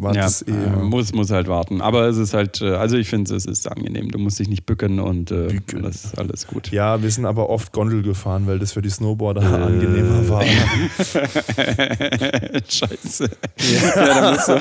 war 0.00 0.14
Ja, 0.14 0.22
das 0.22 0.42
eh 0.42 0.50
äh, 0.50 0.54
immer. 0.54 0.84
muss, 0.84 1.12
muss 1.12 1.30
halt 1.30 1.48
warten. 1.48 1.80
Aber 1.80 2.06
es 2.08 2.16
ist 2.16 2.34
halt, 2.34 2.60
äh, 2.60 2.70
also 2.74 2.96
ich 2.96 3.08
finde 3.08 3.34
es 3.34 3.46
ist 3.46 3.70
angenehm. 3.70 4.10
Du 4.10 4.18
musst 4.18 4.38
dich 4.38 4.48
nicht 4.48 4.66
bücken 4.66 5.00
und 5.00 5.30
äh, 5.30 5.48
Bücken. 5.48 5.84
alles, 5.84 6.12
alles 6.16 6.46
gut. 6.46 6.70
Ja, 6.70 7.02
wir 7.02 7.10
sind 7.10 7.26
aber 7.26 7.48
oft 7.50 7.72
Gondel 7.72 8.02
gefahren, 8.02 8.46
weil 8.46 8.58
das 8.58 8.72
für 8.72 8.82
die 8.82 8.90
Snowboarder 8.90 9.42
Äh. 9.42 9.62
angenehmer 9.64 10.28
war. 10.28 10.44
Scheiße. 12.68 13.30
Ja, 13.58 14.20
da, 14.20 14.32
musst 14.32 14.48
du, 14.48 14.60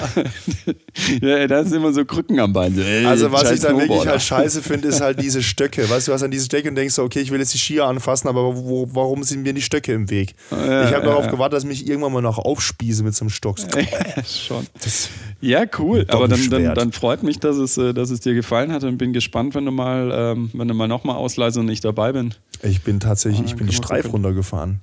ja, 1.28 1.48
da 1.48 1.60
ist 1.60 1.74
immer 1.74 1.94
so 1.94 2.06
Krücken 2.06 2.40
am 2.40 2.54
Bein. 2.54 2.76
So, 2.76 2.82
ey, 2.82 3.06
Also 3.06 3.32
was 3.32 3.52
ich 3.52 3.60
dann 3.62 3.78
wirklich 3.78 4.06
halt 4.08 4.22
scheiße 4.22 4.62
finde, 4.62 4.88
ist 4.88 5.02
halt 5.02 5.22
diese 5.22 5.44
Stöcke. 5.44 5.90
Weißt 5.90 6.08
du, 6.08 6.12
du 6.12 6.16
hast 6.16 6.24
an 6.24 6.32
diese 6.32 6.46
Stöcke 6.46 6.70
und 6.70 6.76
denkst 6.76 6.96
so, 6.96 7.04
okay, 7.04 7.20
ich 7.20 7.32
will 7.32 7.40
jetzt 7.40 7.54
die 7.54 7.58
Skier 7.58 7.86
anfassen, 7.86 8.28
aber 8.28 8.56
wo, 8.56 8.88
warum 8.92 9.24
sind 9.24 9.44
mir 9.44 9.54
die 9.54 9.62
Stöcke 9.62 9.94
im 9.94 10.10
Weg? 10.10 10.36
Ja, 10.52 10.88
ich 10.88 10.94
habe 10.94 11.06
ja, 11.06 11.12
darauf 11.12 11.26
ja. 11.26 11.32
gewartet, 11.32 11.58
dass 11.58 11.64
ich 11.64 11.70
mich 11.70 11.88
irgendwann 11.88 12.14
mal 12.14 12.22
noch 12.22 12.38
aufspieße 12.40 13.04
mit 13.04 13.16
so 13.16 13.24
einem 13.24 13.30
Stock. 13.30 13.58
Ja, 13.60 14.24
schon. 14.24 14.66
Das, 14.84 15.10
Ja, 15.42 15.64
cool. 15.80 16.06
Aber 16.10 16.28
dann, 16.28 16.50
dann, 16.50 16.76
dann 16.76 16.92
freut 16.92 17.24
mich, 17.24 17.40
dass 17.40 17.58
es, 17.58 17.78
äh, 17.78 17.94
dass 17.94 18.10
es 18.10 18.20
dir 18.22 18.34
gefallen 18.34 18.72
hat 18.72 18.84
und 18.84 18.98
bin 18.98 19.14
gespannt, 19.14 19.56
wenn 19.56 19.66
du 19.66 19.72
mal, 19.72 20.12
ähm, 20.14 20.50
wenn 20.54 20.68
du 20.68 20.74
mal 20.74 20.88
nochmal 20.88 21.16
ausleihst 21.16 21.58
und 21.58 21.70
ich 21.70 21.82
dabei 21.82 22.12
bin. 22.14 22.34
ich 22.64 22.84
bin 22.84 23.00
tatsächlich, 23.00 23.42
Ah, 23.42 23.46
ich 23.46 23.52
dann 23.52 23.58
bin 23.60 23.68
die 23.68 23.76
Streif 23.76 24.12
runtergefahren. 24.12 24.82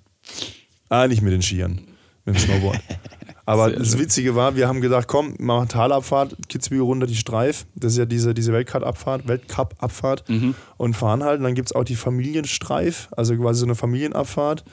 Ah, 0.88 1.06
nicht 1.06 1.22
mit 1.22 1.32
den 1.32 1.42
Skiern, 1.42 1.80
mit 2.24 2.36
dem 2.36 2.38
Snowboard. 2.38 2.78
Aber 3.46 3.68
Sehr 3.68 3.78
das 3.78 3.90
schön. 3.90 4.00
Witzige 4.00 4.34
war, 4.34 4.56
wir 4.56 4.68
haben 4.68 4.80
gedacht, 4.80 5.06
komm, 5.06 5.36
wir 5.38 5.44
machen 5.44 5.68
Talabfahrt, 5.68 6.34
Kitzbühel 6.48 6.80
runter 6.80 7.06
die 7.06 7.14
Streif. 7.16 7.66
Das 7.74 7.92
ist 7.92 7.98
ja 7.98 8.06
diese, 8.06 8.32
diese 8.32 8.54
Weltcup-Abfahrt, 8.54 9.28
Weltcup-Abfahrt. 9.28 10.26
Mhm. 10.30 10.54
Und 10.78 10.94
fahren 10.96 11.22
halt. 11.22 11.38
Und 11.38 11.44
dann 11.44 11.54
gibt 11.54 11.68
es 11.68 11.74
auch 11.74 11.84
die 11.84 11.94
Familienstreif, 11.96 13.08
also 13.14 13.36
quasi 13.36 13.60
so 13.60 13.66
eine 13.66 13.74
Familienabfahrt, 13.74 14.64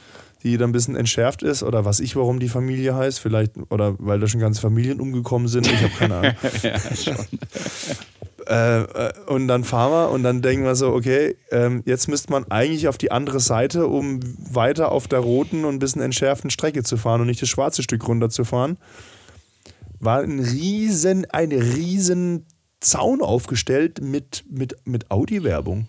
die 0.44 0.58
dann 0.58 0.70
ein 0.70 0.74
bisschen 0.74 0.96
entschärft 0.96 1.44
ist. 1.44 1.64
Oder 1.64 1.86
was 1.86 2.00
ich, 2.00 2.16
warum 2.16 2.40
die 2.40 2.50
Familie 2.50 2.96
heißt. 2.96 3.20
Vielleicht, 3.20 3.54
oder 3.70 3.96
weil 4.00 4.20
da 4.20 4.28
schon 4.28 4.40
ganze 4.40 4.62
Familien 4.62 5.00
umgekommen 5.00 5.48
sind. 5.48 5.68
Ich 5.68 5.82
habe 5.82 5.94
keine 5.98 6.16
Ahnung. 6.16 6.34
ja, 6.64 6.80
schon. 6.96 7.28
Äh, 8.48 8.82
äh, 8.82 9.14
und 9.28 9.48
dann 9.48 9.64
fahren 9.64 9.92
wir 9.92 10.12
und 10.12 10.24
dann 10.24 10.42
denken 10.42 10.66
wir 10.66 10.76
so, 10.76 10.94
okay, 10.94 11.36
ähm, 11.52 11.84
jetzt 11.86 12.08
müsste 12.08 12.32
man 12.32 12.50
eigentlich 12.50 12.88
auf 12.88 12.98
die 12.98 13.12
andere 13.12 13.40
Seite, 13.40 13.88
um 13.88 14.20
weiter 14.52 14.92
auf 14.92 15.08
der 15.08 15.20
roten 15.20 15.64
und 15.64 15.76
ein 15.76 15.80
bisschen 15.80 16.02
entschärften 16.02 16.50
Strecke 16.50 16.84
zu 16.84 16.98
fahren 16.98 17.22
und 17.22 17.28
nicht 17.28 17.42
das 17.42 17.50
schwarze 17.50 17.84
Stück 17.84 18.08
runterzufahren. 18.08 18.78
War 20.00 20.22
ein 20.22 20.40
riesen, 20.40 21.26
ein 21.30 21.52
riesen 21.52 22.46
Zaun 22.80 23.22
aufgestellt 23.22 24.02
mit, 24.02 24.44
mit, 24.50 24.76
mit 24.86 25.12
Audi-Werbung. 25.12 25.86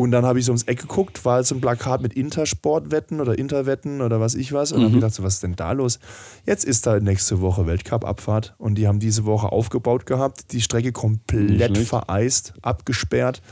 Und 0.00 0.12
dann 0.12 0.24
habe 0.24 0.38
ich 0.38 0.44
so 0.44 0.52
ums 0.52 0.62
Eck 0.62 0.82
geguckt, 0.82 1.24
war 1.24 1.42
so 1.42 1.56
ein 1.56 1.60
Plakat 1.60 2.02
mit 2.02 2.12
Intersportwetten 2.12 3.20
oder 3.20 3.36
Interwetten 3.36 4.00
oder 4.00 4.20
was 4.20 4.36
ich 4.36 4.52
was. 4.52 4.70
Und 4.70 4.78
dann 4.78 4.84
habe 4.84 4.90
ich 4.90 5.00
gedacht, 5.00 5.14
so, 5.14 5.24
was 5.24 5.34
ist 5.34 5.42
denn 5.42 5.56
da 5.56 5.72
los? 5.72 5.98
Jetzt 6.46 6.64
ist 6.64 6.86
da 6.86 7.00
nächste 7.00 7.40
Woche 7.40 7.66
Weltcup-Abfahrt 7.66 8.54
und 8.58 8.76
die 8.76 8.86
haben 8.86 9.00
diese 9.00 9.24
Woche 9.24 9.50
aufgebaut 9.50 10.06
gehabt, 10.06 10.52
die 10.52 10.60
Strecke 10.60 10.92
komplett 10.92 11.76
vereist, 11.78 12.54
abgesperrt. 12.62 13.42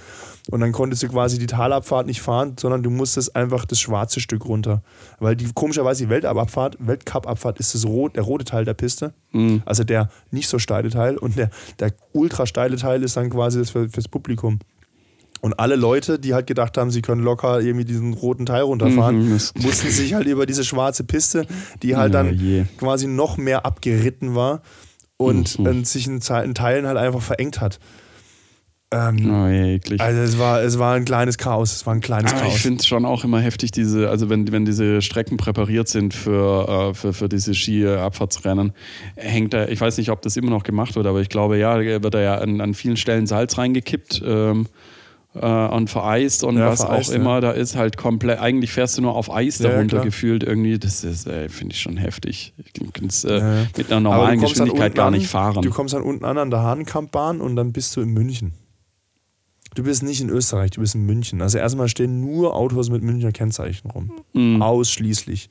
Und 0.49 0.61
dann 0.61 0.71
konntest 0.71 1.03
du 1.03 1.09
quasi 1.09 1.41
die 1.41 1.47
Talabfahrt 1.47 2.07
nicht 2.07 2.23
fahren, 2.23 2.55
sondern 2.61 2.85
du 2.85 2.91
musstest 2.91 3.35
einfach 3.35 3.65
das 3.65 3.81
schwarze 3.81 4.21
Stück 4.21 4.45
runter. 4.47 4.85
Weil 5.19 5.35
die 5.35 5.51
komischerweise 5.53 6.05
die 6.05 6.11
Weltabfahrt, 6.11 6.77
Weltcup-Abfahrt 6.79 7.59
ist 7.59 7.75
das 7.75 7.85
rot, 7.87 8.15
der 8.15 8.23
rote 8.23 8.45
Teil 8.45 8.65
der 8.65 8.75
Piste. 8.75 9.15
Also 9.65 9.83
der 9.83 10.11
nicht 10.31 10.49
so 10.49 10.61
steile 10.61 10.91
Teil. 10.91 11.19
Und 11.19 11.37
der, 11.37 11.51
der 11.81 11.93
ultra 12.13 12.47
steile 12.47 12.77
Teil 12.77 13.03
ist 13.03 13.17
dann 13.17 13.31
quasi 13.31 13.59
das 13.59 13.71
für, 13.71 13.89
fürs 13.89 14.07
Publikum. 14.07 14.61
Und 15.43 15.59
alle 15.61 15.77
Leute, 15.77 16.19
die 16.19 16.33
halt 16.35 16.47
gedacht 16.47 16.79
haben, 16.79 16.91
sie 16.91 17.03
können 17.03 17.23
locker 17.23 17.61
irgendwie 17.61 17.85
diesen 17.85 18.15
roten 18.15 18.47
Teil 18.47 18.63
runterfahren, 18.63 19.29
Mhm, 19.29 19.39
mussten 19.61 19.91
sich 19.91 20.15
halt 20.15 20.27
über 20.27 20.47
diese 20.47 20.65
schwarze 20.65 21.05
Piste, 21.05 21.47
die 21.83 21.95
halt 21.97 22.15
Ja, 22.15 22.23
dann 22.23 22.35
je. 22.39 22.65
quasi 22.79 23.07
noch 23.07 23.37
mehr 23.37 23.67
abgeritten 23.67 24.35
war 24.35 24.63
und 25.19 25.59
Mhm. 25.59 25.67
äh, 25.67 25.85
sich 25.85 26.07
in, 26.07 26.21
in 26.45 26.55
Teilen 26.55 26.87
halt 26.87 26.97
einfach 26.97 27.23
verengt 27.23 27.61
hat. 27.61 27.79
Ähm, 28.93 29.29
Oh, 29.29 29.49
eklig. 29.49 30.01
also 30.01 30.21
es 30.21 30.39
war, 30.39 30.63
es 30.63 30.79
war 30.79 30.95
ein 30.95 31.05
kleines 31.05 31.39
Chaos. 31.39 31.75
Es 31.75 31.87
war 31.87 31.95
ein 31.95 32.01
kleines 32.01 32.33
ich 32.33 32.39
Chaos. 32.39 32.55
finde 32.61 32.79
es 32.81 32.87
schon 32.87 33.05
auch 33.05 33.25
immer 33.25 33.41
heftig, 33.41 33.73
diese, 33.73 34.09
also 34.09 34.31
wenn, 34.31 34.51
wenn 34.53 34.65
diese 34.65 35.03
Strecken 35.03 35.37
präpariert 35.39 35.89
sind 35.89 36.15
für, 36.15 36.69
äh, 36.91 36.95
für, 36.95 37.13
für 37.13 37.29
diese 37.29 37.53
Ski-Abfahrtsrennen, 37.55 38.73
hängt 39.17 39.55
da, 39.55 39.67
ich 39.67 39.81
weiß 39.81 39.99
nicht, 39.99 40.11
ob 40.11 40.23
das 40.23 40.37
immer 40.37 40.51
noch 40.51 40.63
gemacht 40.63 40.95
wird, 40.95 41.07
aber 41.07 41.21
ich 41.21 41.29
glaube, 41.29 41.59
ja, 41.59 41.77
da 41.77 42.03
wird 42.03 42.15
da 42.15 42.21
ja 42.21 42.37
an, 42.39 42.61
an 42.61 42.75
vielen 42.75 42.97
Stellen 42.97 43.27
Salz 43.27 43.59
reingekippt 43.59 44.23
ähm, 44.25 44.67
äh, 44.67 44.69
und 45.41 45.89
vereist 45.91 46.45
und 46.45 46.57
Ja, 46.59 46.69
was 46.69 46.81
vereist, 46.81 47.11
auch 47.11 47.13
ja. 47.15 47.21
immer, 47.21 47.41
da 47.41 47.51
ist 47.53 47.77
halt 47.77 47.97
komplett, 47.97 48.39
eigentlich 48.41 48.73
fährst 48.73 48.97
du 48.99 49.03
nur 49.03 49.15
auf 49.15 49.31
Eis 49.33 49.59
Ja, 49.59 49.71
darunter 49.71 49.97
klar. 49.97 50.05
gefühlt 50.05 50.43
irgendwie, 50.43 50.79
das 50.79 51.05
ist, 51.05 51.27
äh, 51.27 51.49
finde 51.49 51.75
ich 51.75 51.81
schon 51.81 51.97
heftig. 51.97 52.55
Ich 52.57 52.73
kann 52.93 53.07
es 53.07 53.25
äh, 53.25 53.65
mit 53.77 53.91
einer 53.91 54.01
normalen 54.01 54.39
du 54.39 54.47
dann 54.47 54.51
Geschwindigkeit 54.51 54.95
gar 54.95 55.09
an, 55.09 55.13
nicht 55.15 55.29
fahren. 55.29 55.63
Du 55.63 55.71
kommst 55.71 55.95
dann 55.95 56.03
unten 56.03 56.25
an 56.25 56.39
an 56.39 56.51
der 56.51 56.63
Hahnkampbahn 56.63 57.41
und 57.41 57.57
dann 57.57 57.73
bist 57.73 57.95
du 57.97 58.01
in 58.01 58.11
München. 58.11 58.53
Du 59.75 59.83
bist 59.83 60.03
nicht 60.03 60.23
in 60.23 60.31
Österreich, 60.31 60.71
du 60.71 60.81
bist 60.81 60.95
in 60.95 61.05
München. 61.05 61.43
Also 61.43 61.59
erstmal 61.59 61.89
stehen 61.89 62.21
nur 62.23 62.57
Autos 62.57 62.89
mit 62.89 63.03
Münchner 63.03 63.31
Kennzeichen 63.33 63.91
rum. 63.91 64.11
Mhm. 64.33 64.63
Ausschließlich. 64.63 65.51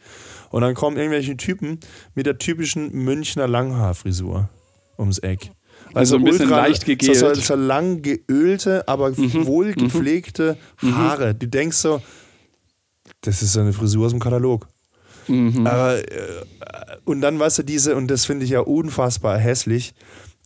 Und 0.49 0.61
dann 0.61 0.73
kommen 0.73 0.97
irgendwelche 0.97 1.37
Typen 1.37 1.79
mit 2.15 2.25
der 2.25 2.39
typischen 2.39 2.91
Münchner 2.91 3.47
Langhaarfrisur 3.47 4.49
ums 4.97 5.19
Eck. 5.19 5.51
Also 5.95 6.17
ein 6.17 6.23
bisschen 6.23 6.49
leicht 6.49 6.81
so, 6.81 6.85
gegelt. 6.85 7.17
so, 7.17 7.33
so 7.33 7.55
lang 7.55 8.01
geölte, 8.01 8.87
aber 8.87 9.17
wohl 9.17 9.73
gepflegte 9.73 10.57
Haare. 10.81 11.33
Du 11.33 11.47
denkst 11.47 11.77
so, 11.77 12.01
das 13.21 13.41
ist 13.41 13.53
so 13.53 13.61
eine 13.61 13.71
Frisur 13.71 14.05
aus 14.05 14.11
dem 14.11 14.19
Katalog. 14.19 14.67
Mhm. 15.27 15.65
Aber, 15.65 15.97
äh, 15.97 16.43
und 17.05 17.21
dann, 17.21 17.39
weißt 17.39 17.59
du, 17.59 17.63
diese, 17.63 17.95
und 17.95 18.07
das 18.07 18.25
finde 18.25 18.43
ich 18.45 18.51
ja 18.51 18.59
unfassbar 18.59 19.39
hässlich, 19.39 19.93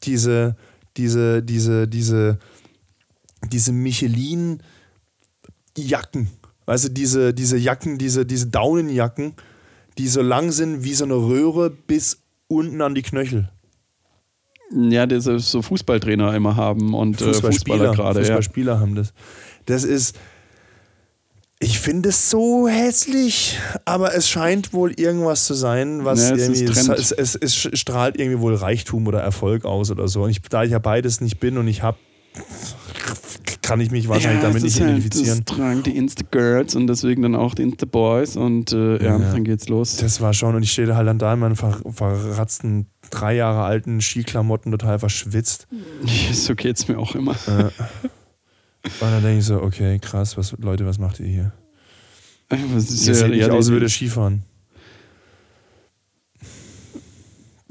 diese, 0.03 0.55
diese, 0.97 1.41
diese, 1.41 1.87
diese, 1.87 2.37
diese 3.51 3.71
Michelin-Jacken. 3.71 6.27
Weißt 6.65 6.85
du, 6.85 6.89
diese, 6.89 7.33
diese 7.33 7.57
Jacken, 7.57 7.97
diese, 7.97 8.25
diese 8.25 8.47
Daunenjacken, 8.47 9.33
die 9.97 10.07
so 10.07 10.21
lang 10.21 10.51
sind 10.51 10.83
wie 10.83 10.93
so 10.93 11.05
eine 11.05 11.15
Röhre 11.15 11.71
bis 11.71 12.19
unten 12.47 12.81
an 12.81 12.93
die 12.93 13.01
Knöchel. 13.01 13.49
Ja, 14.71 15.05
das 15.07 15.25
ist 15.25 15.49
so 15.51 15.61
Fußballtrainer 15.61 16.33
immer 16.35 16.55
haben 16.55 16.93
und 16.93 17.19
äh, 17.21 17.33
Fußballer 17.33 17.91
gerade. 17.93 18.19
Ja. 18.19 18.25
Fußballspieler 18.25 18.79
haben 18.79 18.95
das. 18.95 19.13
Das 19.65 19.83
ist. 19.83 20.17
Ich 21.61 21.79
finde 21.79 22.09
es 22.09 22.29
so 22.29 22.69
hässlich, 22.69 23.59
aber 23.83 24.15
es 24.15 24.29
scheint 24.29 24.71
wohl 24.71 24.93
irgendwas 24.97 25.43
zu 25.43 25.53
sein, 25.55 26.05
was 26.05 26.29
Ja, 26.29 26.35
es 26.35 26.47
ist 26.47 26.61
irgendwie. 26.61 26.79
Es, 26.93 27.11
es, 27.11 27.35
es, 27.35 27.35
es 27.35 27.79
strahlt 27.79 28.17
irgendwie 28.17 28.39
wohl 28.39 28.55
Reichtum 28.55 29.07
oder 29.07 29.19
Erfolg 29.19 29.65
aus 29.65 29.91
oder 29.91 30.07
so. 30.07 30.23
Und 30.23 30.29
ich, 30.29 30.41
da 30.43 30.63
ich 30.63 30.71
ja 30.71 30.79
beides 30.79 31.19
nicht 31.19 31.41
bin 31.41 31.57
und 31.57 31.67
ich 31.67 31.83
habe, 31.83 31.97
kann 33.61 33.81
ich 33.81 33.91
mich 33.91 34.07
wahrscheinlich 34.07 34.41
ja, 34.41 34.47
damit 34.47 34.63
nicht 34.63 34.75
ist 34.75 34.79
halt, 34.81 34.91
identifizieren. 34.91 35.43
Das 35.45 35.57
tragen 35.57 35.83
die 35.83 35.97
Insta-Girls 35.97 36.75
und 36.75 36.87
deswegen 36.87 37.23
dann 37.23 37.35
auch 37.35 37.53
die 37.55 37.63
Insta-Boys 37.63 38.37
und 38.37 38.71
äh, 38.71 39.03
ja, 39.03 39.17
Ja. 39.17 39.31
dann 39.31 39.43
geht's 39.43 39.67
los. 39.67 39.97
Das 39.97 40.21
war 40.21 40.33
schon, 40.33 40.55
und 40.55 40.63
ich 40.63 40.71
stehe 40.71 40.95
halt 40.95 41.07
dann 41.07 41.19
da 41.19 41.33
in 41.33 41.39
meinen 41.39 41.57
ver 41.57 41.77
verratzten, 41.91 42.87
drei 43.09 43.35
Jahre 43.35 43.63
alten 43.63 44.01
Skiklamotten 44.01 44.71
total 44.71 44.99
verschwitzt. 44.99 45.67
so 46.33 46.55
geht's 46.55 46.87
mir 46.87 46.97
auch 46.97 47.15
immer. 47.15 47.35
Und 47.41 49.01
dann 49.01 49.21
denke 49.21 49.39
ich 49.39 49.45
so, 49.45 49.61
okay, 49.61 49.99
krass, 49.99 50.37
was, 50.37 50.55
Leute, 50.57 50.85
was 50.85 50.99
macht 50.99 51.19
ihr 51.19 51.27
hier? 51.27 51.51
Ist 52.75 53.07
Ihr 53.07 53.15
ja, 53.15 53.27
nicht 53.27 53.43
aus, 53.45 53.55
als 53.55 53.69
würde 53.69 53.89
Skifahren. 53.89 54.43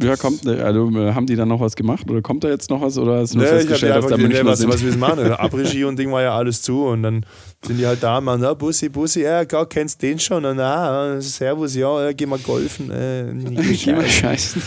Ja, 0.01 0.17
kommt, 0.17 0.47
äh, 0.47 0.61
also, 0.61 0.89
äh, 0.91 1.13
haben 1.13 1.27
die 1.27 1.35
dann 1.37 1.49
noch 1.49 1.61
was 1.61 1.75
gemacht 1.75 2.09
oder 2.09 2.23
kommt 2.23 2.45
da 2.45 2.49
jetzt 2.49 2.71
noch 2.71 2.81
was 2.81 2.97
oder 2.99 3.21
ist 3.23 3.35
nur 3.35 3.45
Nee, 3.45 3.51
festgestellt, 3.51 3.95
ja 3.95 4.01
dass 4.01 4.11
da 4.11 4.17
Münchner 4.17 4.45
was, 4.45 4.59
sind? 4.61 4.73
was 4.73 4.85
wir 4.85 4.97
machen. 4.97 5.19
Après-Ski 5.33 5.85
und 5.85 5.99
Ding 5.99 6.13
war 6.13 6.23
ja 6.23 6.37
alles 6.37 6.63
zu 6.63 6.85
und 6.85 7.03
dann 7.03 7.27
sind 7.65 7.79
die 7.79 7.87
halt 7.87 8.03
da, 8.03 8.21
man, 8.21 8.41
na, 8.41 8.55
Bussi, 8.55 8.89
Bussi, 8.89 9.23
ja, 9.23 9.45
klar, 9.45 9.67
kennst 9.67 10.01
den 10.03 10.19
schon 10.19 10.45
und 10.45 10.57
na, 10.57 11.21
Servus, 11.21 11.75
ja, 11.75 12.13
geh 12.13 12.27
mal 12.27 12.39
golfen. 12.39 12.91
Äh, 12.91 13.25
Geh 13.85 13.93
mal 13.93 14.07
scheißen. 14.07 14.63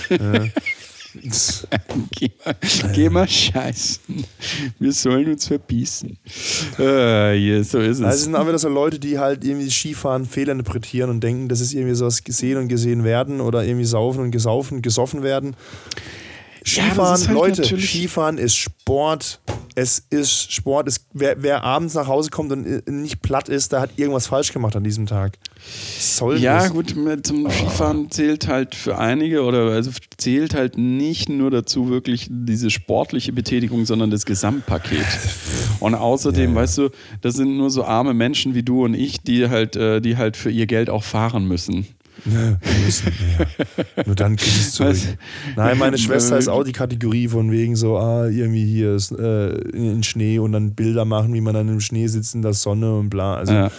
Geh, 2.11 2.31
mal, 2.45 2.55
geh 2.93 3.09
mal 3.09 3.27
scheißen. 3.27 4.01
Wir 4.79 4.91
sollen 4.93 5.31
uns 5.31 5.47
verbissen. 5.47 6.17
Äh, 6.79 7.35
ja, 7.37 7.63
so 7.63 7.79
ist 7.79 7.99
es. 7.99 8.03
Also 8.03 8.23
sind 8.25 8.35
auch 8.35 8.47
wieder 8.47 8.59
so 8.59 8.69
Leute, 8.69 8.97
die 8.99 9.19
halt 9.19 9.43
irgendwie 9.43 9.69
Skifahren 9.69 10.25
fehlinterpretieren 10.25 11.09
und 11.09 11.21
denken, 11.21 11.49
das 11.49 11.59
ist 11.59 11.73
irgendwie 11.73 11.95
sowas 11.95 12.23
gesehen 12.23 12.57
und 12.57 12.67
gesehen 12.69 13.03
werden 13.03 13.41
oder 13.41 13.63
irgendwie 13.63 13.85
saufen 13.85 14.21
und 14.23 14.31
gesaufen, 14.31 14.81
gesoffen 14.81 15.23
werden. 15.23 15.55
Skifahren, 16.65 17.15
ist 17.15 17.27
halt 17.27 17.35
Leute, 17.37 17.63
Skifahren 17.79 18.37
ist 18.37 18.55
Sport. 18.55 19.41
Es 19.73 19.99
ist 20.09 20.51
Sport. 20.51 20.87
Es, 20.87 21.05
wer, 21.13 21.41
wer 21.41 21.63
abends 21.63 21.93
nach 21.93 22.07
Hause 22.07 22.29
kommt 22.29 22.51
und 22.51 22.65
äh, 22.65 22.81
nicht 22.91 23.21
platt 23.21 23.47
ist, 23.49 23.71
der 23.71 23.79
hat 23.81 23.91
irgendwas 23.95 24.27
falsch 24.27 24.51
gemacht 24.51 24.75
an 24.75 24.83
diesem 24.83 25.05
Tag. 25.05 25.37
Soll 25.99 26.37
Ja, 26.39 26.59
das? 26.63 26.71
gut, 26.71 26.95
mit 26.95 27.25
zum 27.25 27.49
Skifahren 27.49 28.11
zählt 28.11 28.47
halt 28.47 28.75
für 28.75 28.97
einige 28.97 29.43
oder 29.43 29.71
also 29.71 29.91
zählt 30.17 30.53
halt 30.53 30.77
nicht 30.77 31.29
nur 31.29 31.51
dazu 31.51 31.89
wirklich 31.89 32.27
diese 32.29 32.69
sportliche 32.69 33.31
Betätigung, 33.31 33.85
sondern 33.85 34.11
das 34.11 34.25
Gesamtpaket. 34.25 35.05
Und 35.79 35.95
außerdem, 35.95 36.53
weißt 36.53 36.77
du, 36.79 36.89
das 37.21 37.35
sind 37.35 37.57
nur 37.57 37.69
so 37.69 37.83
arme 37.85 38.13
Menschen 38.13 38.53
wie 38.55 38.63
du 38.63 38.83
und 38.83 38.93
ich, 38.93 39.21
die 39.21 39.49
halt, 39.49 39.75
äh, 39.77 40.01
die 40.01 40.17
halt 40.17 40.35
für 40.37 40.51
ihr 40.51 40.67
Geld 40.67 40.89
auch 40.89 41.03
fahren 41.03 41.45
müssen. 41.47 41.87
Ne, 42.25 42.57
wir 42.61 42.85
müssen, 42.85 43.11
ja. 43.39 44.03
Nur 44.05 44.15
dann 44.15 44.35
kriegst 44.35 44.79
du. 44.79 44.85
Was? 44.85 45.07
Nein, 45.55 45.77
meine 45.77 45.97
Schwester 45.97 46.37
ist 46.37 46.47
auch 46.47 46.63
die 46.63 46.71
Kategorie 46.71 47.27
von 47.27 47.51
wegen 47.51 47.75
so, 47.75 47.97
ah, 47.97 48.27
irgendwie 48.27 48.65
hier 48.65 48.95
ist, 48.95 49.11
äh, 49.11 49.55
in 49.69 49.83
den 49.85 50.03
Schnee 50.03 50.37
und 50.39 50.51
dann 50.51 50.75
Bilder 50.75 51.05
machen, 51.05 51.33
wie 51.33 51.41
man 51.41 51.53
dann 51.53 51.67
im 51.67 51.79
Schnee 51.79 52.07
sitzt 52.07 52.35
in 52.35 52.41
der 52.43 52.53
Sonne 52.53 52.95
und 52.97 53.09
bla. 53.09 53.35
Also 53.37 53.53
Ja. 53.53 53.71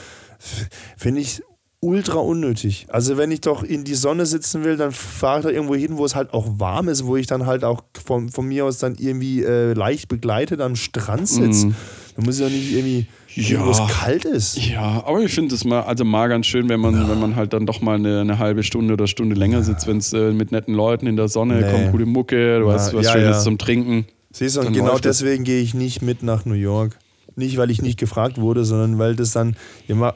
finde 0.97 1.21
ich 1.21 1.43
ultra 1.81 2.19
unnötig. 2.19 2.87
Also 2.91 3.17
wenn 3.17 3.31
ich 3.33 3.41
doch 3.41 3.65
in 3.65 3.83
die 3.85 3.95
Sonne 3.95 4.25
sitzen 4.27 4.63
will, 4.65 4.77
dann 4.77 4.93
fahre 4.93 5.41
ich 5.41 5.45
da 5.45 5.51
irgendwo 5.51 5.75
hin, 5.75 5.97
wo 5.97 6.05
es 6.05 6.15
halt 6.15 6.33
auch 6.33 6.47
warm 6.61 6.89
ist, 6.89 7.05
wo 7.07 7.17
ich 7.17 7.27
dann 7.27 7.47
halt 7.47 7.65
auch 7.65 7.83
von, 8.05 8.29
von 8.29 8.47
mir 8.47 8.65
aus 8.65 8.79
dann 8.79 8.95
irgendwie 8.99 9.43
äh, 9.43 9.73
leicht 9.73 10.09
begleitet 10.09 10.61
am 10.61 10.77
Strand 10.77 11.29
sitze. 11.29 11.67
Mhm. 11.67 11.75
Da 12.17 12.23
muss 12.25 12.39
ich 12.39 12.45
doch 12.45 12.51
nicht 12.53 12.73
irgendwie, 12.73 13.07
Ja. 13.35 13.65
wo 13.65 13.71
es 13.71 13.81
kalt 13.89 14.25
ist. 14.25 14.57
Ja, 14.59 15.03
aber 15.07 15.21
ich 15.21 15.33
finde 15.33 15.55
es 15.55 15.65
mal, 15.65 15.83
also 15.83 16.05
mal 16.05 16.29
ganz 16.29 16.47
schön, 16.47 16.69
wenn 16.69 16.81
man, 16.81 17.09
wenn 17.09 17.19
man 17.21 17.35
halt 17.37 17.53
dann 17.53 17.67
doch 17.67 17.81
mal 17.81 17.95
eine, 17.97 18.21
eine 18.21 18.39
halbe 18.39 18.63
Stunde 18.63 18.95
oder 18.95 19.07
Stunde 19.07 19.35
länger 19.37 19.63
sitzt, 19.63 19.87
wenn 19.87 19.99
es 19.99 20.13
äh, 20.13 20.33
mit 20.33 20.53
netten 20.53 20.75
Leuten 20.75 21.07
in 21.07 21.17
der 21.17 21.29
Sonne 21.29 21.61
Nee. 21.61 21.71
kommt, 21.71 21.93
gute 21.93 22.07
Mucke, 22.07 22.61
du 22.61 22.67
Ja, 22.69 22.73
hast 22.75 22.93
was 22.95 23.07
ja, 23.07 23.13
Schönes 23.13 23.37
ja. 23.39 23.43
zum 23.43 23.59
Trinken. 23.59 24.07
Siehst 24.33 24.57
du, 24.57 24.61
und 24.61 24.73
genau 24.73 24.99
deswegen 24.99 25.45
gehe 25.45 25.61
ich 25.61 25.75
nicht 25.75 26.03
mit 26.03 26.23
nach 26.23 26.45
New 26.45 26.55
York. 26.55 26.99
Nicht, 27.37 27.57
weil 27.57 27.71
ich 27.71 27.81
nicht 27.83 27.99
gefragt 27.99 28.39
wurde, 28.39 28.65
sondern 28.65 28.99
weil 28.99 29.17
das 29.17 29.33
dann 29.33 29.57
immer. 29.89 30.15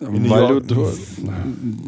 Weil 0.00 0.60
du, 0.60 0.74
du, 0.74 0.92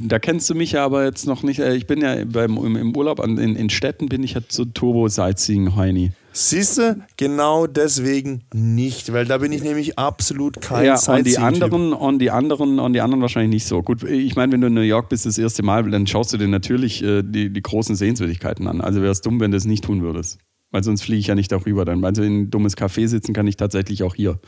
da 0.07 0.19
kennst 0.19 0.51
du 0.51 0.55
mich 0.55 0.73
ja 0.73 0.85
aber 0.85 1.05
jetzt 1.05 1.27
noch 1.27 1.45
nicht. 1.45 1.61
äh, 1.61 1.75
Ich 1.77 1.87
bin 1.87 2.01
ja 2.01 2.25
beim, 2.25 2.57
im, 2.57 2.97
Urlaub 2.97 3.21
an, 3.21 3.39
in, 3.39 3.55
in 3.55 3.71
Städten 3.71 4.09
bin 4.09 4.25
ich 4.25 4.35
halt 4.35 4.51
so 4.51 4.65
Turbo-Sightseeing-Heini. 4.65 6.11
Siehst 6.33 6.79
du, 6.79 6.97
genau 7.17 7.67
deswegen 7.67 8.43
nicht, 8.53 9.13
weil 9.13 9.27
da 9.27 9.39
bin 9.39 9.53
ich 9.53 9.63
nämlich 9.63 9.99
absolut 9.99 10.61
kein 10.61 10.87
Ja, 10.87 10.95
und 10.95 11.27
die 11.27 11.39
anderen 11.39 11.93
und 11.93 12.19
die 12.21 12.31
anderen 12.31 12.79
und 12.79 12.93
die 12.93 13.01
anderen 13.01 13.21
wahrscheinlich 13.21 13.51
nicht 13.51 13.67
so. 13.67 13.83
Gut, 13.83 14.05
ich 14.05 14.37
meine, 14.37 14.53
wenn 14.53 14.61
du 14.61 14.69
in 14.69 14.75
New 14.75 14.81
York 14.81 15.09
bist 15.09 15.27
das 15.27 15.39
erste 15.39 15.63
Mal, 15.63 15.89
dann 15.91 16.07
schaust 16.07 16.33
du 16.33 16.37
dir 16.37 16.49
natürlich 16.49 17.03
äh, 17.03 17.23
die, 17.23 17.53
die 17.53 17.63
großen 17.63 17.97
Sehenswürdigkeiten 17.97 18.67
an. 18.69 18.81
Also 18.81 19.03
wäre 19.03 19.13
es 19.13 19.21
dumm, 19.21 19.41
wenn 19.41 19.51
du 19.51 19.57
es 19.57 19.65
nicht 19.65 19.85
tun 19.85 20.03
würdest. 20.03 20.39
Weil 20.73 20.85
sonst 20.85 21.03
fliege 21.03 21.19
ich 21.19 21.27
ja 21.27 21.35
nicht 21.35 21.51
darüber. 21.51 21.85
Dann, 21.85 22.05
also 22.05 22.23
in 22.23 22.43
ein 22.43 22.51
dummes 22.51 22.77
Café 22.77 23.09
sitzen 23.09 23.35
kann 23.35 23.49
ich 23.49 23.57
tatsächlich 23.57 24.05
auch 24.05 24.15
hier. 24.15 24.39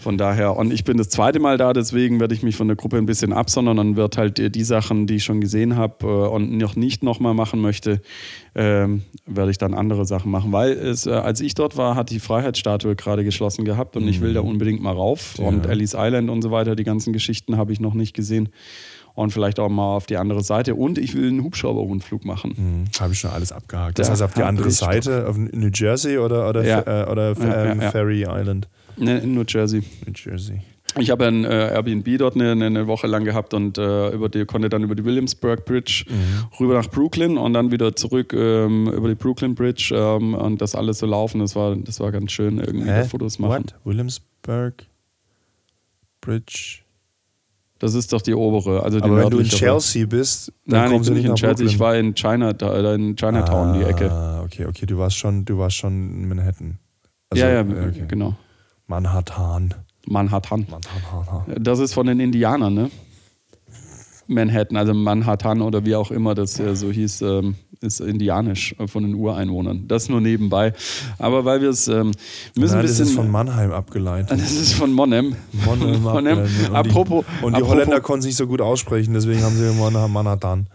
Von 0.00 0.16
daher, 0.16 0.56
und 0.56 0.72
ich 0.72 0.84
bin 0.84 0.96
das 0.96 1.08
zweite 1.08 1.40
Mal 1.40 1.58
da, 1.58 1.72
deswegen 1.72 2.20
werde 2.20 2.34
ich 2.34 2.42
mich 2.42 2.56
von 2.56 2.68
der 2.68 2.76
Gruppe 2.76 2.98
ein 2.98 3.06
bisschen 3.06 3.32
absondern 3.32 3.78
und 3.78 3.96
wird 3.96 4.16
halt 4.16 4.54
die 4.54 4.62
Sachen, 4.64 5.06
die 5.06 5.16
ich 5.16 5.24
schon 5.24 5.40
gesehen 5.40 5.76
habe 5.76 6.06
äh, 6.06 6.28
und 6.28 6.56
noch 6.56 6.76
nicht 6.76 7.02
nochmal 7.02 7.34
machen 7.34 7.60
möchte, 7.60 8.00
ähm, 8.54 9.02
werde 9.26 9.50
ich 9.50 9.58
dann 9.58 9.74
andere 9.74 10.06
Sachen 10.06 10.30
machen. 10.30 10.52
Weil 10.52 10.72
es, 10.72 11.06
äh, 11.06 11.10
als 11.10 11.40
ich 11.40 11.54
dort 11.54 11.76
war, 11.76 11.96
hat 11.96 12.10
die 12.10 12.20
Freiheitsstatue 12.20 12.94
gerade 12.96 13.24
geschlossen 13.24 13.64
gehabt 13.64 13.96
und 13.96 14.06
ich 14.06 14.20
will 14.20 14.34
da 14.34 14.40
unbedingt 14.40 14.82
mal 14.82 14.92
rauf. 14.94 15.38
Und 15.38 15.66
Ellis 15.66 15.94
Island 15.96 16.30
und 16.30 16.42
so 16.42 16.50
weiter, 16.50 16.76
die 16.76 16.84
ganzen 16.84 17.12
Geschichten 17.12 17.56
habe 17.56 17.72
ich 17.72 17.80
noch 17.80 17.94
nicht 17.94 18.14
gesehen. 18.14 18.50
Und 19.14 19.32
vielleicht 19.32 19.58
auch 19.58 19.68
mal 19.68 19.96
auf 19.96 20.06
die 20.06 20.16
andere 20.16 20.44
Seite. 20.44 20.76
Und 20.76 20.96
ich 20.96 21.14
will 21.16 21.26
einen 21.26 21.42
Hubschrauberrundflug 21.42 22.24
machen. 22.24 22.52
Hm, 22.56 22.84
Habe 23.00 23.14
ich 23.14 23.18
schon 23.18 23.32
alles 23.32 23.50
abgehakt. 23.50 23.98
Das 23.98 24.06
Da 24.06 24.12
heißt 24.12 24.22
auf 24.22 24.34
die 24.34 24.44
andere 24.44 24.70
Seite, 24.70 25.26
auf 25.28 25.36
New 25.36 25.70
Jersey 25.74 26.18
oder, 26.18 26.48
oder, 26.48 26.64
Ja. 26.64 27.02
äh, 27.06 27.10
oder 27.10 27.32
Ja, 27.32 27.64
ähm, 27.64 27.78
ja, 27.80 27.84
ja. 27.86 27.90
Ferry 27.90 28.22
Island? 28.28 28.68
Ne, 28.98 29.18
in 29.18 29.34
New 29.34 29.44
Jersey. 29.46 29.82
New 30.06 30.12
Jersey. 30.14 30.62
Ich 30.96 31.10
habe 31.10 31.26
ein 31.26 31.44
äh, 31.44 31.74
Airbnb 31.74 32.18
dort 32.18 32.34
eine, 32.34 32.52
eine 32.52 32.86
Woche 32.86 33.06
lang 33.06 33.24
gehabt 33.24 33.54
und 33.54 33.78
äh, 33.78 34.10
über 34.10 34.28
die, 34.28 34.44
konnte 34.46 34.68
dann 34.68 34.82
über 34.82 34.94
die 34.94 35.04
Williamsburg 35.04 35.64
Bridge 35.64 36.04
rüber 36.58 36.74
nach 36.74 36.88
Brooklyn 36.88 37.36
und 37.36 37.52
dann 37.52 37.70
wieder 37.70 37.94
zurück 37.94 38.32
ähm, 38.32 38.88
über 38.88 39.08
die 39.08 39.14
Brooklyn 39.14 39.54
Bridge 39.54 39.94
ähm, 39.94 40.34
und 40.34 40.60
das 40.60 40.74
alles 40.74 40.98
so 40.98 41.06
laufen. 41.06 41.40
Das 41.40 41.54
war, 41.54 41.76
das 41.76 42.00
war 42.00 42.10
ganz 42.10 42.32
schön, 42.32 42.58
irgendwie 42.58 42.90
Hä? 42.90 43.04
Fotos 43.04 43.38
machen. 43.38 43.64
What? 43.64 43.74
Williamsburg 43.84 44.86
Bridge. 46.20 46.80
Das 47.78 47.94
ist 47.94 48.12
doch 48.12 48.22
die 48.22 48.34
obere. 48.34 48.82
Also 48.82 48.98
die 48.98 49.04
Aber 49.04 49.18
wenn 49.18 49.30
du 49.30 49.38
in. 49.38 49.44
Chelsea 49.44 50.04
bist, 50.04 50.52
dann 50.66 50.80
Nein, 50.80 50.86
ich 50.86 50.92
kommst 50.94 51.10
bin 51.10 51.14
du 51.16 51.20
nicht 51.22 51.30
in 51.30 51.36
Chelsea. 51.36 51.66
Ich 51.66 51.78
Brooklyn. 51.78 51.80
war 51.80 51.96
in 51.96 52.14
China, 52.14 52.52
da, 52.52 52.94
in 52.94 53.14
Chinatown, 53.14 53.78
die 53.78 53.84
Ecke. 53.84 54.10
Ah, 54.10 54.42
okay, 54.42 54.66
okay, 54.66 54.86
du 54.86 54.98
warst 54.98 55.16
schon, 55.16 55.44
du 55.44 55.58
warst 55.58 55.76
schon 55.76 55.92
in 55.92 56.28
Manhattan. 56.28 56.78
Also, 57.30 57.44
ja, 57.44 57.52
ja, 57.52 57.60
okay. 57.60 58.04
genau. 58.08 58.36
Manhattan. 58.88 59.74
Manhattan. 60.06 60.66
Manhattan. 60.70 61.62
Das 61.62 61.78
ist 61.78 61.92
von 61.94 62.06
den 62.06 62.18
Indianern, 62.20 62.74
ne? 62.74 62.90
Manhattan, 64.26 64.76
also 64.76 64.92
Manhattan 64.92 65.62
oder 65.62 65.84
wie 65.86 65.94
auch 65.94 66.10
immer 66.10 66.34
das 66.34 66.58
äh, 66.60 66.74
so 66.76 66.90
hieß, 66.90 67.22
ähm, 67.22 67.54
ist 67.80 68.00
indianisch 68.00 68.74
äh, 68.78 68.86
von 68.86 69.02
den 69.04 69.14
Ureinwohnern. 69.14 69.88
Das 69.88 70.08
nur 70.10 70.20
nebenbei. 70.20 70.74
Aber 71.18 71.44
weil 71.46 71.62
wir 71.62 71.70
es 71.70 71.88
ähm, 71.88 72.12
wir 72.54 72.60
müssen 72.62 72.72
Nein, 72.74 72.80
ein 72.80 72.82
das 72.82 72.90
bisschen. 72.98 73.04
ist 73.06 73.14
von 73.14 73.30
Mannheim 73.30 73.72
abgeleitet. 73.72 74.30
das 74.38 74.52
ist 74.52 74.74
von 74.74 74.92
Monem. 74.92 75.34
Monheim 75.64 76.02
Monem. 76.02 76.38
abgeleitet. 76.38 76.68
Und 76.68 76.70
die- 76.70 76.74
Apropos. 76.90 77.24
Und 77.40 77.52
die 77.52 77.62
apropos- 77.62 77.68
Holländer 77.70 78.00
konnten 78.00 78.20
es 78.20 78.26
nicht 78.26 78.36
so 78.36 78.46
gut 78.46 78.60
aussprechen, 78.60 79.14
deswegen 79.14 79.42
haben 79.42 79.56
sie 79.56 79.66
immer 79.68 80.08
Manhattan. 80.08 80.66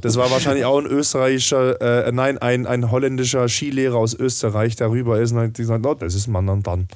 Das 0.00 0.16
war 0.16 0.30
wahrscheinlich 0.30 0.64
auch 0.64 0.78
ein 0.78 0.86
österreichischer, 0.86 2.06
äh, 2.06 2.12
nein, 2.12 2.38
ein, 2.38 2.64
ein 2.66 2.92
holländischer 2.92 3.48
Skilehrer 3.48 3.96
aus 3.96 4.14
Österreich, 4.14 4.76
der 4.76 4.90
rüber 4.90 5.20
ist 5.20 5.32
und 5.32 5.38
hat 5.38 5.54
gesagt, 5.54 5.84
oh, 5.84 5.94
das 5.94 6.14
ist 6.14 6.28
Manhattan. 6.28 6.86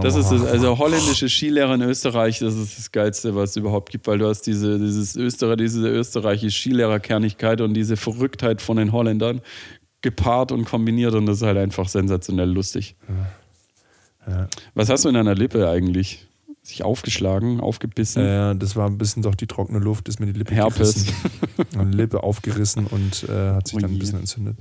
Das 0.00 0.16
ist 0.16 0.30
das, 0.30 0.44
also 0.44 0.78
holländische 0.78 1.28
Skilehrer 1.28 1.74
in 1.74 1.82
Österreich, 1.82 2.38
das 2.38 2.54
ist 2.54 2.78
das 2.78 2.92
Geilste, 2.92 3.34
was 3.34 3.50
es 3.50 3.56
überhaupt 3.56 3.90
gibt, 3.90 4.06
weil 4.06 4.18
du 4.18 4.26
hast 4.26 4.42
diese, 4.42 4.78
dieses 4.78 5.14
Österreich, 5.16 5.58
diese 5.58 5.86
österreichische 5.88 6.58
Skilehrerkernigkeit 6.58 7.60
und 7.60 7.74
diese 7.74 7.96
Verrücktheit 7.96 8.62
von 8.62 8.76
den 8.78 8.92
Holländern 8.92 9.40
gepaart 10.00 10.52
und 10.52 10.64
kombiniert 10.64 11.14
und 11.14 11.26
das 11.26 11.38
ist 11.38 11.42
halt 11.42 11.58
einfach 11.58 11.88
sensationell 11.88 12.50
lustig. 12.50 12.96
Ja. 14.26 14.48
Was 14.74 14.88
hast 14.88 15.04
du 15.04 15.08
in 15.08 15.14
deiner 15.14 15.34
Lippe 15.34 15.68
eigentlich? 15.68 16.26
Sich 16.62 16.82
aufgeschlagen, 16.82 17.60
aufgebissen? 17.60 18.22
Äh, 18.24 18.56
das 18.56 18.74
war 18.74 18.88
ein 18.88 18.96
bisschen 18.96 19.22
doch 19.22 19.34
die 19.34 19.46
trockene 19.46 19.80
Luft, 19.80 20.08
ist 20.08 20.18
mir 20.18 20.24
die 20.26 20.38
Lippe 20.38 20.54
Herpes. 20.54 21.06
gerissen. 21.66 21.92
Lippe 21.92 22.22
aufgerissen 22.22 22.86
und 22.86 23.26
äh, 23.28 23.50
hat 23.50 23.68
sich 23.68 23.76
Oh 23.76 23.80
dann 23.80 23.90
ein 23.90 23.98
bisschen 23.98 24.20
entzündet. 24.20 24.56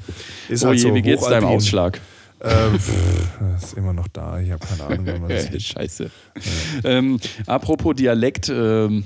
Ist 0.49 0.65
oh 0.65 0.67
halt 0.67 0.79
je, 0.79 0.89
so 0.89 0.95
wie 0.95 1.01
geht's 1.01 1.25
deinem. 1.25 1.45
Ausschlag? 1.45 2.01
Äh, 2.43 2.77
pff, 2.77 3.39
ist 3.63 3.73
immer 3.73 3.93
noch 3.93 4.07
da. 4.09 4.39
Ich 4.39 4.51
habe 4.51 4.65
keine 4.65 4.83
Ahnung, 4.83 5.05
wann 5.05 5.21
man 5.21 5.29
das 5.29 5.49
liegt. 5.49 5.63
Scheiße. 5.63 6.11
Ähm, 6.83 7.19
apropos 7.47 7.95
Dialekt, 7.95 8.49
ähm, 8.49 9.05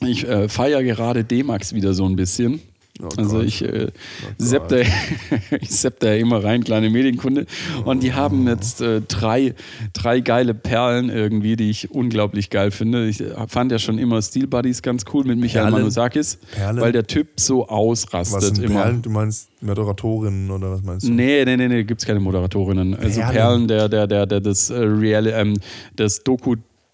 ich 0.00 0.26
äh, 0.26 0.48
feiere 0.48 0.82
gerade 0.84 1.24
D-Max 1.24 1.74
wieder 1.74 1.92
so 1.92 2.08
ein 2.08 2.16
bisschen. 2.16 2.60
Oh 3.00 3.08
also 3.16 3.40
ich, 3.40 3.64
äh, 3.64 3.88
sepp 4.36 4.68
da, 4.68 4.76
ich 5.60 5.70
sepp 5.70 6.00
da 6.00 6.12
immer 6.12 6.44
rein, 6.44 6.62
kleine 6.62 6.90
Medienkunde. 6.90 7.46
Und 7.84 8.02
die 8.02 8.12
haben 8.12 8.46
jetzt 8.46 8.82
äh, 8.82 9.00
drei, 9.00 9.54
drei 9.94 10.20
geile 10.20 10.52
Perlen 10.52 11.08
irgendwie, 11.08 11.56
die 11.56 11.70
ich 11.70 11.90
unglaublich 11.90 12.50
geil 12.50 12.70
finde. 12.70 13.08
Ich 13.08 13.24
fand 13.48 13.72
ja 13.72 13.78
schon 13.78 13.98
immer 13.98 14.20
Steel 14.20 14.46
Buddies 14.46 14.82
ganz 14.82 15.04
cool 15.12 15.24
mit 15.24 15.38
Michael 15.38 15.62
Perlen? 15.62 15.80
Manusakis, 15.80 16.38
Perlen? 16.52 16.80
weil 16.82 16.92
der 16.92 17.06
Typ 17.06 17.40
so 17.40 17.62
Was 17.62 17.68
ausrastet 17.70 18.56
sind 18.56 18.64
immer. 18.64 18.82
Perlen? 18.82 19.02
Du 19.02 19.10
meinst 19.10 19.48
Moderatorinnen 19.62 20.50
oder 20.50 20.72
was 20.72 20.82
meinst 20.82 21.06
du? 21.08 21.12
Nee, 21.12 21.44
nee, 21.46 21.56
nee, 21.56 21.68
nee, 21.68 21.84
gibt 21.84 22.02
es 22.02 22.06
keine 22.06 22.20
Moderatorinnen. 22.20 22.94
Also 22.94 23.20
Perlen. 23.20 23.34
Perlen, 23.34 23.68
der, 23.68 23.88
der, 23.88 24.06
der, 24.06 24.26
der 24.26 24.40
das 24.40 24.68
äh, 24.68 24.76
Real, 24.76 25.26
ähm, 25.28 25.56
das 25.96 26.22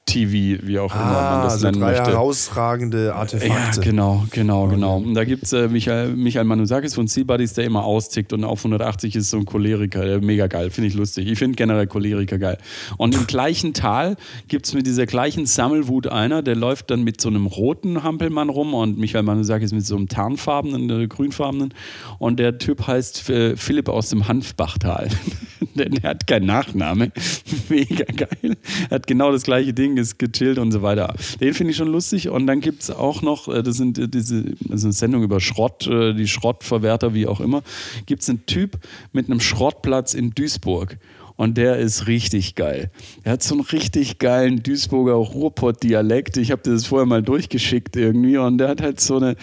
Doku-TV, 0.09 0.67
wie 0.67 0.79
auch 0.79 0.95
immer 0.95 1.05
man 1.05 1.15
Ah, 1.15 1.45
das 1.45 1.61
so 1.61 1.67
nennen 1.67 1.81
drei 1.81 1.91
möchte. 1.93 2.11
herausragende 2.11 3.07
Ja, 3.07 3.15
Artefakte. 3.15 3.81
genau, 3.81 4.25
genau, 4.31 4.69
genau. 4.69 4.97
Und 4.99 5.15
da 5.15 5.25
gibt 5.25 5.45
es 5.45 5.53
äh, 5.53 5.69
Michael, 5.69 6.15
Michael 6.17 6.45
Manusakis 6.45 6.95
von 6.95 7.07
Sea 7.07 7.25
Buddies, 7.25 7.53
der 7.55 7.65
immer 7.65 7.85
austickt 7.85 8.33
und 8.33 8.45
auf 8.45 8.61
180 8.61 9.17
ist 9.17 9.31
so 9.31 9.37
ein 9.39 9.45
Choleriker, 9.45 10.05
der 10.05 10.21
mega 10.21 10.47
geil, 10.47 10.71
finde 10.71 10.89
ich 10.89 10.95
lustig. 10.95 11.29
Ich 11.29 11.39
finde 11.39 11.57
generell 11.57 11.87
Choleriker 11.87 12.39
geil. 12.39 12.59
Und 12.97 13.15
im 13.15 13.27
gleichen 13.27 13.75
Tal 13.75 14.17
gibt 14.49 14.67
es 14.67 14.75
mit 14.75 14.87
dieser 14.87 15.07
gleichen 15.07 15.47
Sammelwut 15.47 16.07
einer, 16.07 16.43
der 16.43 16.57
läuft 16.57 16.91
dann 16.91 17.03
mit 17.03 17.21
so 17.21 17.29
einem 17.29 17.47
roten 17.47 18.03
Hampelmann 18.03 18.49
rum 18.49 18.75
und 18.75 18.99
Michael 18.99 19.25
Manusakis 19.25 19.73
mit 19.73 19.85
so 19.87 19.97
einem 19.97 20.09
tarnfarbenen, 20.09 20.91
äh, 21.03 21.07
grünfarbenen. 21.07 21.75
Und 22.19 22.39
der 22.39 22.59
Typ 22.59 22.87
heißt 22.87 23.29
äh, 23.31 23.57
Philipp 23.57 23.89
aus 23.89 24.09
dem 24.11 24.29
Hanfbachtal. 24.29 25.09
der, 25.75 25.89
der 25.91 26.11
hat 26.11 26.27
keinen 26.27 26.47
Nachname. 26.47 27.13
mega 27.69 28.05
geil. 28.05 28.57
Er 28.91 28.95
hat 28.97 29.07
genau 29.07 29.33
das 29.33 29.43
gleiche 29.43 29.73
Ding, 29.73 29.97
ist 29.99 30.19
gechillt 30.19 30.59
und 30.59 30.73
so 30.73 30.83
weiter. 30.83 31.15
Den 31.41 31.55
finde 31.55 31.73
ich 31.73 31.77
schon 31.77 31.89
lustig. 31.89 32.29
Und 32.29 32.47
dann 32.47 32.61
gibt 32.61 32.83
es 32.83 32.91
auch 32.91 33.23
noch, 33.23 33.49
äh, 33.49 33.63
das 33.63 33.77
sind 33.77 33.99
äh, 33.99 34.09
diese 34.09 34.43
das 34.61 34.81
ist 34.81 34.85
eine 34.85 34.93
Sendung 34.93 35.23
über 35.23 35.41
Schrott, 35.41 35.87
äh, 35.87 36.15
die 36.15 36.29
Schrottverwerter, 36.29 37.15
wie 37.15 37.27
auch 37.27 37.41
immer, 37.41 37.63
gibt 38.07 38.23
es 38.23 38.29
einen 38.29 38.47
Typ 38.47 38.79
mit 39.13 39.27
einem 39.27 39.41
Schrottplatz 39.41 40.15
in 40.15 40.31
Duisburg. 40.31 40.99
Und 41.37 41.57
der 41.57 41.77
ist 41.77 42.09
richtig 42.09 42.57
geil. 42.57 42.91
Er 43.23 43.35
hat 43.35 43.45
so 43.45 43.55
einen 43.55 43.63
richtig 43.63 44.19
geilen 44.19 44.65
Duisburger 44.65 45.13
Ruhrpott-Dialekt. 45.13 46.37
Ich 46.37 46.51
habe 46.51 46.63
dir 46.63 46.73
das 46.73 46.87
vorher 46.87 47.07
mal 47.07 47.23
durchgeschickt 47.23 47.95
irgendwie. 47.95 48.39
Und 48.39 48.59
der 48.59 48.67
hat 48.67 48.83
halt 48.83 48.99
so 48.99 49.19
eine, 49.19 49.37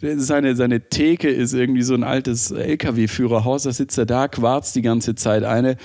seine, 0.00 0.56
seine 0.56 0.88
Theke 0.88 1.28
ist 1.28 1.52
irgendwie 1.52 1.82
so 1.82 1.94
ein 1.94 2.04
altes 2.04 2.50
LKW-Führerhaus, 2.50 3.64
da 3.64 3.72
sitzt 3.72 3.98
er 3.98 4.06
da, 4.06 4.28
quarzt 4.28 4.76
die 4.76 4.82
ganze 4.82 5.14
Zeit 5.14 5.44
eine 5.44 5.76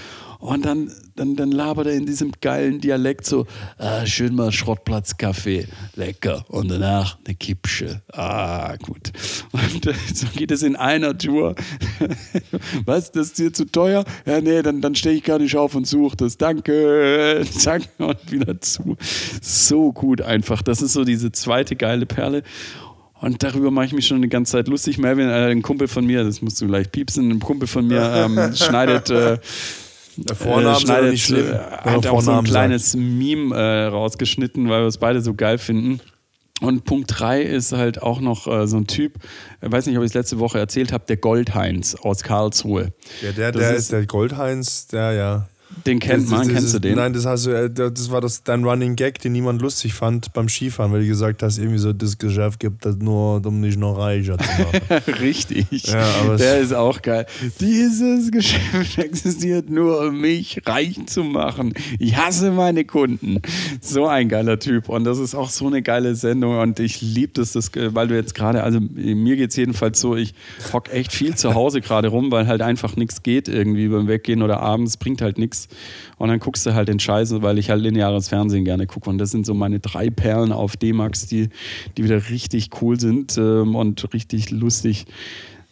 und 0.46 0.64
dann, 0.64 0.92
dann, 1.16 1.36
dann 1.36 1.52
labert 1.52 1.88
er 1.88 1.94
in 1.94 2.06
diesem 2.06 2.32
geilen 2.40 2.80
Dialekt 2.80 3.26
so, 3.26 3.48
ah, 3.78 4.06
schön 4.06 4.36
mal 4.36 4.52
Schrottplatzkaffee, 4.52 5.68
lecker. 5.96 6.46
Und 6.50 6.70
danach 6.70 7.18
eine 7.26 7.34
Kippsche. 7.34 8.04
Ah, 8.14 8.76
gut. 8.78 9.12
Und 9.52 9.86
so 10.14 10.28
geht 10.36 10.52
es 10.52 10.62
in 10.62 10.76
einer 10.76 11.18
Tour. 11.18 11.56
Was, 12.86 13.12
das 13.12 13.28
ist 13.28 13.40
dir 13.40 13.54
zu 13.54 13.66
teuer? 13.66 14.06
Ja, 14.26 14.40
nee, 14.40 14.62
dann, 14.62 14.82
dann 14.82 14.94
stehe 14.94 15.16
ich 15.16 15.24
gar 15.24 15.40
nicht 15.40 15.56
auf 15.56 15.74
und 15.74 15.88
suche 15.88 16.18
das. 16.18 16.38
Danke. 16.38 17.44
Zack, 17.52 17.82
und 17.98 18.32
wieder 18.32 18.62
zu. 18.62 18.98
So 19.42 19.94
gut 19.94 20.22
einfach. 20.22 20.62
Das 20.62 20.84
ist 20.84 20.94
so 20.94 21.04
diese 21.04 21.32
zweite 21.32 21.76
geile 21.76 22.06
Perle. 22.06 22.44
Und 23.26 23.42
darüber 23.42 23.72
mache 23.72 23.88
ich 23.88 23.94
mich 23.94 24.06
schon 24.06 24.18
eine 24.18 24.28
ganze 24.28 24.52
Zeit 24.54 24.68
lustig. 24.68 24.98
Melvin, 25.00 25.28
äh, 25.30 25.50
ein 25.52 25.62
Kumpel 25.64 25.88
von 25.88 26.06
mir, 26.06 26.24
das 26.24 26.42
musst 26.42 26.62
du 26.62 26.68
gleich 26.68 26.92
piepsen, 26.92 27.32
ein 27.32 27.40
Kumpel 27.40 27.68
von 27.68 27.88
mir 27.88 28.02
ähm, 28.38 28.56
schneidet 28.56 29.10
äh, 29.10 29.40
Der 30.18 30.36
Vorname 30.36 30.78
äh, 30.78 30.80
schneidet, 30.80 31.12
nicht 31.12 31.26
schlimm. 31.26 31.48
äh, 31.52 31.56
hat 31.58 31.86
man 31.86 31.96
auch 31.96 32.02
so 32.04 32.10
ein 32.10 32.24
Vornamen 32.24 32.46
kleines 32.48 32.96
Meme 32.96 33.56
äh, 33.56 33.86
rausgeschnitten, 33.88 34.70
weil 34.70 34.82
wir 34.82 34.88
es 34.88 34.98
beide 35.00 35.22
so 35.22 35.34
geil 35.34 35.58
finden. 35.58 36.02
Und 36.62 36.86
Punkt 36.86 37.12
3 37.20 37.42
ist 37.42 37.74
halt 37.74 38.02
auch 38.02 38.22
noch 38.22 38.48
äh, 38.48 38.66
so 38.68 38.78
ein 38.78 38.88
Typ, 38.88 39.16
ich 39.62 39.72
weiß 39.72 39.88
nicht, 39.88 39.98
ob 39.98 40.04
ich 40.04 40.10
es 40.12 40.14
letzte 40.14 40.40
Woche 40.40 40.58
erzählt 40.60 40.94
habe, 40.94 41.04
der 41.06 41.18
Goldheinz 41.18 41.96
aus 41.96 42.24
Karlsruhe. 42.24 42.94
Ja, 43.22 43.32
der, 43.34 43.52
Das 43.52 43.60
der 43.62 43.72
ist- 43.72 43.78
ist 43.80 43.92
der 43.92 44.06
Goldheinz, 44.06 44.88
der 44.88 45.12
ja. 45.14 45.48
Den 45.86 46.00
kennt 46.00 46.24
Das- 46.24 46.30
man, 46.30 46.40
das 46.42 46.48
kennst 46.50 46.66
ist, 46.68 46.74
du 46.76 46.80
den? 46.80 46.96
Nein, 46.96 47.14
das 47.14 47.26
hast 47.26 47.46
du, 47.46 47.52
äh, 47.52 47.70
das 47.70 48.10
war 48.12 48.22
das, 48.22 48.44
dein 48.44 48.64
Running 48.64 48.96
Gag, 48.96 49.20
den 49.20 49.34
niemand 49.34 49.62
lustig 49.62 49.94
fand 49.94 50.34
beim 50.34 50.48
Skifahren, 50.50 50.92
weil 50.92 51.02
du 51.02 51.08
gesagt 51.08 51.44
hast, 51.44 51.58
irgendwie 51.58 51.78
so, 51.78 51.94
das 51.94 52.18
Geschäft 52.18 52.60
gibt 52.60 52.86
das 52.86 52.98
nur, 52.98 53.46
um 53.46 53.60
nicht 53.60 53.78
noch 53.78 53.98
reicher 53.98 54.38
zu 54.38 54.46
machen. 54.62 55.02
Richtig. 55.20 55.88
Ja, 55.88 56.36
der 56.38 56.60
ist 56.60 56.74
auch 56.74 57.02
geil. 57.02 57.26
Dieses 57.60 58.32
Geschäft 58.32 58.98
existiert 58.98 59.70
nur, 59.70 60.02
um 60.08 60.22
mich 60.22 60.62
reich 60.66 60.98
zu 61.08 61.24
machen. 61.24 61.74
Ich 62.00 62.16
hasse 62.18 62.52
meine 62.52 62.86
Kunden. 62.86 63.42
So 63.82 64.08
ein 64.08 64.30
geiler 64.30 64.60
Typ. 64.60 64.90
Und 64.90 65.04
das 65.04 65.20
ist 65.20 65.36
auch 65.36 65.50
so 65.50 65.68
eine 65.68 65.82
geile 65.82 66.16
Sendung. 66.16 66.58
Und 66.60 66.80
ich 66.80 67.02
liebe 67.02 67.34
das, 67.34 67.52
das, 67.54 67.72
weil 67.76 68.08
du 68.08 68.16
jetzt 68.16 68.36
gerade, 68.36 68.64
also 68.64 68.80
mir 68.80 69.36
geht 69.36 69.52
es 69.52 69.56
jedenfalls 69.56 70.00
so, 70.00 70.16
ich 70.16 70.34
hock 70.74 70.92
echt 70.94 71.12
viel 71.12 71.36
zu 71.36 71.54
Hause 71.54 71.82
gerade 71.82 72.08
rum, 72.08 72.32
weil 72.32 72.48
halt 72.48 72.62
einfach 72.62 72.96
nichts 72.96 73.24
geht 73.24 73.48
irgendwie 73.48 73.88
beim 73.88 74.08
Weggehen 74.08 74.42
oder 74.42 74.60
abends, 74.62 74.98
bringt 74.98 75.22
halt 75.22 75.38
nichts. 75.38 75.65
Und 76.18 76.30
dann 76.30 76.40
guckst 76.40 76.66
du 76.66 76.74
halt 76.74 76.88
den 76.88 77.00
Scheiße, 77.00 77.42
weil 77.42 77.58
ich 77.58 77.70
halt 77.70 77.82
lineares 77.82 78.30
Fernsehen 78.30 78.66
gerne 78.66 78.88
gucke. 78.88 79.10
Und 79.10 79.18
das 79.18 79.32
sind 79.32 79.46
so 79.46 79.54
meine 79.54 79.80
drei 79.80 80.10
Perlen 80.10 80.52
auf 80.52 80.78
D-Max, 80.78 81.28
die, 81.28 81.50
die 81.98 82.04
wieder 82.04 82.30
richtig 82.30 82.70
cool 82.82 83.00
sind 83.00 83.38
ähm, 83.38 83.76
und 83.76 84.14
richtig 84.14 84.52
lustig. 84.52 85.06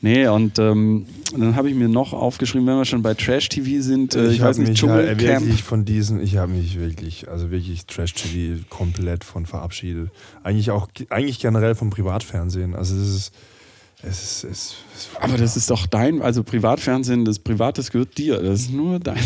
Nee, 0.04 0.28
und 0.28 0.60
ähm, 0.60 1.06
dann 1.32 1.56
habe 1.56 1.70
ich 1.70 1.76
mir 1.76 1.88
noch 1.88 2.12
aufgeschrieben, 2.12 2.68
wenn 2.68 2.76
wir 2.76 2.84
schon 2.84 3.02
bei 3.02 3.14
Trash 3.14 3.48
TV 3.48 3.82
sind, 3.82 4.16
äh, 4.16 4.32
ich, 4.32 4.41
hab 4.41 4.50
weiß 4.50 4.58
nicht, 4.58 4.72
mich 4.72 4.82
ja 4.82 4.88
Dschungelcamp. 4.88 5.46
wirklich 5.46 5.64
von 5.64 5.86
diesen, 5.86 6.22
ich 6.22 6.36
habe 6.36 6.52
mich 6.52 6.78
wirklich, 6.78 7.30
also 7.30 7.52
wirklich 7.52 7.86
Trash-TV 7.86 8.66
komplett 8.70 9.24
von 9.24 9.46
verabschiedet. 9.46 10.12
Eigentlich 10.44 10.72
auch, 10.72 10.89
eigentlich 11.10 11.39
generell 11.39 11.74
vom 11.74 11.89
Privatfernsehen. 11.89 12.76
Also 12.76 12.98
es 12.98 13.16
ist, 13.16 13.34
es 14.02 14.24
ist, 14.24 14.44
es 14.44 14.76
ist 14.93 14.93
Aber 15.20 15.38
das 15.38 15.58
ist 15.58 15.70
doch 15.70 15.88
dein, 15.88 16.22
also 16.22 16.44
Privatfernsehen, 16.44 17.26
das 17.26 17.39
Privates 17.39 17.91
gehört 17.91 18.18
dir, 18.18 18.41
das 18.41 18.62
ist 18.62 18.74
nur 18.74 19.00
dein. 19.00 19.18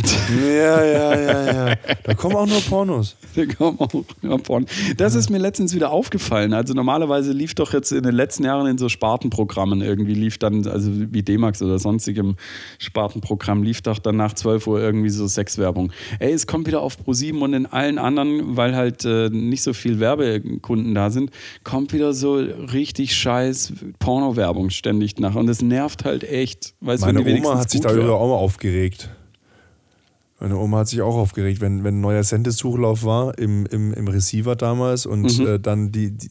ja, 0.43 0.84
ja, 0.84 1.20
ja, 1.20 1.53
ja. 1.70 1.76
Da 2.03 2.13
kommen 2.13 2.36
auch 2.36 2.47
nur 2.47 2.61
Pornos. 2.61 3.15
Da 3.38 3.45
kommen 3.45 3.80
auch 3.80 3.93
immer 4.24 4.39
Porn. 4.39 4.65
Das 4.97 5.13
ist 5.13 5.30
mir 5.30 5.38
letztens 5.38 5.76
wieder 5.76 5.91
aufgefallen. 5.91 6.53
Also 6.53 6.74
normalerweise 6.74 7.34
lief 7.34 7.53
doch 7.53 7.72
jetzt 7.72 7.91
in 7.91 8.01
den 8.01 8.15
letzten 8.15 8.43
Jahren 8.43 8.65
in 8.65 8.80
so 8.80 8.89
Spartenprogrammen 8.89 9.82
irgendwie 9.82 10.15
lief 10.15 10.39
dann, 10.39 10.65
also 10.65 10.89
wie 10.91 11.22
D-Max 11.22 11.61
oder 11.61 11.78
sonstigem 11.78 12.36
Spartenprogramm, 12.80 13.61
lief 13.61 13.84
doch 13.84 13.99
dann 13.99 14.15
nach 14.15 14.34
12 14.34 14.65
Uhr 14.65 14.82
irgendwie 14.82 15.09
so 15.09 15.28
Sexwerbung. 15.28 15.91
Ey, 16.18 16.34
es 16.34 16.47
kommt 16.47 16.65
wieder 16.65 16.82
auf 16.82 16.97
Pro7 16.97 17.39
und 17.39 17.53
in 17.53 17.68
allen 17.68 17.99
anderen, 17.99 18.57
weil 18.57 18.76
halt 18.76 19.05
äh, 19.05 19.30
nicht 19.30 19.61
so 19.61 19.74
viel 19.74 19.99
Werbekunden 19.99 20.95
da 20.95 21.11
sind, 21.11 21.30
kommt 21.63 21.93
wieder 21.93 22.13
so 22.13 22.36
richtig 22.36 23.15
scheiß 23.15 23.74
Porno-Werbung 23.99 24.72
ständig 24.72 25.20
nach. 25.20 25.36
Und 25.36 25.47
es 25.57 25.61
nervt 25.61 26.05
halt 26.05 26.23
echt. 26.23 26.73
Weißt, 26.79 27.01
Meine 27.01 27.19
Oma 27.21 27.59
hat 27.59 27.69
sich 27.69 27.81
gut 27.81 27.91
darüber 27.91 28.19
auch 28.19 28.27
mal 28.27 28.35
aufgeregt. 28.35 29.09
Meine 30.39 30.57
Oma 30.57 30.79
hat 30.79 30.88
sich 30.88 31.01
auch 31.01 31.15
aufgeregt, 31.15 31.61
wenn, 31.61 31.83
wenn 31.83 31.97
ein 31.97 32.01
neuer 32.01 32.23
Sendesuchlauf 32.23 33.03
war 33.03 33.38
im, 33.39 33.65
im, 33.65 33.91
im 33.93 34.07
Receiver 34.07 34.55
damals 34.55 35.05
und 35.05 35.38
Mhm. 35.39 35.47
äh, 35.47 35.59
dann 35.59 35.91
die. 35.91 36.11
die 36.11 36.29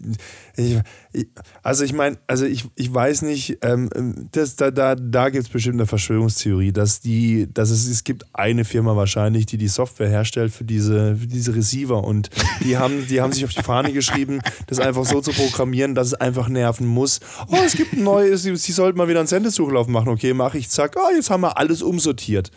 ich, 0.56 0.78
ich, 1.12 1.26
also 1.62 1.82
ich 1.84 1.92
meine, 1.92 2.16
also 2.26 2.44
ich, 2.46 2.64
ich 2.76 2.92
weiß 2.92 3.22
nicht, 3.22 3.58
ähm, 3.62 3.90
das, 4.32 4.56
da, 4.56 4.70
da, 4.70 4.94
da 4.94 5.28
gibt 5.30 5.44
es 5.46 5.50
bestimmt 5.50 5.74
eine 5.76 5.86
Verschwörungstheorie, 5.86 6.72
dass 6.72 7.00
die, 7.00 7.48
dass 7.52 7.70
es, 7.70 7.88
es 7.88 8.04
gibt 8.04 8.24
eine 8.32 8.64
Firma 8.64 8.96
wahrscheinlich, 8.96 9.46
die 9.46 9.58
die 9.58 9.68
Software 9.68 10.08
herstellt 10.08 10.52
für 10.52 10.64
diese, 10.64 11.16
für 11.16 11.26
diese 11.26 11.54
Receiver 11.54 12.02
und 12.04 12.30
die 12.64 12.76
haben, 12.78 13.06
die 13.08 13.20
haben 13.20 13.32
sich 13.32 13.44
auf 13.44 13.52
die 13.52 13.62
Fahne 13.62 13.92
geschrieben, 13.92 14.40
das 14.68 14.78
einfach 14.78 15.04
so 15.04 15.20
zu 15.20 15.32
programmieren, 15.32 15.94
dass 15.94 16.08
es 16.08 16.14
einfach 16.14 16.48
nerven 16.48 16.86
muss. 16.86 17.20
Oh, 17.48 17.56
es 17.66 17.74
gibt 17.74 17.92
ein 17.94 18.04
neues, 18.04 18.44
sie, 18.44 18.54
sie 18.56 18.72
sollten 18.72 18.98
mal 18.98 19.08
wieder 19.08 19.18
einen 19.20 19.26
Sendesuchlauf 19.28 19.88
machen. 19.88 20.08
Okay, 20.08 20.32
mache 20.32 20.58
ich, 20.58 20.68
zack. 20.70 20.94
Oh, 20.96 21.14
jetzt 21.14 21.28
haben 21.30 21.40
wir 21.42 21.58
alles 21.58 21.82
umsortiert. 21.82 22.50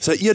Sag 0.00 0.20
ihr 0.20 0.34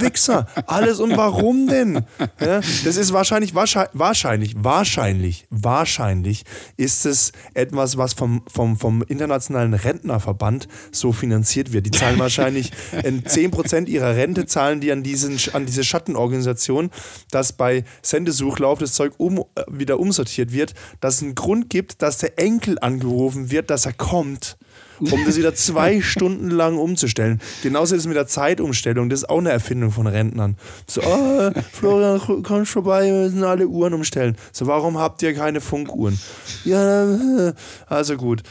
Wichser, 0.00 0.46
alles 0.66 1.00
und 1.00 1.16
warum 1.16 1.66
denn? 1.66 2.04
Ja, 2.40 2.60
das 2.60 2.96
ist 2.96 3.12
wahrscheinlich, 3.12 3.54
wahrscheinlich, 3.54 3.90
wahrscheinlich, 3.94 4.54
wahrscheinlich, 4.58 5.46
wahrscheinlich 5.50 6.44
ist 6.76 7.06
es 7.06 7.32
etwas, 7.54 7.96
was 7.96 8.14
vom, 8.14 8.42
vom, 8.46 8.76
vom 8.76 9.02
Internationalen 9.02 9.74
Rentnerverband 9.74 10.68
so 10.92 11.12
finanziert 11.12 11.72
wird. 11.72 11.86
Die 11.86 11.90
zahlen 11.90 12.18
wahrscheinlich 12.18 12.72
in 13.04 13.22
10% 13.22 13.86
ihrer 13.86 14.16
Rente 14.16 14.46
zahlen 14.46 14.80
die 14.80 14.92
an, 14.92 15.02
diesen, 15.02 15.38
an 15.52 15.66
diese 15.66 15.84
Schattenorganisation, 15.84 16.90
dass 17.30 17.52
bei 17.52 17.84
Sendesuchlauf 18.02 18.78
das 18.78 18.92
Zeug 18.92 19.14
um, 19.18 19.38
äh, 19.38 19.42
wieder 19.68 20.00
umsortiert 20.00 20.52
wird, 20.52 20.74
dass 21.00 21.16
es 21.16 21.22
einen 21.22 21.34
Grund 21.34 21.70
gibt, 21.70 22.02
dass 22.02 22.18
der 22.18 22.38
Enkel 22.38 22.78
angerufen 22.80 23.50
wird, 23.50 23.70
dass 23.70 23.86
er 23.86 23.92
kommt 23.92 24.56
um 25.00 25.24
das 25.24 25.36
wieder 25.36 25.54
zwei 25.54 26.00
Stunden 26.02 26.50
lang 26.50 26.76
umzustellen. 26.78 27.40
Genauso 27.62 27.94
ist 27.94 28.02
es 28.02 28.06
mit 28.06 28.16
der 28.16 28.26
Zeitumstellung. 28.26 29.08
Das 29.08 29.20
ist 29.20 29.28
auch 29.28 29.38
eine 29.38 29.50
Erfindung 29.50 29.90
von 29.90 30.06
Rentnern. 30.06 30.56
So, 30.86 31.02
oh, 31.02 31.50
Florian, 31.72 32.42
kommst 32.42 32.72
vorbei, 32.72 33.06
wir 33.06 33.12
müssen 33.12 33.44
alle 33.44 33.66
Uhren 33.66 33.94
umstellen. 33.94 34.36
So, 34.52 34.66
warum 34.66 34.98
habt 34.98 35.22
ihr 35.22 35.34
keine 35.34 35.60
Funkuhren? 35.60 36.18
Ja, 36.64 37.52
also 37.86 38.16
gut. 38.16 38.42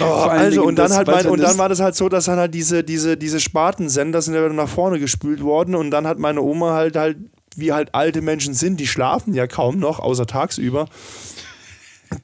Oh, 0.00 0.04
also 0.04 0.64
und 0.64 0.76
dann 0.76 0.92
halt 0.92 1.06
mein, 1.06 1.26
und 1.26 1.40
dann 1.40 1.58
war 1.58 1.68
das 1.68 1.80
halt 1.80 1.94
so, 1.94 2.08
dass 2.08 2.26
dann 2.26 2.38
halt 2.38 2.54
diese, 2.54 2.84
diese, 2.84 3.16
diese 3.16 3.40
Spartensender 3.40 4.22
sind 4.22 4.34
ja 4.34 4.44
wieder 4.44 4.54
nach 4.54 4.68
vorne 4.68 4.98
gespült 4.98 5.42
worden 5.42 5.74
und 5.74 5.90
dann 5.90 6.06
hat 6.06 6.18
meine 6.18 6.42
Oma 6.42 6.72
halt 6.72 6.96
halt, 6.96 7.18
wie 7.56 7.72
halt 7.72 7.94
alte 7.94 8.22
Menschen 8.22 8.54
sind, 8.54 8.80
die 8.80 8.86
schlafen 8.86 9.34
ja 9.34 9.46
kaum 9.46 9.78
noch, 9.78 9.98
außer 9.98 10.26
tagsüber. 10.26 10.88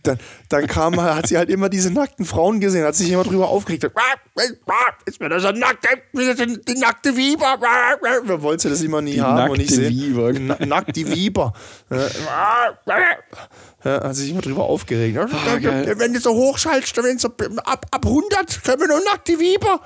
Dann, 0.03 0.19
dann 0.49 0.67
kam, 0.67 1.01
hat 1.01 1.29
sie 1.29 1.37
halt 1.39 1.49
immer 1.49 1.69
diese 1.69 1.93
nackten 1.93 2.25
Frauen 2.25 2.59
gesehen, 2.59 2.85
hat 2.85 2.97
sich 2.97 3.11
immer 3.11 3.23
drüber 3.23 3.49
aufgeregt. 3.49 3.85
Ist 5.05 5.21
mir 5.21 5.29
das 5.29 5.45
ein 5.45 5.59
nackte, 5.59 5.89
die 6.13 6.75
nackte 6.75 7.17
Weiber? 7.17 7.59
Man 8.25 8.43
wollte 8.43 8.69
das 8.69 8.83
immer 8.83 9.01
nie 9.01 9.15
Die 9.15 9.23
haben 9.23 9.51
und 9.51 9.59
nicht 9.59 9.71
sehen. 9.71 10.17
Weiber. 10.17 10.39
Na, 10.39 10.67
nackt 10.67 10.97
die 10.97 11.09
Weiber. 11.09 11.53
Ja, 13.87 14.03
hat 14.03 14.17
sich 14.17 14.31
immer 14.31 14.41
drüber 14.41 14.65
aufgeregt. 14.65 15.17
Geil. 15.63 15.95
Wenn 15.97 16.13
du 16.13 16.19
so 16.19 16.35
hochschaltest, 16.35 16.97
wenn 17.05 17.19
so 17.19 17.29
ab, 17.29 17.87
ab 17.89 18.05
100 18.05 18.65
können 18.65 18.81
wir 18.81 18.89
nur 18.89 19.01
nackt 19.05 19.29
die 19.29 19.39
Weiber. 19.39 19.81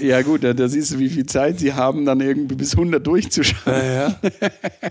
Ja, 0.00 0.22
gut, 0.22 0.44
da, 0.44 0.52
da 0.52 0.68
siehst 0.68 0.92
du, 0.92 0.98
wie 0.98 1.08
viel 1.08 1.26
Zeit 1.26 1.58
sie 1.58 1.72
haben, 1.72 2.04
dann 2.04 2.20
irgendwie 2.20 2.54
bis 2.54 2.72
100 2.72 3.06
durchzuschalten. 3.06 4.14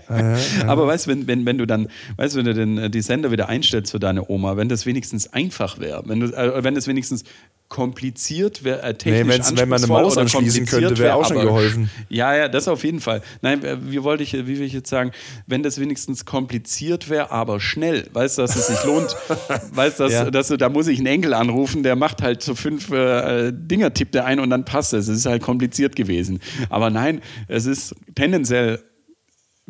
Aber 0.66 0.86
weißt 0.86 1.06
du, 1.06 1.10
wenn, 1.10 1.26
wenn, 1.26 1.46
wenn 1.46 1.58
du 1.58 1.66
dann, 1.66 1.88
weißt 2.16 2.36
wenn 2.36 2.44
du 2.44 2.54
den, 2.54 2.78
äh, 2.78 2.90
die 2.90 3.02
Sender 3.02 3.30
wieder 3.30 3.48
einstellst 3.48 3.92
für 3.92 4.00
deine 4.00 4.28
Oma, 4.28 4.56
wenn 4.56 4.68
das 4.68 4.86
wenigstens 4.86 5.32
einfach 5.32 5.78
wäre, 5.78 6.02
wenn, 6.06 6.20
du, 6.20 6.26
äh, 6.26 6.62
wenn 6.62 6.74
das 6.74 6.86
wenigstens 6.86 7.24
kompliziert 7.68 8.64
wäre, 8.64 8.82
äh, 8.82 8.94
technisch 8.94 9.50
Nee, 9.52 9.56
wenn 9.58 9.68
man 9.68 9.78
eine 9.78 9.86
Maus 9.86 10.18
anschließen 10.18 10.66
könnte, 10.66 10.98
wäre 10.98 11.14
auch 11.14 11.26
schon 11.26 11.36
aber- 11.36 11.46
geholfen. 11.46 11.88
Ja, 12.08 12.34
ja, 12.34 12.48
das 12.48 12.66
auf 12.66 12.82
jeden 12.82 13.00
Fall. 13.00 13.22
Nein, 13.42 13.62
äh, 13.64 13.76
wie 13.80 14.02
wollte 14.02 14.24
ich, 14.24 14.32
wie 14.32 14.58
will 14.58 14.62
ich 14.62 14.72
jetzt 14.72 14.90
sagen, 14.90 15.12
wenn 15.46 15.62
das 15.62 15.78
wenigstens 15.78 16.24
kompliziert 16.24 17.08
wäre, 17.08 17.30
aber 17.40 17.60
schnell, 17.60 18.06
weißt 18.12 18.38
du, 18.38 18.42
dass 18.42 18.56
es 18.56 18.66
sich 18.68 18.84
lohnt, 18.84 19.16
weißt 19.74 19.98
du, 20.00 20.04
dass, 20.04 20.12
Ja. 20.12 20.30
dass 20.30 20.48
du, 20.48 20.56
da 20.56 20.68
muss 20.68 20.86
ich 20.86 20.98
einen 20.98 21.06
Enkel 21.06 21.34
anrufen, 21.34 21.82
der 21.82 21.96
macht 21.96 22.22
halt 22.22 22.42
so 22.42 22.54
fünf 22.54 22.90
äh, 22.90 23.50
Dinger, 23.52 23.92
tippt 23.94 24.14
er 24.14 24.24
ein 24.26 24.40
und 24.40 24.50
dann 24.50 24.64
passt 24.64 24.92
es. 24.94 25.08
Es 25.08 25.18
ist 25.18 25.26
halt 25.26 25.42
kompliziert 25.42 25.96
gewesen. 25.96 26.40
Aber 26.68 26.90
nein, 26.90 27.20
es 27.48 27.66
ist 27.66 27.94
tendenziell 28.14 28.80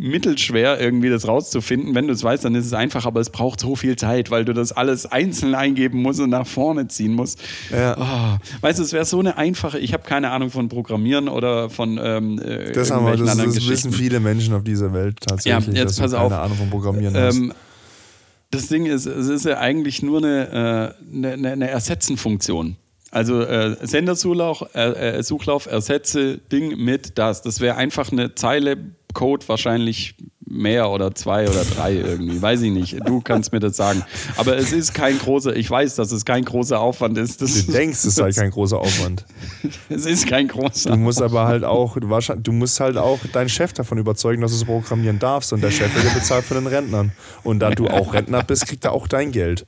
mittelschwer, 0.00 0.80
irgendwie 0.80 1.10
das 1.10 1.28
rauszufinden. 1.28 1.94
Wenn 1.94 2.06
du 2.06 2.14
es 2.14 2.24
weißt, 2.24 2.44
dann 2.44 2.54
ist 2.54 2.66
es 2.66 2.72
einfach, 2.72 3.04
aber 3.04 3.20
es 3.20 3.30
braucht 3.30 3.60
so 3.60 3.76
viel 3.76 3.96
Zeit, 3.96 4.30
weil 4.30 4.44
du 4.44 4.54
das 4.54 4.72
alles 4.72 5.04
einzeln 5.06 5.54
eingeben 5.54 6.00
musst 6.00 6.20
und 6.20 6.30
nach 6.30 6.46
vorne 6.46 6.88
ziehen 6.88 7.12
musst. 7.12 7.38
Ja. 7.70 7.96
Oh, 7.98 8.62
weißt 8.62 8.78
du, 8.78 8.82
es 8.82 8.92
wäre 8.92 9.04
so 9.04 9.18
eine 9.20 9.36
einfache, 9.36 9.78
ich 9.78 9.92
habe 9.92 10.02
keine 10.02 10.30
Ahnung 10.30 10.50
von 10.50 10.68
Programmieren 10.68 11.28
oder 11.28 11.68
von 11.68 12.00
ähm, 12.02 12.40
äh, 12.40 12.72
Das, 12.72 12.90
haben 12.90 13.04
wir, 13.04 13.16
das, 13.16 13.36
das 13.36 13.68
wissen 13.68 13.92
viele 13.92 14.20
Menschen 14.20 14.54
auf 14.54 14.64
dieser 14.64 14.92
Welt 14.92 15.18
tatsächlich, 15.20 15.66
Ja, 15.76 15.82
jetzt 15.82 16.00
pass 16.00 16.12
keine 16.12 16.24
auf. 16.24 16.32
Ahnung 16.32 16.56
vom 16.56 16.70
Programmieren. 16.70 17.14
Ähm, 17.14 17.52
Das 18.50 18.66
Ding 18.68 18.86
ist, 18.86 19.06
es 19.06 19.28
ist 19.28 19.44
ja 19.44 19.58
eigentlich 19.58 20.02
nur 20.02 20.18
eine, 20.18 20.94
äh, 21.12 21.26
eine, 21.28 21.48
eine 21.52 21.70
Ersetzenfunktion. 21.70 22.76
Also 23.12 23.42
äh, 23.42 23.76
Sendersuchlauf, 23.82 24.64
äh, 24.74 25.18
äh, 25.18 25.22
Suchlauf, 25.22 25.66
ersetze 25.66 26.38
Ding 26.38 26.76
mit 26.78 27.18
das. 27.18 27.42
Das 27.42 27.60
wäre 27.60 27.76
einfach 27.76 28.12
eine 28.12 28.34
Zeile 28.34 28.76
Code 29.12 29.46
wahrscheinlich 29.48 30.14
mehr 30.50 30.90
oder 30.90 31.14
zwei 31.14 31.48
oder 31.48 31.64
drei 31.64 31.94
irgendwie. 31.94 32.42
Weiß 32.42 32.60
ich 32.62 32.72
nicht. 32.72 32.98
Du 33.06 33.20
kannst 33.20 33.52
mir 33.52 33.60
das 33.60 33.76
sagen. 33.76 34.02
Aber 34.36 34.56
es 34.56 34.72
ist 34.72 34.92
kein 34.94 35.18
großer, 35.18 35.54
ich 35.54 35.70
weiß, 35.70 35.94
dass 35.94 36.10
es 36.10 36.24
kein 36.24 36.44
großer 36.44 36.80
Aufwand 36.80 37.16
ist. 37.18 37.40
Das 37.40 37.66
du 37.66 37.72
denkst, 37.72 38.04
es 38.04 38.16
sei 38.16 38.32
kein 38.32 38.50
großer 38.50 38.78
Aufwand. 38.78 39.24
es 39.88 40.06
ist 40.06 40.26
kein 40.26 40.48
großer 40.48 40.90
Du 40.90 40.96
musst 40.96 41.22
aber 41.22 41.46
halt 41.46 41.62
auch, 41.62 41.96
du, 41.98 42.52
musst 42.52 42.80
halt 42.80 42.96
auch 42.96 43.20
deinen 43.32 43.48
Chef 43.48 43.72
davon 43.72 43.98
überzeugen, 43.98 44.42
dass 44.42 44.50
du 44.50 44.56
es 44.56 44.64
programmieren 44.64 45.20
darfst. 45.20 45.52
Und 45.52 45.62
der 45.62 45.70
Chef 45.70 45.94
wird 45.94 46.12
bezahlt 46.12 46.44
von 46.44 46.56
den 46.56 46.66
Rentnern. 46.66 47.12
Und 47.44 47.60
da 47.60 47.70
du 47.70 47.86
auch 47.86 48.12
Rentner 48.12 48.42
bist, 48.42 48.66
kriegt 48.66 48.84
er 48.84 48.92
auch 48.92 49.06
dein 49.06 49.30
Geld. 49.30 49.66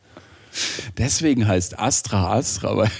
Deswegen 0.99 1.47
heißt 1.47 1.79
Astra 1.79 2.35
Astra, 2.35 2.77
weil 2.77 2.91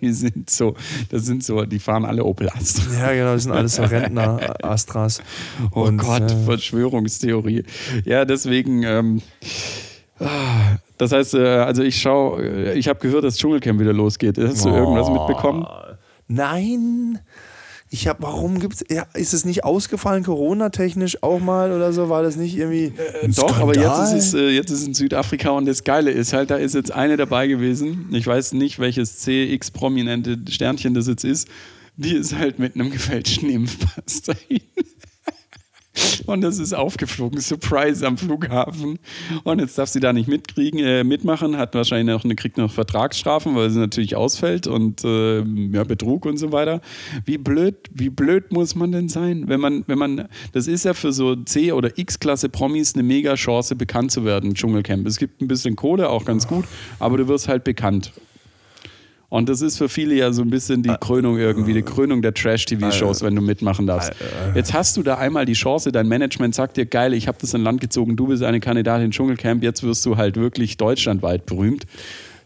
die 0.00 0.12
sind 0.12 0.50
so, 0.50 0.74
das 1.10 1.24
sind 1.24 1.44
so, 1.44 1.64
die 1.64 1.78
fahren 1.78 2.04
alle 2.04 2.24
Opel 2.24 2.48
Astra. 2.50 2.92
Ja, 2.94 3.12
genau, 3.12 3.32
das 3.34 3.44
sind 3.44 3.52
alles 3.52 3.76
so 3.76 3.82
Rentner, 3.82 4.54
Astras. 4.64 5.22
Oh 5.72 5.82
Und, 5.82 5.98
Gott, 5.98 6.30
äh, 6.30 6.44
Verschwörungstheorie. 6.44 7.64
Ja, 8.04 8.24
deswegen. 8.24 8.82
Ähm, 8.82 9.22
das 10.98 11.12
heißt, 11.12 11.34
äh, 11.34 11.46
also 11.46 11.82
ich 11.82 12.00
schaue, 12.00 12.72
ich 12.74 12.88
habe 12.88 13.00
gehört, 13.00 13.24
dass 13.24 13.36
Dschungelcamp 13.36 13.80
wieder 13.80 13.92
losgeht. 13.92 14.38
Hast 14.38 14.64
du 14.64 14.68
irgendwas 14.68 15.10
mitbekommen? 15.10 15.66
Nein. 16.28 17.18
Ich 17.94 18.08
habe, 18.08 18.22
warum 18.22 18.58
gibt's, 18.58 18.82
ja, 18.90 19.02
ist 19.12 19.34
es 19.34 19.44
nicht 19.44 19.64
ausgefallen, 19.64 20.24
Corona-technisch 20.24 21.22
auch 21.22 21.40
mal 21.40 21.72
oder 21.72 21.92
so? 21.92 22.08
War 22.08 22.22
das 22.22 22.36
nicht 22.36 22.56
irgendwie. 22.56 22.94
ein 23.22 23.32
Doch, 23.32 23.60
aber 23.60 23.76
jetzt 23.76 24.14
ist, 24.14 24.28
es, 24.28 24.34
äh, 24.34 24.48
jetzt 24.48 24.70
ist 24.70 24.80
es 24.80 24.86
in 24.86 24.94
Südafrika 24.94 25.50
und 25.50 25.66
das 25.66 25.84
Geile 25.84 26.10
ist 26.10 26.32
halt, 26.32 26.50
da 26.50 26.56
ist 26.56 26.74
jetzt 26.74 26.90
eine 26.90 27.18
dabei 27.18 27.48
gewesen. 27.48 28.08
Ich 28.12 28.26
weiß 28.26 28.54
nicht, 28.54 28.78
welches 28.78 29.18
CX-prominente 29.18 30.38
Sternchen 30.48 30.94
das 30.94 31.06
jetzt 31.06 31.24
ist. 31.24 31.48
Die 31.98 32.14
ist 32.14 32.34
halt 32.34 32.58
mit 32.58 32.76
einem 32.76 32.90
gefälschten 32.90 33.50
Impfpass 33.50 34.22
dahin. 34.22 34.62
Und 36.26 36.40
das 36.40 36.58
ist 36.58 36.72
aufgeflogen, 36.72 37.40
Surprise 37.40 38.06
am 38.06 38.16
Flughafen. 38.16 38.98
Und 39.44 39.60
jetzt 39.60 39.76
darf 39.76 39.88
sie 39.88 40.00
da 40.00 40.12
nicht 40.12 40.28
mitkriegen, 40.28 40.80
äh, 40.80 41.04
mitmachen, 41.04 41.58
hat 41.58 41.74
wahrscheinlich 41.74 42.14
noch 42.14 42.24
eine, 42.24 42.34
kriegt 42.34 42.56
noch 42.56 42.72
Vertragsstrafen, 42.72 43.54
weil 43.54 43.70
sie 43.70 43.78
natürlich 43.78 44.16
ausfällt 44.16 44.66
und 44.66 45.04
äh, 45.04 45.42
ja, 45.42 45.84
Betrug 45.84 46.24
und 46.24 46.38
so 46.38 46.50
weiter. 46.52 46.80
Wie 47.26 47.36
blöd, 47.36 47.76
wie 47.92 48.08
blöd 48.08 48.52
muss 48.52 48.74
man 48.74 48.92
denn 48.92 49.08
sein, 49.08 49.48
wenn 49.48 49.60
man, 49.60 49.84
wenn 49.86 49.98
man, 49.98 50.28
das 50.52 50.66
ist 50.66 50.84
ja 50.84 50.94
für 50.94 51.12
so 51.12 51.36
C- 51.36 51.72
oder 51.72 51.98
X-Klasse 51.98 52.48
Promis 52.48 52.94
eine 52.94 53.02
mega 53.02 53.34
Chance, 53.34 53.76
bekannt 53.76 54.12
zu 54.12 54.24
werden, 54.24 54.54
Dschungelcamp. 54.54 55.06
Es 55.06 55.18
gibt 55.18 55.42
ein 55.42 55.48
bisschen 55.48 55.76
Kohle, 55.76 56.08
auch 56.08 56.24
ganz 56.24 56.46
gut, 56.48 56.64
aber 56.98 57.18
du 57.18 57.28
wirst 57.28 57.48
halt 57.48 57.64
bekannt. 57.64 58.12
Und 59.32 59.48
das 59.48 59.62
ist 59.62 59.78
für 59.78 59.88
viele 59.88 60.14
ja 60.14 60.30
so 60.30 60.42
ein 60.42 60.50
bisschen 60.50 60.82
die 60.82 60.94
Krönung 61.00 61.38
irgendwie, 61.38 61.72
die 61.72 61.80
Krönung 61.80 62.20
der 62.20 62.34
Trash-TV-Shows, 62.34 63.22
wenn 63.22 63.34
du 63.34 63.40
mitmachen 63.40 63.86
darfst. 63.86 64.12
Jetzt 64.54 64.74
hast 64.74 64.98
du 64.98 65.02
da 65.02 65.14
einmal 65.16 65.46
die 65.46 65.54
Chance, 65.54 65.90
dein 65.90 66.06
Management 66.06 66.54
sagt 66.54 66.76
dir, 66.76 66.84
geil, 66.84 67.14
ich 67.14 67.28
habe 67.28 67.38
das 67.40 67.54
in 67.54 67.62
Land 67.62 67.80
gezogen, 67.80 68.14
du 68.14 68.26
bist 68.26 68.42
eine 68.42 68.60
Kandidatin 68.60 69.10
Dschungelcamp, 69.10 69.62
jetzt 69.62 69.82
wirst 69.84 70.04
du 70.04 70.18
halt 70.18 70.36
wirklich 70.36 70.76
deutschlandweit 70.76 71.46
berühmt. 71.46 71.86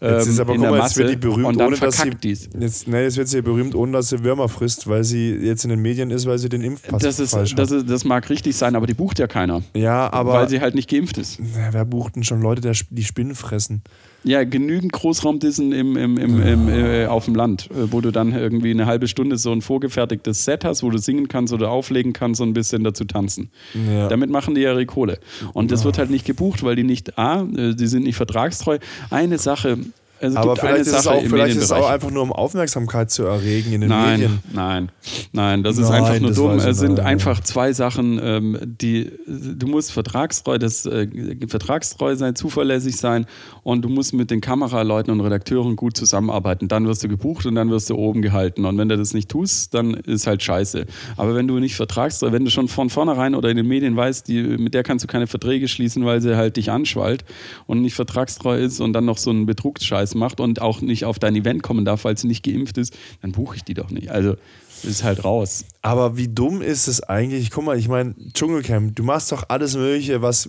Jetzt 0.00 0.28
ist 0.28 0.34
ähm, 0.38 0.40
aber, 0.42 0.54
in 0.54 0.60
guck 0.60 0.70
mal, 0.70 0.78
jetzt 0.80 0.96
wird 0.96 1.08
die 1.08 1.14
Masse. 1.16 1.28
berühmt, 1.28 1.46
und 1.46 1.58
dann 1.58 1.66
ohne 1.68 1.76
dass 1.76 1.96
sie. 1.96 2.02
verkackt 2.02 2.22
die's. 2.22 2.48
Jetzt, 2.56 2.86
nee, 2.86 3.02
jetzt 3.02 3.16
wird 3.16 3.26
sie 3.26 3.42
berühmt, 3.42 3.74
ohne 3.74 3.90
dass 3.90 4.10
sie 4.10 4.22
Würmer 4.22 4.48
frisst, 4.48 4.86
weil 4.86 5.02
sie 5.02 5.30
jetzt 5.34 5.64
in 5.64 5.70
den 5.70 5.82
Medien 5.82 6.10
ist, 6.12 6.26
weil 6.26 6.38
sie 6.38 6.48
den 6.48 6.60
Impfpass 6.62 7.02
Das, 7.02 7.18
ist, 7.18 7.30
falsch 7.32 7.56
das, 7.56 7.70
hat. 7.72 7.78
ist, 7.78 7.90
das 7.90 8.04
mag 8.04 8.30
richtig 8.30 8.54
sein, 8.54 8.76
aber 8.76 8.86
die 8.86 8.94
bucht 8.94 9.18
ja 9.18 9.26
keiner, 9.26 9.62
Ja, 9.74 10.12
aber. 10.12 10.34
weil 10.34 10.48
sie 10.48 10.60
halt 10.60 10.76
nicht 10.76 10.88
geimpft 10.88 11.18
ist. 11.18 11.38
Ja, 11.40 11.72
wer 11.72 11.84
bucht 11.84 12.14
denn 12.14 12.22
schon 12.22 12.42
Leute, 12.42 12.70
die 12.90 13.02
Spinnen 13.04 13.34
fressen? 13.34 13.82
Ja, 14.26 14.42
genügend 14.42 14.92
Großraumdissen 14.92 15.72
im, 15.72 15.96
im, 15.96 16.18
im, 16.18 16.42
im, 16.42 16.68
äh, 16.68 17.06
auf 17.06 17.26
dem 17.26 17.36
Land, 17.36 17.70
äh, 17.70 17.92
wo 17.92 18.00
du 18.00 18.10
dann 18.10 18.32
irgendwie 18.32 18.72
eine 18.72 18.86
halbe 18.86 19.06
Stunde 19.06 19.38
so 19.38 19.52
ein 19.52 19.62
vorgefertigtes 19.62 20.44
Set 20.44 20.64
hast, 20.64 20.82
wo 20.82 20.90
du 20.90 20.98
singen 20.98 21.28
kannst 21.28 21.52
oder 21.52 21.70
auflegen 21.70 22.12
kannst 22.12 22.40
und 22.40 22.48
ein 22.48 22.52
bisschen 22.52 22.82
dazu 22.82 23.04
tanzen. 23.04 23.50
Ja. 23.88 24.08
Damit 24.08 24.30
machen 24.30 24.56
die 24.56 24.62
ja 24.62 24.72
ihre 24.72 24.84
Kohle. 24.84 25.20
Und 25.52 25.70
das 25.70 25.84
wird 25.84 25.98
halt 25.98 26.10
nicht 26.10 26.24
gebucht, 26.24 26.64
weil 26.64 26.74
die 26.74 26.82
nicht, 26.82 27.18
A, 27.18 27.42
äh, 27.42 27.74
die 27.74 27.86
sind 27.86 28.02
nicht 28.02 28.16
vertragstreu. 28.16 28.78
Eine 29.10 29.38
Sache, 29.38 29.78
also 30.20 30.38
Aber 30.38 30.56
vielleicht, 30.56 30.80
ist 30.80 30.92
es, 30.92 31.06
auch, 31.06 31.22
vielleicht 31.22 31.56
ist 31.56 31.64
es 31.64 31.72
auch 31.72 31.90
einfach 31.90 32.10
nur, 32.10 32.22
um 32.22 32.32
Aufmerksamkeit 32.32 33.10
zu 33.10 33.24
erregen 33.24 33.72
in 33.72 33.80
den 33.82 33.90
Nein, 33.90 34.20
Medien. 34.20 34.38
nein, 34.52 34.92
nein, 35.32 35.62
das 35.62 35.76
ist 35.76 35.90
Nein, 35.90 36.04
einfach 36.04 36.20
nur 36.20 36.32
dumm. 36.32 36.58
Es 36.58 36.78
sind 36.78 36.92
nicht. 36.92 37.02
einfach 37.02 37.40
zwei 37.40 37.72
Sachen, 37.72 38.18
ähm, 38.22 38.58
die 38.64 39.12
du 39.26 39.66
musst 39.66 39.92
vertragstreu, 39.92 40.58
das, 40.58 40.86
äh, 40.86 41.08
vertragstreu 41.46 42.16
sein, 42.16 42.34
zuverlässig 42.34 42.96
sein 42.96 43.26
und 43.62 43.82
du 43.82 43.88
musst 43.88 44.14
mit 44.14 44.30
den 44.30 44.40
Kameraleuten 44.40 45.12
und 45.12 45.20
Redakteuren 45.20 45.76
gut 45.76 45.96
zusammenarbeiten. 45.96 46.68
Dann 46.68 46.86
wirst 46.86 47.04
du 47.04 47.08
gebucht 47.08 47.44
und 47.46 47.54
dann 47.54 47.70
wirst 47.70 47.90
du 47.90 47.96
oben 47.96 48.22
gehalten. 48.22 48.64
Und 48.64 48.78
wenn 48.78 48.88
du 48.88 48.96
das 48.96 49.12
nicht 49.12 49.28
tust, 49.28 49.74
dann 49.74 49.94
ist 49.94 50.26
halt 50.26 50.42
scheiße. 50.42 50.86
Aber 51.16 51.34
wenn 51.34 51.46
du 51.46 51.58
nicht 51.58 51.76
vertragstreu, 51.76 52.32
wenn 52.32 52.44
du 52.44 52.50
schon 52.50 52.68
von 52.68 52.90
vornherein 52.90 53.34
oder 53.34 53.50
in 53.50 53.56
den 53.56 53.66
Medien 53.66 53.96
weißt, 53.96 54.28
die, 54.28 54.42
mit 54.42 54.74
der 54.74 54.82
kannst 54.82 55.04
du 55.04 55.06
keine 55.08 55.26
Verträge 55.26 55.68
schließen, 55.68 56.04
weil 56.04 56.20
sie 56.20 56.36
halt 56.36 56.56
dich 56.56 56.70
anschwallt 56.70 57.24
und 57.66 57.82
nicht 57.82 57.94
vertragstreu 57.94 58.58
ist 58.58 58.80
und 58.80 58.92
dann 58.92 59.04
noch 59.04 59.18
so 59.18 59.30
einen 59.30 59.46
Betrugsscheiß 59.46 60.05
macht 60.14 60.40
und 60.40 60.60
auch 60.60 60.80
nicht 60.80 61.04
auf 61.04 61.18
dein 61.18 61.34
Event 61.36 61.62
kommen 61.62 61.84
darf, 61.84 62.04
weil 62.04 62.16
sie 62.16 62.26
nicht 62.26 62.44
geimpft 62.44 62.78
ist, 62.78 62.96
dann 63.22 63.32
buche 63.32 63.56
ich 63.56 63.64
die 63.64 63.74
doch 63.74 63.90
nicht. 63.90 64.10
Also 64.10 64.36
ist 64.82 65.04
halt 65.04 65.24
raus. 65.24 65.64
Aber 65.82 66.16
wie 66.16 66.28
dumm 66.28 66.62
ist 66.62 66.86
es 66.86 67.02
eigentlich? 67.02 67.50
Guck 67.50 67.64
mal, 67.64 67.78
ich 67.78 67.88
meine, 67.88 68.14
Dschungelcamp, 68.34 68.94
du 68.94 69.02
machst 69.02 69.32
doch 69.32 69.44
alles 69.48 69.74
Mögliche, 69.74 70.22
was 70.22 70.48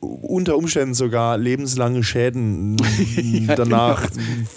unter 0.00 0.56
Umständen 0.56 0.94
sogar 0.94 1.38
lebenslange 1.38 2.02
Schäden 2.02 2.76
m, 3.16 3.46
danach 3.56 4.08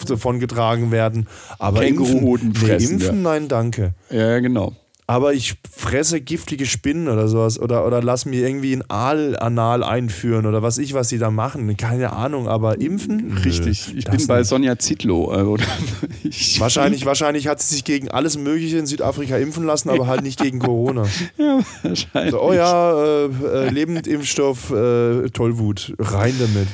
davon 0.08 0.40
getragen 0.40 0.92
werden. 0.92 1.28
Aber 1.60 1.82
Känguruhoden 1.82 2.50
impfen, 2.50 2.68
fressen, 2.68 2.88
nee, 2.88 3.04
impfen 3.04 3.22
nein, 3.22 3.48
danke. 3.48 3.94
Ja, 4.10 4.40
genau. 4.40 4.74
Aber 5.12 5.34
ich 5.34 5.56
fresse 5.70 6.22
giftige 6.22 6.66
Spinnen 6.66 7.10
oder 7.10 7.28
sowas 7.28 7.60
oder, 7.60 7.86
oder 7.86 8.02
lass 8.02 8.26
mir 8.26 8.48
irgendwie 8.48 8.74
ein 8.74 8.90
Aal-Anal 8.90 9.84
einführen 9.84 10.46
oder 10.46 10.64
was 10.64 10.78
ich, 10.78 10.94
was 10.94 11.10
sie 11.10 11.18
da 11.18 11.30
machen. 11.30 11.76
Keine 11.76 12.14
Ahnung, 12.14 12.48
aber 12.48 12.80
impfen? 12.80 13.38
Richtig. 13.44 13.94
Ich 13.94 14.06
das 14.06 14.16
bin 14.16 14.28
bei 14.28 14.38
nicht. 14.40 14.48
Sonja 14.48 14.80
Zitlo. 14.80 15.34
äh, 15.34 15.44
Wahrscheinlich, 16.60 17.06
wahrscheinlich 17.06 17.50
hat 17.50 17.62
sie 17.62 17.76
sich 17.76 17.84
gegen 17.84 18.08
alles 18.10 18.38
Mögliche 18.38 18.78
in 18.78 18.86
Südafrika 18.86 19.36
impfen 19.36 19.66
lassen, 19.66 19.90
aber 19.90 20.08
halt 20.08 20.24
nicht 20.24 20.40
gegen 20.40 20.60
Corona. 20.60 21.04
Ja, 21.38 21.60
wahrscheinlich. 21.84 22.32
So, 22.32 22.42
oh 22.42 22.54
ja, 22.54 23.04
äh, 23.04 23.26
äh, 23.26 23.70
Lebendimpfstoff, 23.70 24.72
äh, 24.72 25.30
Tollwut, 25.30 25.94
rein 26.00 26.36
damit. 26.40 26.68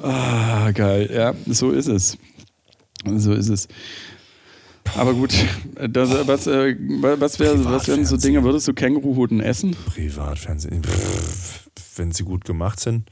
Ah, 0.00 0.70
geil. 0.70 1.10
Ja, 1.12 1.34
so 1.46 1.72
ist 1.72 1.88
es. 1.88 2.16
So 3.04 3.32
ist 3.32 3.48
es. 3.48 3.66
Aber 4.96 5.14
gut, 5.14 5.32
das, 5.88 6.26
was, 6.26 6.46
äh, 6.46 6.76
was, 6.78 7.38
wär, 7.38 7.64
was 7.64 7.88
wären 7.88 8.04
so 8.04 8.16
Dinge, 8.16 8.42
würdest 8.44 8.68
du 8.68 8.74
Känguruhoden 8.74 9.40
essen? 9.40 9.76
Privatfernsehen, 9.86 10.82
wenn 11.96 12.12
sie 12.12 12.24
gut 12.24 12.44
gemacht 12.44 12.80
sind. 12.80 13.10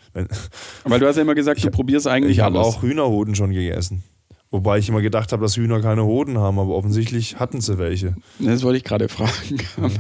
Weil 0.84 1.00
du 1.00 1.06
hast 1.06 1.16
ja 1.16 1.22
immer 1.22 1.34
gesagt, 1.34 1.62
du 1.64 1.70
probierst 1.70 2.06
eigentlich 2.06 2.38
ich 2.38 2.40
habe 2.40 2.60
auch 2.60 2.82
Hühnerhoden 2.82 3.34
schon 3.34 3.52
gegessen. 3.52 4.02
Wobei 4.50 4.78
ich 4.78 4.88
immer 4.88 5.02
gedacht 5.02 5.32
habe, 5.32 5.42
dass 5.42 5.58
Hühner 5.58 5.82
keine 5.82 6.04
Hoden 6.04 6.38
haben, 6.38 6.58
aber 6.58 6.74
offensichtlich 6.74 7.38
hatten 7.38 7.60
sie 7.60 7.76
welche. 7.76 8.14
Das 8.38 8.62
wollte 8.62 8.78
ich 8.78 8.84
gerade 8.84 9.08
fragen. 9.10 9.58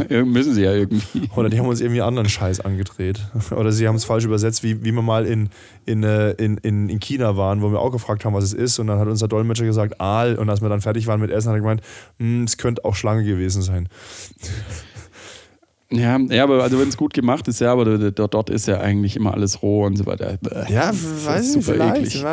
Müssen 0.32 0.54
sie 0.54 0.62
ja 0.62 0.72
irgendwie. 0.72 1.28
Oder 1.36 1.50
die 1.50 1.58
haben 1.58 1.68
uns 1.68 1.82
irgendwie 1.82 2.00
anderen 2.00 2.30
Scheiß 2.30 2.60
angedreht. 2.60 3.20
Oder 3.50 3.72
sie 3.72 3.86
haben 3.86 3.96
es 3.96 4.04
falsch 4.06 4.24
übersetzt, 4.24 4.62
wie, 4.62 4.82
wie 4.82 4.92
wir 4.92 5.02
mal 5.02 5.26
in, 5.26 5.50
in, 5.84 6.02
äh, 6.02 6.30
in, 6.32 6.56
in, 6.58 6.88
in 6.88 6.98
China 6.98 7.36
waren, 7.36 7.60
wo 7.60 7.70
wir 7.70 7.78
auch 7.78 7.92
gefragt 7.92 8.24
haben, 8.24 8.32
was 8.32 8.44
es 8.44 8.54
ist. 8.54 8.78
Und 8.78 8.86
dann 8.86 8.98
hat 8.98 9.06
unser 9.06 9.28
Dolmetscher 9.28 9.66
gesagt, 9.66 10.00
Aal. 10.00 10.36
Und 10.36 10.48
als 10.48 10.62
wir 10.62 10.70
dann 10.70 10.80
fertig 10.80 11.06
waren 11.06 11.20
mit 11.20 11.30
Essen, 11.30 11.48
hat 11.50 11.56
er 11.56 11.60
gemeint, 11.60 11.82
"Hm, 12.18 12.44
es 12.44 12.56
könnte 12.56 12.86
auch 12.86 12.94
Schlange 12.94 13.24
gewesen 13.24 13.60
sein. 13.62 13.88
Ja, 15.90 16.18
ja 16.18 16.42
aber 16.42 16.62
also 16.62 16.78
wenn 16.78 16.88
es 16.88 16.98
gut 16.98 17.14
gemacht 17.14 17.48
ist, 17.48 17.60
ja, 17.60 17.72
aber 17.72 18.10
dort, 18.10 18.50
ist 18.50 18.68
ja 18.68 18.78
eigentlich 18.78 19.16
immer 19.16 19.32
alles 19.32 19.62
roh 19.62 19.86
und 19.86 19.96
so 19.96 20.04
weiter. 20.04 20.36
Ja, 20.68 20.90
weiß 20.90 21.40
ist 21.40 21.50
ich 21.50 21.56
nicht, 21.56 21.64
vielleicht. 21.64 22.14
eklig. 22.14 22.24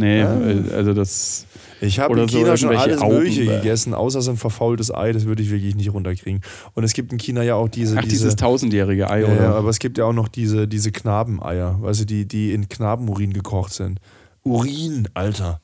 Nee, 0.00 0.20
Ja. 0.20 0.40
äh, 0.40 0.72
also 0.74 0.92
das. 0.94 1.46
Ich 1.82 1.98
habe 1.98 2.18
in 2.20 2.28
so 2.28 2.36
China 2.38 2.56
schon 2.58 2.70
irgendwelche 2.72 2.92
alles 2.92 3.00
Augen, 3.02 3.14
Mögliche 3.16 3.44
bäh. 3.46 3.56
gegessen, 3.56 3.94
außer 3.94 4.20
so 4.20 4.30
ein 4.32 4.36
verfaultes 4.36 4.92
Ei, 4.94 5.12
das 5.12 5.24
würde 5.24 5.42
ich 5.42 5.50
wirklich 5.50 5.74
nicht 5.76 5.92
runterkriegen. 5.92 6.42
Und 6.74 6.84
es 6.84 6.92
gibt 6.92 7.10
in 7.12 7.18
China 7.18 7.42
ja 7.42 7.54
auch 7.54 7.68
diese. 7.68 7.96
Ach, 7.96 8.02
diese 8.02 8.10
dieses 8.10 8.36
tausendjährige 8.36 9.08
Ei, 9.08 9.20
ja, 9.22 9.26
oder? 9.26 9.42
ja, 9.42 9.54
aber 9.54 9.70
es 9.70 9.78
gibt 9.78 9.96
ja 9.96 10.04
auch 10.04 10.12
noch 10.12 10.28
diese, 10.28 10.68
diese 10.68 10.92
Knabeneier, 10.92 11.78
weißt 11.80 12.00
du, 12.02 12.04
die, 12.06 12.26
die 12.26 12.52
in 12.52 12.68
Knabenurin 12.68 13.32
gekocht 13.32 13.72
sind. 13.72 13.98
Urin, 14.42 15.08
Alter. 15.14 15.60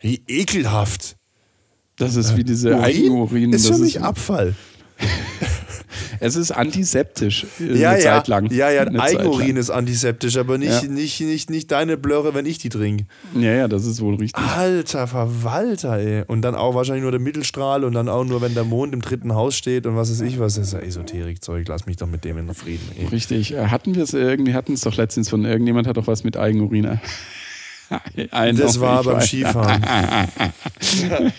Wie 0.00 0.22
ekelhaft. 0.26 1.16
Das 1.96 2.16
ist 2.16 2.36
wie 2.36 2.42
diese 2.44 2.70
Urin 2.70 2.80
Eigenurin. 2.82 3.52
ist 3.52 3.68
für 3.68 3.78
mich 3.78 4.00
Abfall. 4.02 4.54
Es 6.24 6.36
ist 6.36 6.50
antiseptisch. 6.50 7.46
äh, 7.60 7.78
Ja, 7.78 7.90
eine 7.90 8.02
ja. 8.02 8.14
Zeit 8.16 8.28
lang. 8.28 8.50
Ja, 8.50 8.70
ja, 8.70 8.82
Eine 8.82 9.00
Eigenurin 9.00 9.56
ist 9.56 9.70
antiseptisch, 9.70 10.36
aber 10.36 10.58
nicht, 10.58 10.82
Ja. 10.82 10.88
nicht, 10.88 11.20
nicht, 11.20 11.50
nicht 11.50 11.70
deine 11.70 11.96
Blöre, 11.96 12.34
wenn 12.34 12.46
ich 12.46 12.58
die 12.58 12.68
trinke. 12.70 13.04
Ja, 13.38 13.52
ja, 13.52 13.68
das 13.68 13.84
ist 13.84 14.00
wohl 14.00 14.14
richtig. 14.16 14.42
Alter 14.42 15.06
Verwalter, 15.06 15.98
ey. 15.98 16.24
Und 16.26 16.42
dann 16.42 16.54
auch 16.54 16.74
wahrscheinlich 16.74 17.02
nur 17.02 17.10
der 17.10 17.20
Mittelstrahl 17.20 17.84
und 17.84 17.92
dann 17.94 18.08
auch 18.08 18.24
nur, 18.24 18.40
wenn 18.40 18.54
der 18.54 18.64
Mond 18.64 18.94
im 18.94 19.02
dritten 19.02 19.34
Haus 19.34 19.56
steht 19.56 19.86
und 19.86 19.96
was 19.96 20.10
weiß 20.10 20.20
ich 20.22 20.38
was. 20.38 20.54
Das 20.54 20.68
ist 20.68 20.72
ja 20.72 20.80
Esoterik-Zeug. 20.80 21.66
Lass 21.68 21.86
mich 21.86 21.96
doch 21.96 22.06
mit 22.06 22.24
dem 22.24 22.38
in 22.38 22.52
Frieden. 22.54 22.88
Ey. 22.98 23.06
Richtig. 23.06 23.52
Äh, 23.54 23.66
Hatten 23.66 23.94
wir 23.94 24.02
es 24.04 24.14
irgendwie, 24.14 24.54
hatten 24.54 24.72
es 24.72 24.80
doch 24.80 24.96
letztens 24.96 25.28
von 25.28 25.44
irgendjemand 25.44 25.86
hat 25.86 25.96
doch 25.96 26.06
was 26.06 26.24
mit 26.24 26.36
Eigenurin. 26.36 26.98
Das 28.56 28.80
war 28.80 29.04
beim 29.04 29.16
weiß. 29.16 29.26
Skifahren. 29.26 29.82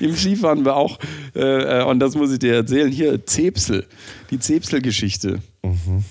Im 0.00 0.14
Skifahren 0.14 0.64
war 0.64 0.76
auch, 0.76 0.98
äh, 1.34 1.82
und 1.84 2.00
das 2.00 2.14
muss 2.14 2.32
ich 2.32 2.38
dir 2.38 2.54
erzählen, 2.54 2.90
hier 2.90 3.24
Zepsel, 3.26 3.86
die 4.30 4.38
Zepsel-Geschichte. 4.38 5.40
Mhm. 5.62 6.04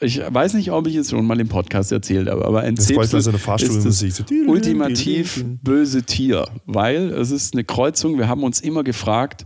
Ich 0.00 0.20
weiß 0.20 0.54
nicht, 0.54 0.70
ob 0.70 0.86
ich 0.86 0.94
es 0.94 1.10
schon 1.10 1.26
mal 1.26 1.38
im 1.40 1.48
Podcast 1.48 1.90
erzählt 1.90 2.28
habe, 2.28 2.44
aber 2.44 2.60
ein 2.60 2.76
Das 2.76 2.86
Zepsel 2.86 3.20
so 3.20 3.30
eine 3.30 3.38
ist 3.62 3.84
das 3.84 3.98
So, 3.98 4.24
ultimativ 4.46 5.44
böse 5.62 6.04
Tier, 6.04 6.46
weil 6.66 7.10
es 7.10 7.30
ist 7.30 7.54
eine 7.54 7.64
Kreuzung. 7.64 8.18
Wir 8.18 8.28
haben 8.28 8.44
uns 8.44 8.60
immer 8.60 8.84
gefragt, 8.84 9.44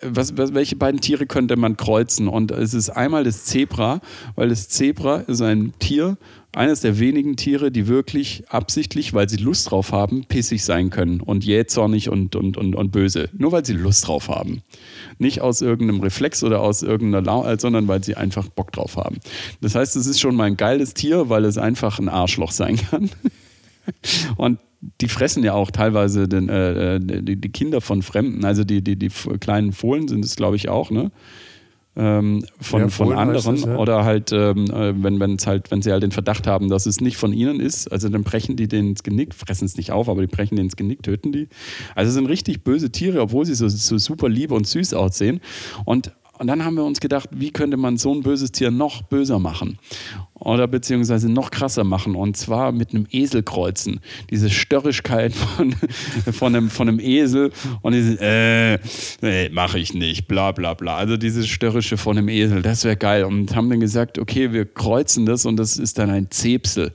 was, 0.00 0.36
was, 0.36 0.54
welche 0.54 0.76
beiden 0.76 1.00
Tiere 1.00 1.26
könnte 1.26 1.56
man 1.56 1.76
kreuzen? 1.76 2.28
Und 2.28 2.50
es 2.50 2.74
ist 2.74 2.90
einmal 2.90 3.24
das 3.24 3.44
Zebra, 3.44 4.00
weil 4.36 4.48
das 4.50 4.68
Zebra 4.68 5.18
ist 5.20 5.42
ein 5.42 5.72
Tier, 5.78 6.18
eines 6.58 6.80
der 6.80 6.98
wenigen 6.98 7.36
Tiere, 7.36 7.70
die 7.70 7.86
wirklich 7.86 8.42
absichtlich, 8.48 9.14
weil 9.14 9.28
sie 9.28 9.36
Lust 9.36 9.70
drauf 9.70 9.92
haben, 9.92 10.24
pissig 10.24 10.64
sein 10.64 10.90
können 10.90 11.20
und 11.20 11.44
jähzornig 11.44 12.08
und, 12.08 12.34
und, 12.34 12.56
und, 12.56 12.74
und 12.74 12.90
böse. 12.90 13.28
Nur 13.32 13.52
weil 13.52 13.64
sie 13.64 13.74
Lust 13.74 14.08
drauf 14.08 14.28
haben. 14.28 14.62
Nicht 15.18 15.40
aus 15.40 15.60
irgendeinem 15.62 16.00
Reflex 16.00 16.42
oder 16.42 16.60
aus 16.60 16.82
irgendeiner 16.82 17.24
Lau 17.24 17.46
äh, 17.46 17.56
sondern 17.60 17.86
weil 17.86 18.02
sie 18.02 18.16
einfach 18.16 18.48
Bock 18.48 18.72
drauf 18.72 18.96
haben. 18.96 19.18
Das 19.60 19.76
heißt, 19.76 19.94
es 19.94 20.08
ist 20.08 20.18
schon 20.18 20.34
mal 20.34 20.44
ein 20.44 20.56
geiles 20.56 20.94
Tier, 20.94 21.28
weil 21.28 21.44
es 21.44 21.58
einfach 21.58 22.00
ein 22.00 22.08
Arschloch 22.08 22.50
sein 22.50 22.76
kann. 22.76 23.08
Und 24.36 24.58
die 25.00 25.08
fressen 25.08 25.44
ja 25.44 25.54
auch 25.54 25.70
teilweise 25.70 26.26
den, 26.26 26.48
äh, 26.48 26.96
äh, 26.96 27.00
die, 27.00 27.36
die 27.36 27.48
Kinder 27.50 27.80
von 27.80 28.02
Fremden, 28.02 28.44
also 28.44 28.64
die, 28.64 28.82
die, 28.82 28.96
die 28.96 29.10
kleinen 29.38 29.72
Fohlen 29.72 30.08
sind 30.08 30.24
es, 30.24 30.34
glaube 30.34 30.56
ich, 30.56 30.68
auch, 30.68 30.90
ne? 30.90 31.12
Ähm, 32.00 32.44
von, 32.60 32.82
Ja, 32.82 32.88
von 32.88 33.12
anderen 33.12 33.56
das, 33.56 33.64
ja. 33.64 33.76
oder 33.76 34.04
halt, 34.04 34.30
ähm, 34.32 34.66
äh, 34.70 34.94
wenn, 35.02 35.18
wenn's 35.18 35.48
halt, 35.48 35.70
wenn 35.72 35.82
sie 35.82 35.90
halt 35.90 36.04
den 36.04 36.12
Verdacht 36.12 36.46
haben, 36.46 36.68
dass 36.68 36.86
es 36.86 37.00
nicht 37.00 37.16
von 37.16 37.32
ihnen 37.32 37.58
ist, 37.58 37.90
also 37.90 38.08
dann 38.08 38.22
brechen 38.22 38.54
die 38.54 38.68
den 38.68 38.90
ins 38.90 39.02
Genick, 39.02 39.34
fressen 39.34 39.64
es 39.64 39.76
nicht 39.76 39.90
auf, 39.90 40.08
aber 40.08 40.20
die 40.20 40.28
brechen 40.28 40.54
den 40.54 40.66
ins 40.66 40.76
Genick, 40.76 41.02
töten 41.02 41.32
die. 41.32 41.48
Also 41.96 42.10
es 42.10 42.14
sind 42.14 42.26
richtig 42.26 42.62
böse 42.62 42.92
Tiere, 42.92 43.20
obwohl 43.20 43.44
sie 43.46 43.54
so, 43.54 43.66
so 43.68 43.98
super 43.98 44.28
lieb 44.28 44.52
und 44.52 44.66
süß 44.66 44.94
aussehen. 44.94 45.40
Und, 45.84 46.12
und 46.38 46.46
dann 46.46 46.64
haben 46.64 46.76
wir 46.76 46.84
uns 46.84 47.00
gedacht, 47.00 47.28
wie 47.32 47.50
könnte 47.50 47.76
man 47.76 47.96
so 47.96 48.14
ein 48.14 48.22
böses 48.22 48.52
Tier 48.52 48.70
noch 48.70 49.02
böser 49.02 49.38
machen? 49.38 49.78
Oder 50.34 50.68
beziehungsweise 50.68 51.30
noch 51.30 51.50
krasser 51.50 51.82
machen. 51.82 52.14
Und 52.14 52.36
zwar 52.36 52.70
mit 52.70 52.94
einem 52.94 53.06
Esel 53.10 53.42
kreuzen. 53.42 54.00
Diese 54.30 54.50
Störrigkeit 54.50 55.34
von, 55.34 55.74
von, 56.32 56.54
einem, 56.54 56.70
von 56.70 56.88
einem 56.88 57.00
Esel 57.00 57.50
und 57.82 57.92
diese, 57.92 58.18
äh, 58.20 58.78
nee, 59.20 59.48
mache 59.48 59.78
ich 59.78 59.94
nicht, 59.94 60.28
bla 60.28 60.52
bla 60.52 60.74
bla. 60.74 60.96
Also 60.96 61.16
dieses 61.16 61.48
Störrische 61.48 61.96
von 61.96 62.16
einem 62.16 62.28
Esel, 62.28 62.62
das 62.62 62.84
wäre 62.84 62.96
geil. 62.96 63.24
Und 63.24 63.56
haben 63.56 63.68
dann 63.68 63.80
gesagt, 63.80 64.18
okay, 64.18 64.52
wir 64.52 64.64
kreuzen 64.64 65.26
das 65.26 65.44
und 65.44 65.56
das 65.56 65.76
ist 65.76 65.98
dann 65.98 66.10
ein 66.10 66.30
Zepsel. 66.30 66.92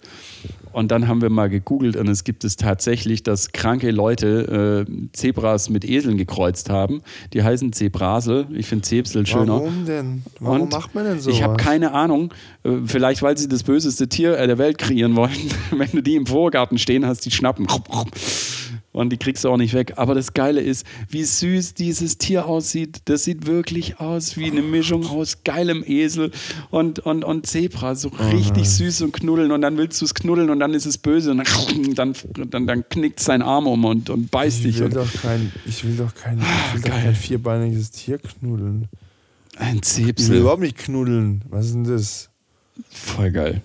Und 0.74 0.92
dann 0.92 1.08
haben 1.08 1.22
wir 1.22 1.30
mal 1.30 1.50
gegoogelt 1.50 1.96
und 1.96 2.10
es 2.10 2.24
gibt 2.24 2.44
es 2.44 2.56
tatsächlich, 2.56 3.24
dass 3.24 3.52
kranke 3.52 3.92
Leute 3.92 4.86
äh, 4.88 5.08
Zebras 5.14 5.70
mit 5.70 5.86
Eseln 5.86 6.18
gekreuzt 6.18 6.70
haben. 6.70 7.02
Die 7.34 7.44
heißen 7.44 7.72
Zebrasel. 7.74 8.48
Ich 8.54 8.66
finde 8.66 8.84
Zepsel 8.84 9.26
schöner. 9.26 9.54
Warum 9.54 9.86
denn? 9.86 10.24
Warum 10.40 10.62
Und 10.62 10.72
macht 10.72 10.96
man 10.96 11.06
denn 11.06 11.20
so? 11.20 11.30
Ich 11.30 11.44
habe 11.44 11.58
keine 11.58 11.94
Ahnung. 11.94 12.34
Äh, 12.64 12.72
Vielleicht, 12.86 13.22
weil 13.22 13.38
sie 13.38 13.48
das 13.48 13.64
böseste 13.64 14.10
Tier 14.10 14.38
äh, 14.38 14.48
der 14.48 14.58
Welt 14.58 14.78
kreieren 14.78 15.16
wollten. 15.16 15.50
Wenn 15.72 15.92
du 15.92 16.02
die 16.02 16.16
im 16.16 16.26
Vorgarten 16.26 16.78
stehen 16.78 17.06
hast, 17.06 17.22
die 17.26 17.32
schnappen. 17.32 17.68
Und 18.94 19.10
die 19.10 19.18
kriegst 19.18 19.44
du 19.44 19.50
auch 19.50 19.58
nicht 19.58 19.74
weg. 19.74 19.94
Aber 19.98 20.14
das 20.14 20.34
Geile 20.34 20.62
ist, 20.62 20.86
wie 21.10 21.24
süß 21.24 21.74
dieses 21.74 22.20
Tier 22.20 22.46
aussieht. 22.46 23.02
Das 23.06 23.24
sieht 23.24 23.48
wirklich 23.48 24.00
aus 24.00 24.38
wie 24.38 24.46
eine 24.46 24.62
Mischung 24.62 25.08
aus 25.08 25.44
geilem 25.44 25.84
Esel 25.86 26.32
und, 26.70 27.00
und, 27.00 27.24
und 27.24 27.48
Zebra. 27.48 27.96
So 27.96 28.10
richtig 28.10 28.70
süß 28.70 29.02
und 29.02 29.12
knuddeln. 29.12 29.52
Und 29.52 29.62
dann 29.62 29.78
willst 29.78 30.00
du 30.00 30.06
es 30.06 30.14
knuddeln 30.14 30.52
und 30.52 30.60
dann 30.60 30.76
ist 30.76 30.86
es 30.86 31.00
böse. 31.00 31.32
Und 31.32 31.44
dann, 31.98 32.14
dann, 32.52 32.68
dann, 32.68 32.88
knickt 32.88 33.20
sein 33.20 33.42
Arm 33.42 33.66
um 33.66 33.84
und, 33.84 34.12
und 34.12 34.30
beißt 34.30 34.60
Ich 34.60 34.76
dich. 34.76 34.80
will 34.80 34.90
doch 34.90 35.12
kein, 35.22 35.52
ich 35.66 35.84
will 35.84 35.96
doch 35.98 36.14
kein, 36.14 36.38
ich 36.40 36.76
will 36.76 36.82
doch 36.92 36.98
kein 36.98 37.16
vierbeiniges 37.16 37.90
Tier 37.90 38.20
knuddeln. 38.20 38.90
ein 39.58 39.82
Ich 39.84 40.30
will 40.30 40.42
überhaupt 40.42 40.62
nicht 40.62 40.78
knuddeln. 40.78 41.44
Was 41.50 41.66
ist 41.66 41.74
denn 41.74 41.84
das? 41.86 42.30
Voll 42.92 43.32
geil. 43.32 43.64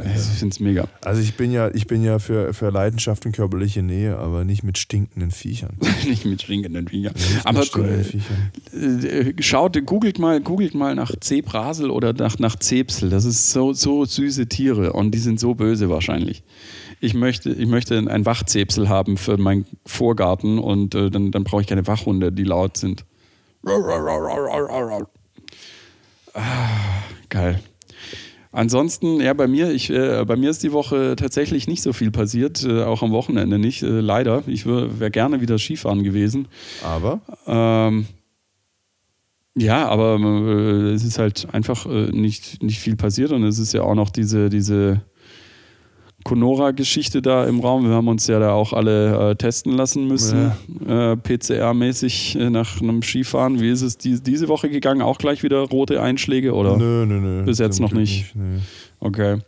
Ich 0.00 0.38
finde 0.38 0.54
es 0.54 0.60
mega. 0.60 0.88
Also 1.04 1.20
ich 1.20 1.36
bin 1.36 1.52
ja, 1.52 1.68
ich 1.72 1.86
bin 1.86 2.02
ja 2.02 2.18
für, 2.18 2.54
für 2.54 2.70
Leidenschaft 2.70 3.26
und 3.26 3.32
körperliche 3.32 3.82
Nähe, 3.82 4.16
aber 4.16 4.44
nicht 4.44 4.62
mit 4.62 4.78
stinkenden 4.78 5.30
Viechern. 5.30 5.76
nicht 6.06 6.24
mit 6.24 6.40
stinkenden 6.40 6.88
Viechern. 6.88 7.12
Nicht 7.14 7.46
Aber 7.46 7.62
stinkenden 7.62 8.04
Viechern. 8.04 9.04
äh, 9.04 9.42
schaut, 9.42 9.84
googelt 9.84 10.18
mal, 10.18 10.40
googelt 10.40 10.74
mal 10.74 10.94
nach 10.94 11.14
Zebrasel 11.20 11.90
oder 11.90 12.14
nach, 12.14 12.38
nach 12.38 12.56
Zepsel. 12.56 13.10
Das 13.10 13.26
ist 13.26 13.50
so, 13.50 13.74
so 13.74 14.06
süße 14.06 14.46
Tiere 14.46 14.94
und 14.94 15.10
die 15.10 15.18
sind 15.18 15.38
so 15.38 15.54
böse 15.54 15.90
wahrscheinlich. 15.90 16.42
Ich 17.00 17.12
möchte, 17.12 17.50
ich 17.50 17.66
möchte 17.66 17.98
ein 17.98 18.24
Wachzepsel 18.24 18.88
haben 18.88 19.18
für 19.18 19.36
meinen 19.36 19.66
Vorgarten 19.84 20.58
und 20.58 20.94
äh, 20.94 21.10
dann, 21.10 21.32
dann 21.32 21.44
brauche 21.44 21.60
ich 21.60 21.66
keine 21.66 21.86
Wachhunde, 21.86 22.32
die 22.32 22.44
laut 22.44 22.78
sind. 22.78 23.04
Ah, 26.32 27.02
geil. 27.28 27.60
Ansonsten, 28.52 29.20
ja, 29.20 29.32
bei 29.32 29.48
mir, 29.48 29.70
ich, 29.70 29.88
äh, 29.90 30.24
bei 30.26 30.36
mir 30.36 30.50
ist 30.50 30.62
die 30.62 30.72
Woche 30.72 31.16
tatsächlich 31.16 31.66
nicht 31.66 31.82
so 31.82 31.94
viel 31.94 32.10
passiert, 32.10 32.62
äh, 32.64 32.82
auch 32.82 33.02
am 33.02 33.10
Wochenende 33.10 33.58
nicht, 33.58 33.82
äh, 33.82 34.00
leider. 34.00 34.42
Ich 34.46 34.66
wäre 34.66 35.10
gerne 35.10 35.40
wieder 35.40 35.58
Skifahren 35.58 36.04
gewesen. 36.04 36.48
Aber 36.84 37.20
Ähm, 37.46 38.06
ja, 39.54 39.86
aber 39.88 40.18
äh, 40.18 40.92
es 40.92 41.04
ist 41.04 41.18
halt 41.18 41.48
einfach 41.52 41.86
äh, 41.86 42.10
nicht, 42.10 42.62
nicht 42.62 42.78
viel 42.78 42.96
passiert 42.96 43.32
und 43.32 43.44
es 43.44 43.58
ist 43.58 43.72
ja 43.72 43.82
auch 43.82 43.94
noch 43.94 44.10
diese, 44.10 44.48
diese 44.48 45.02
Conora-Geschichte 46.24 47.22
da 47.22 47.44
im 47.46 47.60
Raum. 47.60 47.88
Wir 47.88 47.94
haben 47.94 48.08
uns 48.08 48.26
ja 48.26 48.38
da 48.38 48.52
auch 48.52 48.72
alle 48.72 49.30
äh, 49.30 49.36
testen 49.36 49.72
lassen 49.72 50.06
müssen, 50.06 50.52
äh, 50.86 51.16
PCR-mäßig 51.16 52.38
äh, 52.38 52.50
nach 52.50 52.80
einem 52.80 53.02
Skifahren. 53.02 53.60
Wie 53.60 53.70
ist 53.70 53.82
es 53.82 53.98
die, 53.98 54.22
diese 54.22 54.48
Woche 54.48 54.70
gegangen? 54.70 55.02
Auch 55.02 55.18
gleich 55.18 55.42
wieder 55.42 55.58
rote 55.58 56.00
Einschläge 56.02 56.54
oder? 56.54 56.76
nö, 56.76 57.06
nö, 57.06 57.20
nö. 57.20 57.42
Bis 57.44 57.58
jetzt 57.58 57.80
noch 57.80 57.90
Glück 57.90 58.00
nicht. 58.00 58.34
nö. 58.34 58.58
Okay. 59.04 59.38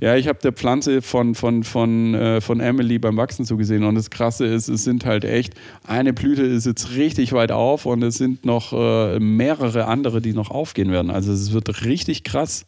Ja, 0.00 0.14
ich 0.14 0.28
habe 0.28 0.38
der 0.40 0.52
Pflanze 0.52 1.02
von, 1.02 1.34
von, 1.34 1.64
von, 1.64 2.14
äh, 2.14 2.40
von 2.40 2.60
Emily 2.60 3.00
beim 3.00 3.16
Wachsen 3.16 3.44
zugesehen 3.44 3.82
und 3.82 3.96
das 3.96 4.08
Krasse 4.10 4.46
ist, 4.46 4.68
es 4.68 4.84
sind 4.84 5.04
halt 5.04 5.24
echt, 5.24 5.54
eine 5.84 6.12
Blüte 6.12 6.42
ist 6.42 6.64
jetzt 6.64 6.94
richtig 6.94 7.32
weit 7.32 7.50
auf 7.50 7.86
und 7.86 8.04
es 8.04 8.14
sind 8.14 8.46
noch 8.46 8.72
äh, 8.72 9.18
mehrere 9.18 9.86
andere, 9.86 10.20
die 10.20 10.32
noch 10.32 10.52
aufgehen 10.52 10.92
werden. 10.92 11.10
Also 11.10 11.32
es 11.32 11.50
wird 11.50 11.84
richtig 11.84 12.22
krass. 12.22 12.66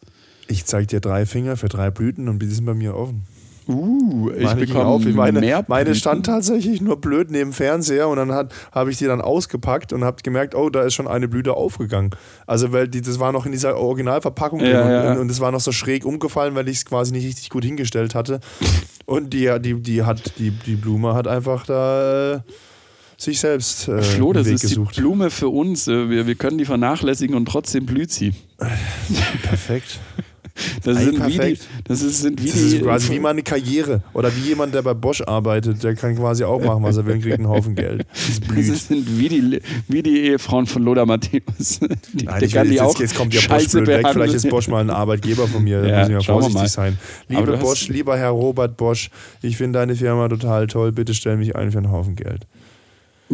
Ich 0.49 0.65
zeig 0.65 0.89
dir 0.89 0.99
drei 0.99 1.25
Finger 1.25 1.55
für 1.55 1.69
drei 1.69 1.89
Blüten 1.91 2.27
und 2.27 2.39
die 2.39 2.47
sind 2.47 2.65
bei 2.65 2.73
mir 2.73 2.93
offen. 2.93 3.23
Uh, 3.67 4.29
ich 4.37 4.51
bekomme 4.53 4.85
auf. 4.85 5.05
meine, 5.05 5.39
mehr 5.39 5.63
meine 5.67 5.95
stand 5.95 6.25
tatsächlich 6.25 6.81
nur 6.81 6.99
blöd 6.99 7.31
neben 7.31 7.51
dem 7.51 7.53
Fernseher 7.53 8.07
und 8.09 8.17
dann 8.17 8.31
habe 8.71 8.91
ich 8.91 8.97
die 8.97 9.05
dann 9.05 9.21
ausgepackt 9.21 9.93
und 9.93 10.03
habe 10.03 10.17
gemerkt, 10.23 10.55
oh, 10.55 10.69
da 10.69 10.81
ist 10.83 10.93
schon 10.95 11.07
eine 11.07 11.27
Blüte 11.27 11.53
aufgegangen. 11.53 12.11
Also 12.45 12.71
weil 12.73 12.87
die, 12.87 13.01
das 13.01 13.19
war 13.19 13.31
noch 13.31 13.45
in 13.45 13.51
dieser 13.51 13.77
Originalverpackung 13.77 14.59
Ja, 14.59 14.65
drin 14.65 14.81
und, 14.81 14.91
ja. 14.91 15.11
und, 15.13 15.17
und 15.19 15.31
es 15.31 15.39
war 15.39 15.51
noch 15.51 15.61
so 15.61 15.71
schräg 15.71 16.05
umgefallen, 16.05 16.55
weil 16.55 16.67
ich 16.67 16.77
es 16.77 16.85
quasi 16.85 17.11
nicht 17.13 17.25
richtig 17.25 17.49
gut 17.49 17.63
hingestellt 17.63 18.15
hatte. 18.15 18.39
Und 19.05 19.33
die, 19.33 19.49
die, 19.59 19.75
die 19.81 20.03
hat 20.03 20.37
die, 20.39 20.51
die 20.51 20.75
Blume 20.75 21.13
hat 21.13 21.27
einfach 21.27 21.65
da 21.65 22.35
äh, 22.35 22.39
sich 23.17 23.39
selbst 23.39 23.87
äh, 23.87 24.01
Flo, 24.01 24.33
das 24.33 24.47
Weg 24.47 24.55
ist 24.55 24.61
gesucht. 24.61 24.97
die 24.97 25.01
Blume 25.01 25.29
für 25.29 25.49
uns. 25.49 25.87
Äh, 25.87 26.09
Wir, 26.09 26.27
wir 26.27 26.35
können 26.35 26.57
die 26.57 26.65
vernachlässigen 26.65 27.35
und 27.35 27.45
trotzdem 27.45 27.85
blüht 27.85 28.11
sie. 28.11 28.33
Perfekt. 29.43 29.99
Das 30.83 30.97
Ey, 30.97 31.05
sind 31.05 31.25
wie 31.25 31.31
die, 31.31 31.37
perfekt. 31.37 31.67
das 31.85 32.01
ist, 32.03 32.21
sind 32.21 32.43
wie 32.43 32.47
Das 32.47 32.57
ist 32.57 32.81
quasi 32.81 33.11
wie 33.13 33.19
meine 33.19 33.41
Karriere. 33.41 34.03
Oder 34.13 34.35
wie 34.35 34.49
jemand, 34.49 34.75
der 34.75 34.81
bei 34.83 34.93
Bosch 34.93 35.21
arbeitet, 35.21 35.83
der 35.83 35.95
kann 35.95 36.15
quasi 36.15 36.43
auch 36.43 36.63
machen, 36.63 36.83
was 36.83 36.97
er 36.97 37.05
will 37.05 37.15
und 37.15 37.21
kriegt 37.21 37.39
einen 37.39 37.47
Haufen 37.47 37.75
Geld. 37.75 38.05
Das 38.27 38.39
blüht. 38.39 38.69
Das 38.69 38.87
sind 38.87 39.19
wie 39.19 39.29
die, 39.29 39.61
wie 39.87 40.03
die 40.03 40.19
Ehefrauen 40.25 40.65
von 40.67 40.83
Lothar 40.83 41.05
Matthäus. 41.05 41.79
Die, 42.13 42.25
Nein, 42.25 42.39
der 42.39 42.49
kann 42.49 42.63
will, 42.63 42.69
die 42.69 42.75
jetzt, 42.75 42.81
auch 42.81 42.99
jetzt 42.99 43.15
kommt 43.15 43.33
ja 43.33 43.41
Bosch 43.47 43.67
blöd 43.69 43.87
weg. 43.87 44.05
Vielleicht 44.11 44.33
ist 44.35 44.49
Bosch 44.49 44.67
mal 44.67 44.81
ein 44.81 44.89
Arbeitgeber 44.89 45.47
von 45.47 45.63
mir. 45.63 45.81
Da 45.83 45.87
Ja, 45.87 45.99
müssen 45.99 46.13
wir 46.13 46.21
vorsichtig 46.21 46.61
mal. 46.61 46.67
sein. 46.69 46.99
Liebe 47.27 47.57
Bosch, 47.57 47.87
lieber 47.89 48.17
Herr 48.17 48.29
Robert 48.29 48.77
Bosch, 48.77 49.09
ich 49.41 49.57
finde 49.57 49.79
deine 49.79 49.95
Firma 49.95 50.27
total 50.29 50.67
toll. 50.67 50.91
Bitte 50.91 51.13
stell 51.13 51.37
mich 51.37 51.55
ein 51.55 51.71
für 51.71 51.79
einen 51.79 51.91
Haufen 51.91 52.15
Geld. 52.15 52.45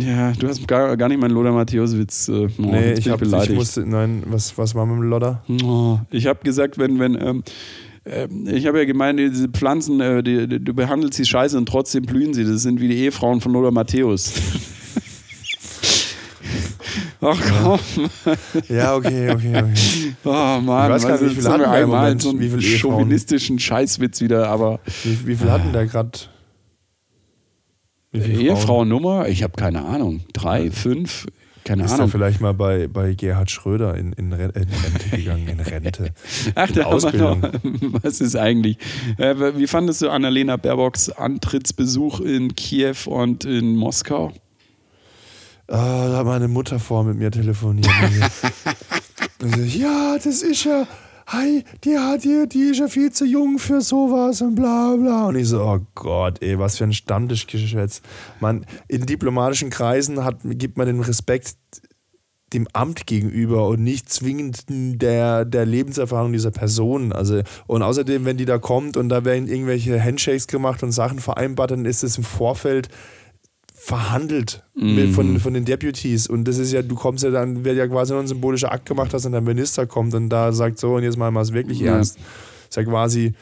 Ja, 0.01 0.31
du 0.33 0.47
hast 0.47 0.67
gar, 0.67 0.95
gar 0.97 1.09
nicht 1.09 1.19
meinen 1.19 1.33
Lothar 1.33 1.51
Matthäus-Witz. 1.53 2.29
Äh, 2.29 2.31
oh, 2.31 2.49
nee, 2.57 2.89
jetzt 2.89 2.99
ich, 2.99 3.09
hab, 3.09 3.21
ich 3.21 3.29
beleidigt. 3.29 3.55
musste. 3.57 3.85
Nein, 3.85 4.23
was, 4.27 4.57
was 4.57 4.75
war 4.75 4.85
mit 4.85 4.95
dem 4.97 5.03
Lodder? 5.03 5.43
Oh, 5.63 5.99
ich 6.11 6.25
habe 6.27 6.39
gesagt, 6.43 6.77
wenn, 6.77 6.99
wenn, 6.99 7.15
ähm, 7.19 7.43
ähm, 8.05 8.47
ich 8.47 8.65
habe 8.67 8.79
ja 8.79 8.85
gemeint, 8.85 9.19
diese 9.19 9.49
Pflanzen, 9.49 9.99
äh, 9.99 10.23
die, 10.23 10.47
die, 10.47 10.63
du 10.63 10.73
behandelst 10.73 11.15
sie 11.17 11.25
scheiße 11.25 11.57
und 11.57 11.67
trotzdem 11.67 12.03
blühen 12.03 12.33
sie. 12.33 12.43
Das 12.45 12.61
sind 12.61 12.79
wie 12.79 12.87
die 12.87 12.97
Ehefrauen 12.97 13.41
von 13.41 13.51
Lothar 13.53 13.71
Matthäus. 13.71 14.33
Ach 17.21 17.37
komm. 17.61 17.79
Ja, 18.69 18.95
okay, 18.95 19.29
okay, 19.31 19.57
okay. 19.57 20.13
Oh 20.23 20.29
Mann, 20.61 20.85
Ich 20.85 20.95
weiß 20.95 21.05
gar 21.07 21.21
nicht, 21.21 21.31
wie 21.31 21.41
viel 21.41 21.49
hatten 21.49 21.61
wir 21.61 21.69
einmal 21.69 22.19
so 22.19 22.29
einen 22.29 22.39
Wie 22.39 22.45
Ehefrauen? 22.45 22.61
chauvinistischen 22.93 23.59
Scheißwitz 23.59 24.21
wieder, 24.21 24.47
aber 24.47 24.79
Wie, 25.03 25.27
wie 25.27 25.35
viel 25.35 25.51
hatten 25.51 25.73
der 25.73 25.85
gerade? 25.85 26.11
Ehefrauennummer? 28.13 29.27
Ich 29.27 29.43
habe 29.43 29.53
keine 29.55 29.85
Ahnung. 29.85 30.21
Drei, 30.33 30.71
fünf, 30.71 31.27
keine 31.63 31.83
Ist 31.85 31.91
Ahnung. 31.93 32.09
vielleicht 32.09 32.41
mal 32.41 32.53
bei, 32.53 32.87
bei 32.87 33.13
Gerhard 33.13 33.51
Schröder 33.51 33.95
in, 33.95 34.13
in, 34.13 34.33
Ren- 34.33 34.49
in 34.51 34.67
Rente 34.69 35.09
gegangen, 35.17 35.47
in 35.47 35.59
Rente. 35.59 36.09
Ach, 36.55 36.69
in 36.69 36.75
da 36.75 36.83
Ausbildung. 36.85 37.41
noch. 37.41 37.51
Was 38.03 38.21
ist 38.21 38.35
eigentlich? 38.35 38.77
Äh, 39.17 39.35
wie 39.57 39.67
fandest 39.67 40.01
du 40.01 40.09
Annalena 40.09 40.57
Baerbocks 40.57 41.09
Antrittsbesuch 41.09 42.19
in 42.21 42.55
Kiew 42.55 42.95
und 43.05 43.45
in 43.45 43.75
Moskau? 43.75 44.31
Ah, 45.67 46.07
da 46.09 46.17
hat 46.17 46.25
meine 46.25 46.47
Mutter 46.47 46.79
vor 46.79 47.03
mit 47.03 47.17
mir 47.17 47.31
telefoniert. 47.31 47.87
Also, 49.41 49.61
ja, 49.61 50.17
das 50.21 50.41
ist 50.41 50.65
ja. 50.65 50.85
Hi, 51.31 51.63
die 51.83 51.95
hat 51.95 52.23
hier, 52.23 52.47
die 52.47 52.71
ist 52.71 52.79
ja 52.79 52.87
viel 52.87 53.11
zu 53.11 53.23
jung 53.23 53.59
für 53.59 53.81
sowas 53.81 54.41
und 54.41 54.55
bla 54.55 54.95
bla. 54.95 55.27
Und 55.27 55.35
ich 55.35 55.47
so, 55.47 55.61
oh 55.61 55.79
Gott, 55.93 56.41
ey, 56.41 56.57
was 56.57 56.79
für 56.79 56.85
ein 56.85 56.93
Stammtischgeschwätz. 56.93 58.01
Man, 58.39 58.65
in 58.87 59.05
diplomatischen 59.05 59.69
Kreisen 59.69 60.23
hat, 60.23 60.37
gibt 60.43 60.79
man 60.79 60.87
den 60.87 61.01
Respekt 61.01 61.55
dem 62.51 62.67
Amt 62.73 63.05
gegenüber 63.05 63.67
und 63.67 63.83
nicht 63.83 64.09
zwingend 64.09 64.63
der, 64.69 65.45
der 65.45 65.67
Lebenserfahrung 65.67 66.33
dieser 66.33 66.49
Person. 66.49 67.13
Also, 67.13 67.43
und 67.67 67.83
außerdem, 67.83 68.25
wenn 68.25 68.37
die 68.37 68.45
da 68.45 68.57
kommt 68.57 68.97
und 68.97 69.09
da 69.09 69.23
werden 69.23 69.47
irgendwelche 69.47 70.03
Handshakes 70.03 70.47
gemacht 70.47 70.81
und 70.81 70.91
Sachen 70.93 71.19
vereinbart, 71.19 71.69
dann 71.69 71.85
ist 71.85 72.03
es 72.03 72.17
im 72.17 72.23
Vorfeld 72.23 72.89
verhandelt 73.81 74.61
mit, 74.75 75.11
von, 75.11 75.39
von 75.39 75.53
den 75.53 75.63
Deputies. 75.63 76.27
Und 76.27 76.43
das 76.45 76.57
ist 76.57 76.71
ja, 76.73 76.81
du 76.81 76.95
kommst 76.95 77.23
ja 77.23 77.31
dann, 77.31 77.63
wird 77.63 77.77
ja 77.77 77.87
quasi 77.87 78.11
nur 78.11 78.21
ein 78.21 78.27
symbolischer 78.27 78.71
Akt 78.71 78.85
gemacht, 78.85 79.13
dass 79.13 79.23
dann 79.23 79.31
der 79.31 79.41
Minister 79.41 79.87
kommt 79.87 80.13
und 80.13 80.29
da 80.29 80.51
sagt 80.51 80.79
so, 80.79 80.95
und 80.95 81.03
jetzt 81.03 81.17
mal 81.17 81.31
mal 81.31 81.41
es 81.41 81.53
wirklich 81.53 81.79
Ja. 81.79 81.95
ernst. 81.95 82.17
Ist 82.69 82.75
ja 82.75 82.83
quasi. 82.83 83.33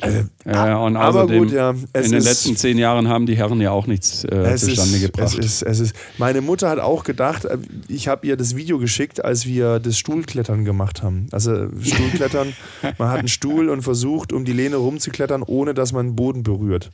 Äh, 0.00 0.24
Ja, 0.46 0.78
und 0.78 0.96
aber 0.96 1.24
außerdem, 1.24 1.38
gut, 1.38 1.52
ja. 1.52 1.70
In 1.70 1.84
den 1.92 2.14
ist, 2.14 2.24
letzten 2.24 2.56
zehn 2.56 2.78
Jahren 2.78 3.08
haben 3.08 3.26
die 3.26 3.36
Herren 3.36 3.60
ja 3.60 3.70
auch 3.70 3.86
nichts 3.86 4.24
äh, 4.24 4.56
zustande 4.56 4.96
ist, 4.96 5.02
gebracht. 5.02 5.38
Es 5.38 5.44
ist, 5.44 5.62
es 5.62 5.80
ist, 5.80 5.94
meine 6.16 6.40
Mutter 6.40 6.70
hat 6.70 6.78
auch 6.78 7.04
gedacht, 7.04 7.44
äh, 7.44 7.58
ich 7.88 8.08
habe 8.08 8.26
ihr 8.26 8.38
das 8.38 8.56
Video 8.56 8.78
geschickt, 8.78 9.22
als 9.22 9.44
wir 9.44 9.78
das 9.78 9.98
Stuhlklettern 9.98 10.64
gemacht 10.64 11.02
haben. 11.02 11.26
Also 11.32 11.68
Stuhlklettern, 11.82 12.54
man 12.98 13.10
hat 13.10 13.18
einen 13.18 13.28
Stuhl 13.28 13.68
und 13.68 13.82
versucht, 13.82 14.32
um 14.32 14.46
die 14.46 14.54
Lehne 14.54 14.76
rumzuklettern, 14.76 15.42
ohne 15.42 15.74
dass 15.74 15.92
man 15.92 16.06
den 16.08 16.16
Boden 16.16 16.42
berührt. 16.42 16.90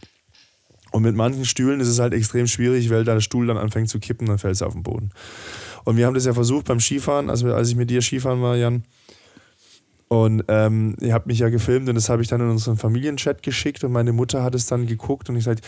Und 0.92 1.02
mit 1.02 1.14
manchen 1.16 1.44
Stühlen 1.44 1.80
ist 1.80 1.88
es 1.88 1.98
halt 1.98 2.14
extrem 2.14 2.46
schwierig, 2.46 2.90
weil 2.90 3.04
da 3.04 3.14
der 3.14 3.20
Stuhl 3.20 3.46
dann 3.46 3.58
anfängt 3.58 3.88
zu 3.88 3.98
kippen, 3.98 4.26
dann 4.26 4.38
fällt 4.38 4.54
es 4.54 4.62
auf 4.62 4.72
den 4.72 4.82
Boden. 4.82 5.10
Und 5.84 5.96
wir 5.96 6.06
haben 6.06 6.14
das 6.14 6.24
ja 6.24 6.32
versucht 6.32 6.66
beim 6.66 6.80
Skifahren, 6.80 7.30
also 7.30 7.52
als 7.52 7.68
ich 7.68 7.76
mit 7.76 7.90
dir 7.90 8.02
Skifahren 8.02 8.40
war, 8.42 8.56
Jan. 8.56 8.84
Und 10.08 10.44
ähm, 10.48 10.96
ihr 11.00 11.12
habt 11.12 11.26
mich 11.26 11.40
ja 11.40 11.48
gefilmt 11.48 11.88
und 11.88 11.96
das 11.96 12.08
habe 12.08 12.22
ich 12.22 12.28
dann 12.28 12.40
in 12.40 12.50
unseren 12.50 12.76
Familienchat 12.76 13.42
geschickt 13.42 13.82
und 13.82 13.92
meine 13.92 14.12
Mutter 14.12 14.42
hat 14.42 14.54
es 14.54 14.66
dann 14.66 14.86
geguckt 14.86 15.28
und 15.28 15.36
ich 15.36 15.44
gesagt, 15.44 15.66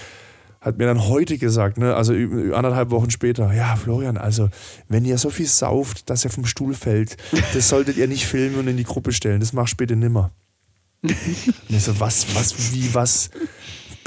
hat 0.61 0.79
mir 0.79 0.87
dann 0.87 1.07
heute 1.09 1.39
gesagt, 1.39 1.79
ne, 1.79 1.95
also 1.95 2.13
anderthalb 2.13 2.91
Wochen 2.91 3.11
später, 3.11 3.53
ja, 3.53 3.77
Florian, 3.77 4.17
also 4.17 4.49
wenn 4.89 5.05
ihr 5.05 5.19
so 5.19 5.31
viel 5.31 5.47
sauft, 5.47 6.11
dass 6.11 6.25
ihr 6.25 6.31
vom 6.31 6.47
Stuhl 6.47 6.75
fällt, 6.75 7.17
das 7.55 7.69
solltet 7.69 7.97
ihr 7.97 8.09
nicht 8.09 8.27
filmen 8.27 8.57
und 8.57 8.69
in 8.69 8.77
die 8.77 8.85
Gruppe 8.85 9.13
stellen. 9.13 9.41
Das 9.41 9.53
machst 9.53 9.77
bitte 9.77 9.97
nimmer. 9.97 10.33
Und 11.01 11.15
ich 11.69 11.85
so, 11.85 12.01
was, 12.01 12.35
was, 12.35 12.73
wie, 12.73 12.93
was? 12.93 13.31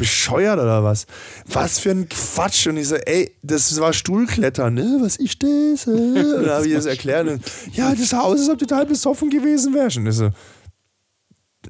Bescheuert 0.02 0.58
oder 0.58 0.84
was? 0.84 1.06
Was 1.46 1.78
für 1.78 1.92
ein 1.92 2.10
Quatsch. 2.10 2.66
Und 2.66 2.78
ich 2.78 2.88
so, 2.88 2.96
ey, 2.96 3.36
das 3.44 3.80
war 3.80 3.94
Stuhlklettern, 3.94 4.74
ne? 4.74 4.98
Was 5.00 5.16
ist 5.18 5.44
das? 5.44 5.86
äh? 5.86 5.92
Und 5.92 6.42
dann 6.42 6.50
habe 6.50 6.68
ich 6.68 6.74
das 6.74 6.88
erklärt. 6.88 7.28
Und, 7.28 7.44
ja, 7.74 7.94
das 7.94 8.10
sah 8.10 8.22
aus, 8.22 8.40
als 8.40 8.50
ob 8.50 8.58
du 8.58 8.66
total 8.66 8.88
besoffen 8.88 9.30
gewesen 9.30 9.76
wärst. 9.76 9.98
Und 9.98 10.08
ich 10.08 10.16
so, 10.16 10.32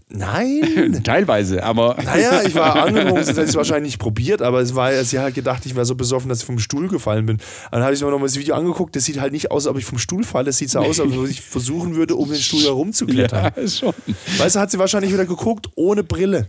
nein. 0.08 1.02
Teilweise, 1.04 1.62
aber 1.62 1.98
Naja, 2.06 2.42
ich 2.44 2.56
war 2.56 2.74
angetrunken, 2.86 3.26
sonst 3.26 3.32
hätte 3.32 3.42
ich 3.42 3.50
es 3.50 3.56
wahrscheinlich 3.56 3.92
nicht 3.92 4.00
probiert, 4.00 4.42
aber 4.42 4.62
es 4.62 4.76
war, 4.76 4.94
sie 5.04 5.20
hat 5.20 5.34
gedacht, 5.34 5.66
ich 5.66 5.76
wäre 5.76 5.84
so 5.86 5.96
besoffen, 5.96 6.30
dass 6.30 6.40
ich 6.40 6.46
vom 6.46 6.58
Stuhl 6.58 6.88
gefallen 6.88 7.26
bin. 7.26 7.40
Dann 7.70 7.84
habe 7.84 7.94
ich 7.94 8.02
mir 8.02 8.12
nochmal 8.12 8.30
das 8.30 8.40
Video 8.40 8.56
angeguckt, 8.56 8.96
das 8.96 9.04
sieht 9.04 9.20
halt 9.20 9.34
nicht 9.34 9.52
aus, 9.52 9.68
als 9.68 9.72
ob 9.74 9.78
ich 9.78 9.84
vom 9.84 9.98
Stuhl 9.98 10.24
falle, 10.24 10.46
das 10.46 10.58
sieid 10.58 10.70
so 10.70 10.80
aus, 10.80 11.02
als 11.02 11.12
ob 11.12 11.28
ich 11.28 11.42
versuchen 11.42 11.98
würde, 11.98 12.16
um 12.16 12.30
den 12.30 12.40
Stuhl 12.40 12.64
herumzuklettern. 12.64 13.52
ja, 13.58 13.68
schon. 13.68 13.94
Weißt 14.38 14.56
du, 14.56 14.60
hat 14.62 14.72
sie 14.72 14.80
wahrscheinlich 14.80 15.12
wieder 15.12 15.26
geguckt, 15.26 15.68
ohne 15.76 16.06
Brille. 16.06 16.48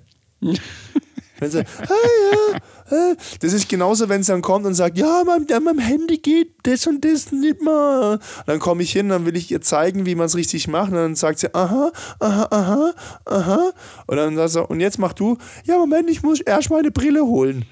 Wenn 1.43 1.51
sie, 1.51 1.59
ah, 1.59 2.57
ja, 2.93 3.11
äh, 3.11 3.17
das 3.41 3.53
ist 3.53 3.69
genauso, 3.69 4.09
wenn 4.09 4.23
sie 4.23 4.31
dann 4.31 4.43
kommt 4.43 4.65
und 4.65 4.75
sagt, 4.75 4.97
ja, 4.97 5.25
mein, 5.27 5.45
ja, 5.51 5.59
meinem 5.59 5.81
Handy 5.81 6.19
geht 6.19 6.53
das 6.63 6.87
und 6.87 7.05
das 7.05 7.33
nicht 7.33 7.61
mehr. 7.61 8.21
Dann 8.47 8.61
komme 8.61 8.85
ich 8.85 8.93
hin, 8.93 9.09
dann 9.09 9.27
will 9.27 9.37
ich 9.37 9.51
ihr 9.51 9.61
zeigen, 9.61 10.07
wie 10.07 10.15
man 10.15 10.27
es 10.27 10.37
richtig 10.37 10.69
macht. 10.69 10.93
Und 10.93 10.99
dann 10.99 11.15
sagt 11.17 11.41
sie, 11.41 11.53
aha, 11.53 11.91
aha, 12.21 12.47
aha, 12.49 12.95
aha. 13.25 13.73
Und 14.07 14.17
dann 14.17 14.37
sagt 14.37 14.51
sie, 14.51 14.65
und 14.65 14.79
jetzt 14.79 15.01
mach 15.01 15.15
du, 15.15 15.37
ja, 15.65 15.79
Moment, 15.79 16.09
ich 16.11 16.23
muss 16.23 16.41
erst 16.41 16.71
meine 16.71 16.93
Brille 16.93 17.27
holen. 17.27 17.65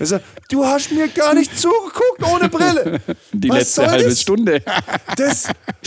Ich 0.00 0.08
sag, 0.08 0.22
du 0.48 0.64
hast 0.64 0.92
mir 0.92 1.08
gar 1.08 1.34
nicht 1.34 1.58
zugeguckt 1.58 2.22
ohne 2.22 2.48
Brille. 2.48 3.00
Die 3.32 3.48
Was 3.48 3.58
letzte 3.58 3.86
halbe 3.90 4.08
das? 4.08 4.20
Stunde. 4.20 4.62
Das, 5.16 5.46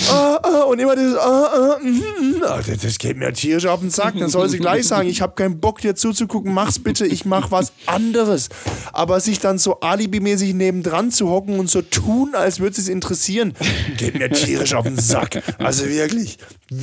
ah, 0.09 0.39
ah, 0.43 0.63
und 0.63 0.79
immer 0.79 0.95
das, 0.95 1.15
ah, 1.17 1.77
mm, 1.81 2.41
das, 2.41 2.81
das 2.81 2.97
geht 2.97 3.17
mir 3.17 3.31
tierisch 3.31 3.65
auf 3.65 3.79
den 3.79 3.89
Sack. 3.89 4.15
Dann 4.17 4.29
soll 4.29 4.49
sie 4.49 4.59
gleich 4.59 4.87
sagen, 4.87 5.07
ich 5.07 5.21
habe 5.21 5.33
keinen 5.35 5.59
Bock 5.59 5.79
dir 5.79 5.95
zuzugucken, 5.95 6.53
mach's 6.53 6.79
bitte, 6.79 7.05
ich 7.05 7.25
mach 7.25 7.51
was 7.51 7.71
anderes. 7.85 8.49
Aber 8.91 9.19
sich 9.19 9.39
dann 9.39 9.57
so 9.57 9.79
alibimäßig 9.79 10.53
nebendran 10.53 11.11
zu 11.11 11.29
hocken 11.29 11.59
und 11.59 11.69
so 11.69 11.81
tun, 11.81 12.35
als 12.35 12.59
würde 12.59 12.79
es 12.79 12.89
interessieren, 12.89 13.53
geht 13.97 14.15
mir 14.15 14.29
tierisch 14.29 14.73
auf 14.73 14.85
den 14.85 14.99
Sack. 14.99 15.41
Also 15.57 15.87
wirklich, 15.87 16.37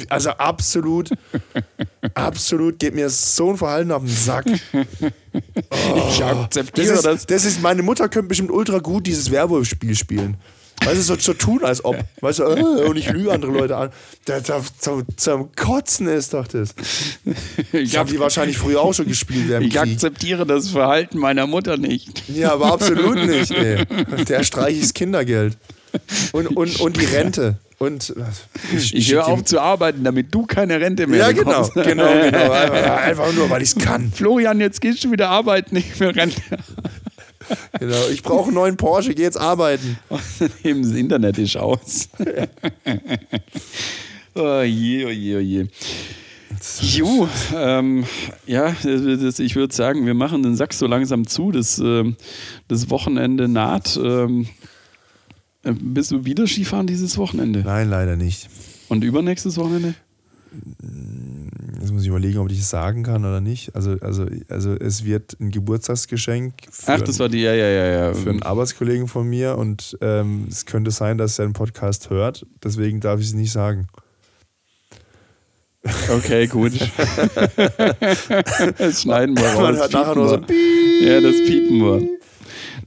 also 0.09 0.31
absolut, 0.31 1.11
absolut 2.15 2.79
geht 2.79 2.95
mir 2.95 3.11
so 3.11 3.51
ein 3.51 3.57
Verhalten 3.57 3.93
auf 3.93 4.03
den 4.03 4.15
Sack. 4.15 4.47
Ich 6.11 6.25
akzeptiere 6.25 6.95
Das 6.95 7.03
das. 7.03 7.15
ist, 7.21 7.31
das 7.31 7.45
ist, 7.45 7.63
meine 7.63 7.83
Mutter 7.83 8.09
könnte 8.09 8.29
bestimmt 8.29 8.51
ultra 8.51 8.79
gut 8.79 9.07
dieses 9.07 9.31
Werwolf-Spiel 9.31 9.95
spielen. 9.95 10.37
Weißt 10.85 10.97
du, 10.97 11.03
so, 11.03 11.17
so 11.17 11.33
tun, 11.35 11.65
als 11.65 11.85
ob. 11.85 11.97
Weißt 12.21 12.39
du, 12.39 12.45
äh, 12.45 12.63
und 12.87 12.97
ich 12.97 13.11
lüge 13.11 13.33
andere 13.33 13.51
Leute 13.51 13.77
an. 13.77 13.91
Da, 14.27 14.39
da, 14.39 14.63
zum, 14.79 15.05
zum 15.17 15.53
Kotzen 15.57 16.07
ist 16.07 16.35
doch 16.35 16.47
das. 16.47 16.75
Ich, 17.73 17.97
habe 17.97 18.09
die 18.11 18.21
wahrscheinlich 18.21 18.59
früher 18.59 18.81
auch 18.81 18.95
schon 18.95 19.09
gespielt 19.09 19.51
ich 19.51 19.71
Krieg. 19.75 19.77
akzeptiere 19.77 20.47
das 20.47 20.69
Verhalten 20.69 21.19
meiner 21.19 21.49
Mutter 21.49 21.77
nicht. 21.77 22.23
Ja, 22.29 22.53
aber 22.53 22.73
absolut 22.73 23.17
nicht, 23.27 23.51
ey. 23.51 23.85
Der 24.29 24.45
streiche 24.45 24.77
ich 24.77 24.83
das 24.83 24.95
Kindergeld. 24.95 25.57
Und, 26.33 26.49
und, 26.49 26.81
und 26.81 27.01
die 27.01 27.05
Rente. 27.05 27.59
Und 27.79 28.13
äh, 28.17 28.77
Ich 28.77 29.13
höre 29.13 29.29
auf 29.29 29.45
zu 29.45 29.61
arbeiten, 29.61 30.03
damit 30.03 30.35
du 30.35 30.47
keine 30.47 30.81
Rente 30.81 31.07
mehr 31.07 31.21
Ja, 31.21 31.33
genau, 31.33 31.69
genau, 31.69 31.85
genau. 32.23 32.51
Einfach, 32.51 33.03
einfach 33.03 33.33
nur, 33.35 33.49
weil 33.51 33.63
ich 33.63 33.77
es 33.77 33.77
kann. 33.77 34.11
Florian, 34.13 34.61
jetzt 34.61 34.81
gehst 34.81 35.05
du 35.05 35.13
wieder 35.13 35.29
arbeiten, 35.29 35.77
nicht 35.77 35.93
für 35.93 36.15
Rente. 36.15 36.43
Genau. 37.79 38.09
Ich 38.13 38.23
brauche 38.23 38.47
einen 38.47 38.55
neuen 38.55 38.77
Porsche, 38.77 39.15
geh 39.15 39.23
jetzt 39.23 39.41
arbeiten. 39.41 39.99
Außerdem 40.09 40.83
das 40.83 40.93
Internet 40.93 41.39
ist 41.39 41.57
aus. 41.57 42.09
oh 44.35 44.63
je, 44.63 45.07
oh 45.07 45.11
je, 45.11 45.37
oh 45.37 45.41
je. 45.41 45.67
Jo, 46.81 47.29
ähm, 47.55 48.05
ja, 48.47 48.75
das, 48.83 49.39
ich 49.39 49.55
würde 49.55 49.75
sagen, 49.75 50.07
wir 50.07 50.15
machen 50.15 50.43
den 50.43 50.57
Sack 50.57 50.75
so 50.75 50.87
langsam 50.87 51.27
zu. 51.27 51.53
Das, 51.53 51.79
ähm, 51.79 52.17
das 52.67 52.91
Wochenende 52.91 53.49
naht. 53.49 53.97
Ähm, 53.97 54.43
äh, 54.43 54.47
bist 55.63 56.11
du 56.11 56.25
wieder 56.25 56.47
Skifahren 56.47 56.87
dieses 56.87 57.19
Wochenende? 57.19 57.61
Nein, 57.61 57.89
leider 57.91 58.17
nicht. 58.17 58.49
Und 58.89 59.05
übernächstes 59.05 59.57
Wochenende? 59.57 59.95
Jetzt 61.81 61.93
muss 61.93 62.03
ich 62.03 62.09
überlegen, 62.09 62.39
ob 62.39 62.51
ich 62.51 62.59
es 62.59 62.71
sagen 62.71 63.03
kann 63.03 63.25
oder 63.25 63.41
nicht. 63.41 63.75
Also, 63.75 63.97
also, 64.01 64.27
also 64.49 64.75
es 64.75 65.05
wird 65.05 65.39
ein 65.41 65.51
Geburtstagsgeschenk 65.51 66.55
für, 66.71 66.93
Ach, 66.93 67.01
das 67.01 67.19
war 67.19 67.29
die, 67.29 67.41
ja, 67.41 67.53
ja, 67.55 67.69
ja, 67.69 67.87
ja. 67.87 68.15
für 68.15 68.31
einen 68.31 68.43
Arbeitskollegen 68.43 69.09
von 69.09 69.29
mir 69.29 69.59
und 69.59 69.99
ähm, 70.01 70.47
es 70.49 70.65
könnte 70.65 70.91
sein, 70.91 71.19
dass 71.19 71.39
er 71.39 71.47
den 71.47 71.53
Podcast 71.53 72.11
hört. 72.11 72.47
Deswegen 72.65 73.01
darf 73.01 73.21
ich 73.21 73.27
es 73.27 73.35
nicht 73.35 73.53
sagen. 73.53 73.89
Okay, 76.11 76.47
gut. 76.47 76.73
das 78.79 79.03
schneiden 79.03 79.37
wir 79.37 79.47
raus. 79.49 79.63
Man 79.63 79.77
hört 79.77 79.93
nachher 79.93 80.15
nur 80.15 80.29
so. 80.29 80.35
Ja, 81.03 81.21
das 81.21 81.37
piepen 81.47 81.79
wir. 81.79 82.19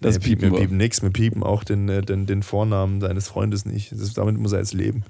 Das 0.02 0.18
Nee, 0.18 0.26
piepen 0.26 0.52
wir 0.52 0.60
piepen 0.60 0.78
nichts. 0.78 1.02
Wir 1.02 1.12
piepen 1.12 1.44
auch 1.44 1.64
den, 1.64 1.88
äh, 1.88 2.02
den, 2.02 2.26
den 2.26 2.44
Vornamen 2.44 3.00
deines 3.00 3.28
Freundes 3.28 3.66
nicht. 3.66 3.92
Das, 3.92 4.14
damit 4.14 4.38
muss 4.38 4.52
er 4.52 4.60
jetzt 4.60 4.74
leben. 4.74 5.04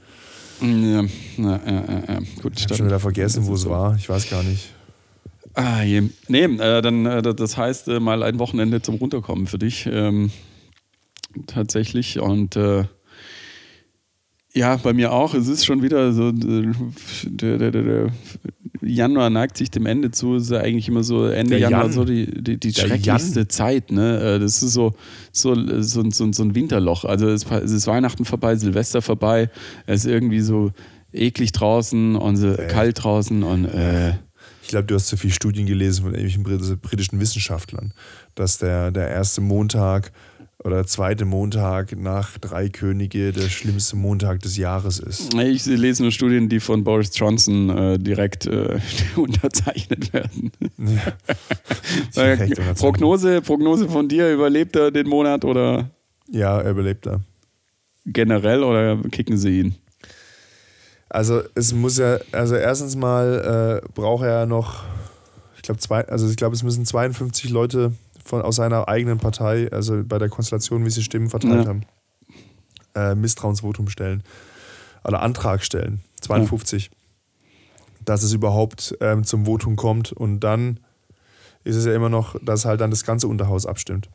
Ja, 0.61 1.03
na, 1.37 1.59
ja, 1.65 1.71
ja, 1.71 2.03
ja. 2.07 2.19
Gut, 2.41 2.53
Ich 2.57 2.65
habe 2.65 2.75
schon 2.75 2.85
wieder 2.85 2.99
vergessen, 2.99 3.47
wo 3.47 3.55
es 3.55 3.67
war. 3.67 3.95
Ich 3.95 4.07
weiß 4.09 4.29
gar 4.29 4.43
nicht. 4.43 4.69
Ah, 5.53 5.81
je. 5.81 6.03
Nee, 6.27 6.43
äh, 6.43 6.81
dann, 6.81 7.05
äh, 7.05 7.21
das 7.21 7.57
heißt, 7.57 7.87
äh, 7.87 7.99
mal 7.99 8.21
ein 8.21 8.37
Wochenende 8.37 8.81
zum 8.81 8.95
Runterkommen 8.95 9.47
für 9.47 9.57
dich. 9.57 9.87
Ähm, 9.91 10.29
tatsächlich. 11.47 12.19
Und 12.19 12.55
äh, 12.57 12.85
ja, 14.53 14.75
bei 14.75 14.93
mir 14.93 15.13
auch. 15.13 15.33
Es 15.33 15.47
ist 15.47 15.65
schon 15.65 15.81
wieder 15.81 16.11
so, 16.13 16.29
äh, 16.29 16.71
der, 17.25 17.57
der, 17.57 17.71
der 17.71 18.11
Januar 18.81 19.29
neigt 19.29 19.57
sich 19.57 19.69
dem 19.69 19.85
Ende 19.85 20.11
zu, 20.11 20.35
ist 20.35 20.49
ja 20.51 20.59
eigentlich 20.59 20.87
immer 20.87 21.03
so 21.03 21.25
Ende 21.27 21.51
Der 21.51 21.59
Januar 21.59 21.83
Jan. 21.83 21.91
so 21.93 22.03
die, 22.05 22.25
die, 22.43 22.57
die 22.59 22.73
schrecklichste 22.73 23.47
Zeit. 23.47 23.91
Ne? 23.91 24.19
Äh, 24.19 24.39
Das 24.39 24.61
ist 24.63 24.73
so, 24.73 24.93
so, 25.31 25.53
so, 25.81 26.03
so, 26.09 26.31
so 26.31 26.43
ein 26.43 26.55
Winterloch. 26.55 27.05
Also 27.05 27.27
es 27.29 27.43
ist- 27.43 27.51
es 27.51 27.71
ist 27.71 27.87
Weihnachten 27.87 28.25
vorbei, 28.25 28.55
Silvester 28.55 29.01
vorbei, 29.01 29.49
es 29.85 30.05
ist 30.05 30.11
irgendwie 30.11 30.41
so 30.41 30.71
eklig 31.13 31.51
draußen 31.51 32.15
und 32.15 32.37
so 32.37 32.55
kalt 32.69 33.03
draußen 33.03 33.43
und 33.43 33.65
äh, 33.65 34.11
Ich 34.63 34.69
glaube, 34.69 34.85
du 34.87 34.95
hast 34.95 35.07
zu 35.07 35.17
viel 35.17 35.31
Studien 35.33 35.65
gelesen 35.65 36.03
von 36.03 36.13
irgendwelchen 36.15 36.43
brit- 36.43 36.81
britischen 36.81 37.19
Wissenschaftlern, 37.19 37.93
dass 38.35 38.57
der, 38.59 38.91
der 38.91 39.09
erste 39.09 39.41
Montag 39.41 40.11
oder 40.63 40.77
der 40.77 40.85
zweite 40.87 41.25
Montag 41.25 41.97
nach 41.97 42.37
Drei 42.37 42.69
Könige 42.69 43.31
der 43.31 43.49
schlimmste 43.49 43.95
Montag 43.95 44.41
des 44.41 44.57
Jahres 44.57 44.99
ist. 44.99 45.33
ich 45.33 45.65
lese 45.65 46.03
nur 46.03 46.11
Studien, 46.11 46.49
die 46.49 46.59
von 46.59 46.83
Boris 46.83 47.09
Johnson 47.17 47.69
äh, 47.69 47.97
direkt 47.99 48.45
äh, 48.45 48.79
unterzeichnet 49.15 50.13
werden. 50.13 50.51
Äh, 50.77 50.95
Direkt 52.15 52.41
unterzeichnet. 52.41 52.77
Prognose, 52.77 53.41
Prognose 53.41 53.89
von 53.89 54.07
dir, 54.07 54.31
überlebt 54.31 54.75
er 54.75 54.91
den 54.91 55.07
Monat 55.07 55.45
oder 55.45 55.89
Ja, 56.29 56.59
er 56.61 56.71
überlebt 56.71 57.07
er. 57.07 57.21
generell 58.05 58.63
oder 58.63 58.97
kicken 59.09 59.37
sie 59.37 59.59
ihn? 59.61 59.75
Also 61.09 61.41
es 61.55 61.73
muss 61.73 61.97
ja, 61.97 62.19
also 62.31 62.55
erstens 62.55 62.95
mal 62.95 63.81
äh, 63.83 63.89
braucht 63.93 64.23
er 64.23 64.41
ja 64.41 64.45
noch, 64.45 64.83
ich 65.57 65.61
glaube 65.61 65.79
zwei, 65.79 66.07
also 66.07 66.29
ich 66.29 66.37
glaube 66.37 66.55
es 66.55 66.63
müssen 66.63 66.85
52 66.85 67.49
Leute 67.49 67.91
von 68.31 68.41
aus 68.41 68.55
seiner 68.55 68.87
eigenen 68.87 69.17
Partei, 69.17 69.69
also 69.73 70.03
bei 70.05 70.17
der 70.17 70.29
Konstellation, 70.29 70.85
wie 70.85 70.89
sie 70.89 71.03
Stimmen 71.03 71.29
verteilt 71.29 71.65
Ja. 71.65 71.69
haben, 71.69 71.81
äh, 72.95 73.13
Misstrauensvotum 73.13 73.89
stellen 73.89 74.23
oder 75.03 75.21
Antrag 75.21 75.65
stellen, 75.65 75.99
52, 76.21 76.91
dass 78.05 78.23
es 78.23 78.31
überhaupt 78.31 78.95
ähm, 79.01 79.25
zum 79.25 79.45
Votum 79.45 79.75
kommt 79.75 80.13
und 80.13 80.39
dann 80.39 80.79
ist 81.65 81.75
es 81.75 81.83
ja 81.85 81.93
immer 81.93 82.07
noch, 82.07 82.37
dass 82.41 82.63
halt 82.63 82.79
dann 82.79 82.89
das 82.89 83.03
ganze 83.03 83.27
Unterhaus 83.27 83.65
abstimmt. 83.65 84.09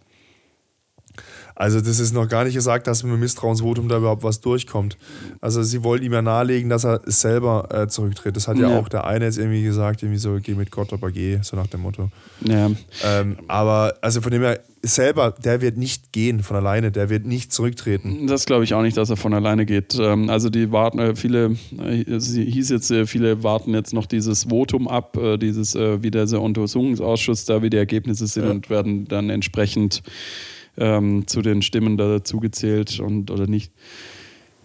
Also 1.56 1.80
das 1.80 1.98
ist 2.00 2.12
noch 2.12 2.28
gar 2.28 2.44
nicht 2.44 2.54
gesagt, 2.54 2.86
dass 2.86 3.02
mit 3.02 3.12
dem 3.12 3.20
Misstrauensvotum 3.20 3.88
da 3.88 3.96
überhaupt 3.96 4.22
was 4.22 4.40
durchkommt. 4.42 4.98
Also 5.40 5.62
sie 5.62 5.82
wollten 5.82 6.04
ihm 6.04 6.12
ja 6.12 6.20
nahelegen, 6.20 6.68
dass 6.68 6.84
er 6.84 7.00
selber 7.06 7.68
äh, 7.72 7.88
zurücktritt. 7.88 8.36
Das 8.36 8.46
hat 8.46 8.58
ja. 8.58 8.70
Ja. 8.70 8.78
auch 8.78 8.88
der 8.90 9.06
eine 9.06 9.24
jetzt 9.24 9.38
irgendwie 9.38 9.62
gesagt, 9.62 10.02
irgendwie 10.02 10.18
so, 10.18 10.36
geh 10.42 10.54
mit 10.54 10.70
Gott, 10.70 10.92
aber 10.92 11.10
geh, 11.10 11.38
so 11.42 11.56
nach 11.56 11.66
dem 11.66 11.80
Motto. 11.80 12.10
Ja. 12.46 12.70
Ähm, 13.04 13.36
aber 13.48 13.94
also 14.02 14.20
von 14.20 14.30
dem 14.32 14.42
her, 14.42 14.60
selber, 14.82 15.34
der 15.42 15.62
wird 15.62 15.78
nicht 15.78 16.12
gehen 16.12 16.42
von 16.42 16.56
alleine, 16.56 16.92
der 16.92 17.08
wird 17.08 17.24
nicht 17.26 17.52
zurücktreten. 17.52 18.26
Das 18.26 18.44
glaube 18.44 18.64
ich 18.64 18.74
auch 18.74 18.82
nicht, 18.82 18.96
dass 18.98 19.08
er 19.10 19.16
von 19.16 19.32
alleine 19.34 19.64
geht. 19.66 19.96
Ähm, 19.98 20.28
Also 20.28 20.50
die 20.50 20.70
warten, 20.72 20.98
äh, 20.98 21.16
viele, 21.16 21.56
äh, 21.82 22.04
hieß 22.20 22.68
jetzt, 22.68 22.90
äh, 22.90 23.06
viele 23.06 23.42
warten 23.42 23.72
jetzt 23.74 23.94
noch 23.94 24.06
dieses 24.06 24.44
Votum 24.44 24.86
ab, 24.88 25.18
dieses, 25.40 25.74
wie 25.74 26.10
dieser 26.10 26.40
Untersuchungsausschuss 26.42 27.46
da, 27.46 27.62
wie 27.62 27.70
die 27.70 27.78
Ergebnisse 27.78 28.26
sind 28.26 28.44
Ja. 28.44 28.50
und 28.50 28.68
werden 28.70 29.08
dann 29.08 29.30
entsprechend 29.30 30.02
ähm, 30.78 31.26
zu 31.26 31.42
den 31.42 31.62
Stimmen 31.62 31.96
dazu 31.96 32.38
gezählt 32.40 33.00
und 33.00 33.30
oder 33.30 33.46
nicht. 33.46 33.72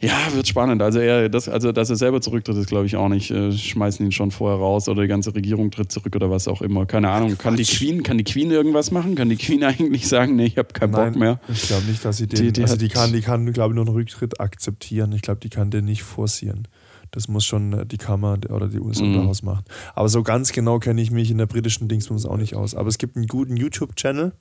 Ja, 0.03 0.17
wird 0.33 0.47
spannend. 0.47 0.81
Also 0.81 0.97
er, 0.97 1.29
das, 1.29 1.47
also 1.47 1.71
dass 1.71 1.91
er 1.91 1.95
selber 1.95 2.21
zurücktritt, 2.21 2.57
ist 2.57 2.65
glaube 2.69 2.87
ich 2.87 2.95
auch 2.95 3.07
nicht. 3.07 3.29
Äh, 3.29 3.51
schmeißen 3.51 4.03
ihn 4.03 4.11
schon 4.11 4.31
vorher 4.31 4.57
raus 4.57 4.89
oder 4.89 5.03
die 5.03 5.07
ganze 5.07 5.35
Regierung 5.35 5.69
tritt 5.69 5.91
zurück 5.91 6.15
oder 6.15 6.31
was 6.31 6.47
auch 6.47 6.63
immer. 6.63 6.87
Keine 6.87 7.09
Ahnung. 7.11 7.37
Kann 7.37 7.55
die 7.55 7.63
Queen, 7.65 8.01
kann 8.01 8.17
die 8.17 8.23
Queen 8.23 8.49
irgendwas 8.49 8.89
machen? 8.89 9.13
Kann 9.13 9.29
die 9.29 9.35
Queen 9.35 9.63
eigentlich 9.65 10.07
sagen, 10.07 10.35
nee, 10.37 10.45
ich 10.45 10.57
habe 10.57 10.69
keinen 10.73 10.91
Bock 10.91 11.15
mehr? 11.15 11.39
ich 11.53 11.67
glaube 11.67 11.85
nicht, 11.85 12.03
dass 12.03 12.17
sie 12.17 12.25
den, 12.25 12.41
Die- 12.47 12.51
die 12.51 12.61
also 12.63 12.77
die 12.77 12.87
kann, 12.87 13.13
die 13.13 13.21
kann, 13.21 13.53
glaube 13.53 13.73
ich, 13.73 13.75
nur 13.75 13.85
einen 13.85 13.93
Rücktritt 13.95 14.39
akzeptieren. 14.39 15.11
Ich 15.11 15.21
glaube, 15.21 15.39
die 15.39 15.49
kann 15.49 15.69
den 15.69 15.85
nicht 15.85 16.01
forcieren. 16.01 16.67
Das 17.11 17.27
muss 17.27 17.45
schon 17.45 17.73
äh, 17.73 17.85
die 17.85 17.97
Kammer 17.97 18.39
oder 18.49 18.69
die 18.69 18.79
das 18.83 18.99
Mhm. 19.01 19.13
Unterhaus 19.13 19.43
machen. 19.43 19.65
Aber 19.93 20.09
so 20.09 20.23
ganz 20.23 20.51
genau 20.51 20.79
kenne 20.79 20.99
ich 21.03 21.11
mich 21.11 21.29
in 21.29 21.37
der 21.37 21.45
britischen 21.45 21.87
Dingsbums 21.89 22.25
auch 22.25 22.37
nicht 22.37 22.55
aus. 22.55 22.73
Aber 22.73 22.89
es 22.89 22.97
gibt 22.97 23.17
einen 23.17 23.27
guten 23.27 23.55
YouTube-Channel, 23.55 24.31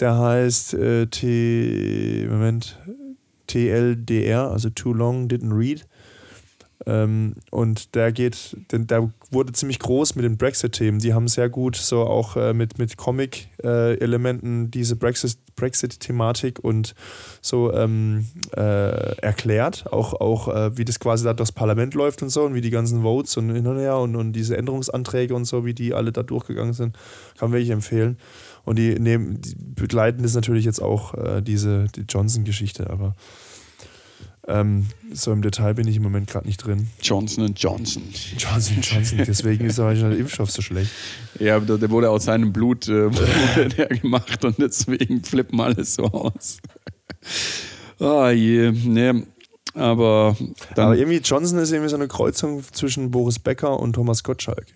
der 0.00 0.18
heißt 0.18 0.74
äh, 0.74 1.06
T. 1.06 2.26
Moment. 2.28 2.78
TLDR, 3.46 4.50
also 4.50 4.70
Too 4.70 4.92
Long 4.92 5.28
Didn't 5.28 5.56
Read. 5.56 5.86
Ähm, 6.84 7.34
und 7.50 7.94
der 7.94 8.12
geht, 8.12 8.56
denn 8.70 8.86
der 8.86 9.10
wurde 9.30 9.52
ziemlich 9.52 9.78
groß 9.78 10.14
mit 10.14 10.24
den 10.24 10.36
Brexit-Themen. 10.36 10.98
Die 10.98 11.14
haben 11.14 11.26
sehr 11.26 11.48
gut 11.48 11.74
so 11.76 12.02
auch 12.02 12.36
äh, 12.36 12.52
mit, 12.52 12.78
mit 12.78 12.96
Comic-Elementen 12.96 14.70
diese 14.70 14.94
Brexit- 14.94 15.38
Brexit-Thematik 15.56 16.62
und 16.62 16.94
so 17.40 17.72
ähm, 17.72 18.26
äh, 18.54 19.16
erklärt. 19.20 19.90
Auch, 19.90 20.12
auch 20.12 20.48
äh, 20.48 20.76
wie 20.76 20.84
das 20.84 21.00
quasi 21.00 21.24
da 21.24 21.32
durchs 21.32 21.50
Parlament 21.50 21.94
läuft 21.94 22.22
und 22.22 22.28
so 22.28 22.44
und 22.44 22.54
wie 22.54 22.60
die 22.60 22.70
ganzen 22.70 23.02
Votes 23.02 23.36
und 23.38 23.52
hin 23.52 23.66
und 23.66 23.78
her 23.78 23.96
und, 23.96 24.14
und 24.14 24.32
diese 24.32 24.56
Änderungsanträge 24.56 25.34
und 25.34 25.46
so, 25.46 25.64
wie 25.64 25.74
die 25.74 25.94
alle 25.94 26.12
da 26.12 26.22
durchgegangen 26.22 26.74
sind. 26.74 26.96
Kann 27.38 27.52
wirklich 27.52 27.70
empfehlen. 27.70 28.18
Und 28.66 28.78
die, 28.78 28.98
nehmen, 28.98 29.40
die 29.40 29.54
begleiten 29.56 30.22
das 30.22 30.34
natürlich 30.34 30.66
jetzt 30.66 30.82
auch 30.82 31.14
äh, 31.14 31.40
diese 31.40 31.86
die 31.94 32.02
Johnson-Geschichte, 32.02 32.90
aber 32.90 33.14
ähm, 34.48 34.86
so 35.12 35.32
im 35.32 35.42
Detail 35.42 35.74
bin 35.74 35.88
ich 35.88 35.96
im 35.96 36.02
Moment 36.02 36.28
gerade 36.28 36.46
nicht 36.46 36.58
drin. 36.58 36.88
Johnson 37.00 37.52
Johnson. 37.56 38.02
Johnson 38.36 38.80
Johnson, 38.80 39.22
deswegen 39.26 39.64
ist 39.64 39.78
der 39.78 40.12
Impfstoff 40.12 40.50
so 40.50 40.62
schlecht. 40.62 40.90
Ja, 41.40 41.58
der, 41.58 41.78
der 41.78 41.90
wurde 41.90 42.10
aus 42.10 42.24
seinem 42.24 42.52
Blut 42.52 42.88
äh, 42.88 43.08
der 43.76 43.86
gemacht 43.88 44.44
und 44.44 44.58
deswegen 44.58 45.24
flippen 45.24 45.60
alles 45.60 45.94
so 45.94 46.04
aus. 46.04 46.58
Ah 47.98 48.30
je, 48.30 48.72
nee, 48.72 49.24
aber 49.74 50.36
dann 50.74 50.86
aber 50.86 50.96
irgendwie 50.96 51.18
Johnson 51.18 51.58
ist 51.58 51.72
irgendwie 51.72 51.90
so 51.90 51.96
eine 51.96 52.08
Kreuzung 52.08 52.62
zwischen 52.72 53.10
Boris 53.10 53.38
Becker 53.38 53.78
und 53.78 53.94
Thomas 53.94 54.22
Gottschalk. 54.22 54.66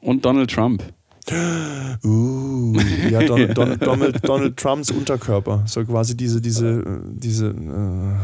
und 0.00 0.24
Donald 0.24 0.50
Trump. 0.50 0.82
Uh, 1.28 2.74
ja, 3.10 3.22
Donald, 3.26 3.56
Donald, 3.56 3.82
Donald, 3.86 4.28
Donald 4.28 4.56
Trumps 4.56 4.90
Unterkörper. 4.90 5.64
So 5.66 5.84
quasi 5.84 6.16
diese, 6.16 6.40
diese, 6.40 7.02
diese, 7.04 7.48
äh, 7.48 8.16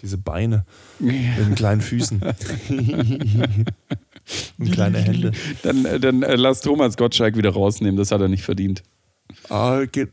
diese 0.00 0.18
Beine 0.18 0.64
mit 0.98 1.14
den 1.38 1.54
kleinen 1.54 1.80
Füßen. 1.80 2.20
und 4.58 4.72
kleine 4.72 4.98
Hände. 4.98 5.32
Dann, 5.62 5.84
äh, 5.84 6.00
dann 6.00 6.22
äh, 6.22 6.36
lass 6.36 6.62
Thomas 6.62 6.96
Gottschalk 6.96 7.36
wieder 7.36 7.50
rausnehmen, 7.50 7.96
das 7.96 8.10
hat 8.10 8.20
er 8.20 8.28
nicht 8.28 8.44
verdient. 8.44 8.82
Ah, 9.48 9.84
geht. 9.90 10.10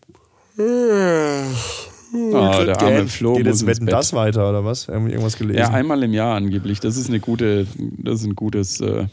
Ah, 2.33 2.63
der 2.65 2.81
arme 2.81 3.07
Flo 3.07 3.35
Geht 3.35 3.45
jetzt 3.45 3.65
Wetten 3.65 3.85
das 3.85 4.11
weiter 4.13 4.49
oder 4.49 4.65
was? 4.65 4.89
Irgendwas 4.89 5.37
gelesen? 5.37 5.59
Ja, 5.59 5.69
einmal 5.69 6.03
im 6.03 6.13
Jahr 6.13 6.35
angeblich. 6.35 6.81
Das 6.81 6.97
ist 6.97 7.07
eine 7.07 7.21
gute, 7.21 7.65
das 7.77 8.19
ist 8.19 8.25
ein 8.25 8.35
gutes. 8.35 8.81
Äh, 8.81 9.05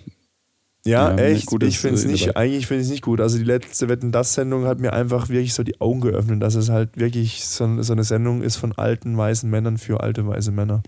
Ja, 0.85 1.11
Ja, 1.11 1.17
echt. 1.17 1.47
gutes, 1.47 1.69
ich 1.69 1.79
finde 1.79 1.97
es 1.99 2.05
äh, 2.05 2.09
nicht, 2.09 2.29
dabei. 2.29 2.41
eigentlich 2.41 2.67
finde 2.67 2.81
ich 2.83 2.87
es 2.87 2.91
nicht 2.93 3.03
gut. 3.03 3.21
Also 3.21 3.37
die 3.39 3.45
letzte 3.45 3.89
Wetten 3.89 4.13
das 4.13 4.35
Sendung 4.35 4.65
hat 4.65 4.81
mir 4.81 4.93
einfach 4.93 5.29
wirklich 5.29 5.53
so 5.55 5.63
die 5.63 5.81
Augen 5.81 6.01
geöffnet, 6.01 6.43
dass 6.43 6.55
es 6.55 6.69
halt 6.71 6.97
wirklich 6.97 7.45
so, 7.45 7.83
so 7.83 7.93
eine 7.93 8.05
Sendung 8.05 8.43
ist 8.43 8.57
von 8.57 8.73
alten 8.73 9.17
weißen 9.17 9.49
Männern 9.51 9.77
für 9.79 10.01
alte 10.01 10.27
weiße 10.27 10.51
Männer. 10.53 10.83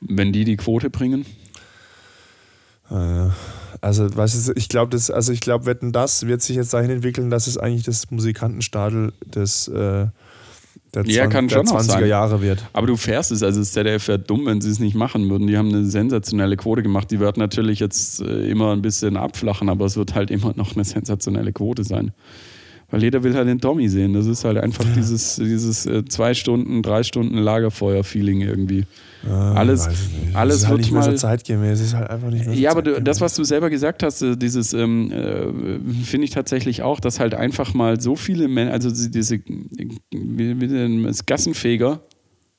wenn 0.00 0.32
die 0.32 0.44
die 0.44 0.56
Quote 0.56 0.90
bringen. 0.90 1.24
Äh, 2.90 3.28
Also, 3.80 4.14
weißt 4.14 4.48
du, 4.48 4.52
ich 4.54 4.68
glaube, 4.68 4.90
das, 4.90 5.10
also 5.10 5.32
ich 5.32 5.40
glaube, 5.40 5.66
Wetten 5.66 5.92
das 5.92 6.26
wird 6.26 6.40
sich 6.42 6.56
jetzt 6.56 6.72
dahin 6.72 6.90
entwickeln, 6.90 7.28
dass 7.30 7.46
es 7.46 7.58
eigentlich 7.58 7.82
das 7.84 8.10
Musikantenstadel 8.10 9.12
des 9.26 9.68
äh, 9.68 10.06
der, 10.94 11.04
Ja, 11.06 11.22
20, 11.24 11.30
kann 11.30 11.48
der 11.48 11.56
schon 11.56 11.68
auch 11.68 11.80
20er 11.80 11.84
sein. 11.84 12.06
Jahre 12.06 12.40
wird. 12.42 12.64
Aber 12.72 12.86
du 12.86 12.96
fährst 12.96 13.32
es, 13.32 13.42
also 13.42 13.60
das 13.60 13.72
ZDF 13.72 14.08
wäre 14.08 14.18
dumm, 14.18 14.46
wenn 14.46 14.60
sie 14.60 14.70
es 14.70 14.78
nicht 14.78 14.94
machen 14.94 15.28
würden. 15.30 15.46
Die 15.46 15.56
haben 15.56 15.68
eine 15.68 15.84
sensationelle 15.84 16.56
Quote 16.56 16.82
gemacht. 16.82 17.10
Die 17.10 17.20
wird 17.20 17.36
natürlich 17.36 17.80
jetzt 17.80 18.20
äh, 18.20 18.48
immer 18.48 18.72
ein 18.72 18.82
bisschen 18.82 19.16
abflachen, 19.16 19.68
aber 19.68 19.86
es 19.86 19.96
wird 19.96 20.14
halt 20.14 20.30
immer 20.30 20.52
noch 20.56 20.74
eine 20.74 20.84
sensationelle 20.84 21.52
Quote 21.52 21.84
sein. 21.84 22.12
Weil 22.90 23.02
jeder 23.02 23.22
will 23.22 23.34
halt 23.34 23.48
den 23.48 23.60
Tommy 23.60 23.88
sehen. 23.88 24.12
Das 24.12 24.26
ist 24.26 24.44
halt 24.44 24.58
einfach 24.58 24.84
dieses, 24.96 25.36
dieses 25.36 25.86
äh, 25.86 26.04
zwei 26.04 26.34
Stunden, 26.34 26.82
drei 26.82 27.02
Stunden 27.02 27.38
Lagerfeuer-Feeling 27.38 28.40
irgendwie. 28.42 28.84
alles 29.28 29.88
nicht. 29.88 30.36
alles 30.36 30.54
das 30.56 30.62
ist 30.62 30.68
halt 30.68 30.70
wird 30.72 30.80
nicht 30.82 30.92
mehr 30.92 31.02
so 31.02 31.10
mal- 31.10 31.16
zeitgemäß. 31.16 31.80
Es 31.80 31.86
ist 31.86 31.94
halt 31.94 32.10
einfach 32.10 32.30
nicht 32.30 32.44
mehr 32.46 32.54
so 32.54 32.60
Ja, 32.60 32.70
aber 32.70 32.82
du, 32.82 33.02
das, 33.02 33.20
was 33.20 33.34
du 33.34 33.44
selber 33.44 33.70
gesagt 33.70 34.02
hast, 34.02 34.22
äh, 34.22 34.36
dieses 34.36 34.72
ähm, 34.74 35.10
äh, 35.10 36.04
finde 36.04 36.26
ich 36.26 36.30
tatsächlich 36.30 36.82
auch, 36.82 37.00
dass 37.00 37.20
halt 37.20 37.34
einfach 37.34 37.74
mal 37.74 38.00
so 38.00 38.16
viele 38.16 38.48
Männer, 38.48 38.72
also 38.72 38.90
diese, 38.90 39.38
wie, 39.38 40.60
wie 40.60 41.02
das 41.04 41.26
Gassenfeger, 41.26 42.00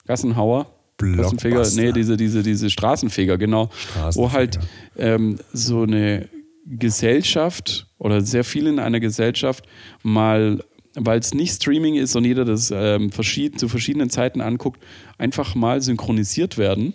Gassenhauer, 0.08 0.68
Gassenfeger, 0.98 1.64
nee, 1.76 1.92
diese, 1.92 2.16
diese, 2.18 2.42
diese 2.42 2.70
Straßenfeger, 2.70 3.38
genau, 3.38 3.70
wo 4.14 4.32
halt 4.32 4.60
ähm, 4.98 5.38
so 5.54 5.82
eine 5.84 6.30
Gesellschaft 6.66 7.88
oder 7.98 8.22
sehr 8.22 8.44
viele 8.44 8.70
in 8.70 8.80
einer 8.80 9.00
Gesellschaft 9.00 9.66
mal, 10.04 10.64
weil 10.96 11.20
es 11.20 11.34
nicht 11.34 11.54
Streaming 11.54 11.96
ist 11.96 12.16
und 12.16 12.26
jeder 12.26 12.46
das 12.46 12.72
ähm, 12.72 13.12
verschied 13.12 13.60
zu 13.60 13.68
verschiedenen 13.68 14.10
Zeiten 14.10 14.42
anguckt, 14.42 14.82
einfach 15.18 15.56
mal 15.56 15.82
synchronisiert 15.82 16.58
werden. 16.58 16.94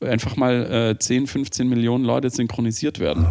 Einfach 0.00 0.36
mal 0.36 0.90
äh, 0.92 0.98
10, 0.98 1.26
15 1.26 1.68
Millionen 1.68 2.04
Leute 2.04 2.28
synchronisiert 2.28 2.98
werden. 2.98 3.26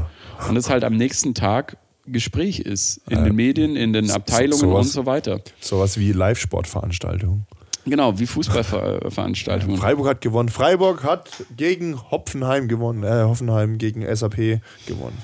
Und 0.50 0.58
es 0.58 0.70
halt 0.70 0.84
am 0.84 0.96
nächsten 0.96 1.36
Tag 1.36 1.78
Gespräch 2.08 2.60
ist. 2.60 3.02
In 3.10 3.24
den 3.24 3.36
Medien, 3.36 3.76
in 3.76 3.94
den 3.94 4.12
Abteilungen 4.12 4.60
sowas- 4.60 4.88
und 4.88 4.92
so 4.92 5.06
weiter. 5.06 5.42
Sowas 5.60 5.98
wie 6.00 6.12
Live-Sportveranstaltungen. 6.12 7.46
Genau, 7.86 8.18
wie 8.18 8.26
Fußballveranstaltungen. 8.26 9.78
Freiburg 9.78 10.08
hat 10.08 10.22
gewonnen. 10.22 10.50
Freiburg 10.50 11.04
hat 11.04 11.30
gegen 11.56 12.02
Hoffenheim 12.12 12.68
gewonnen. 12.68 13.04
Äh, 13.04 13.24
Hoffenheim 13.24 13.78
gegen 13.78 14.04
SAP 14.16 14.60
gewonnen. 14.88 15.18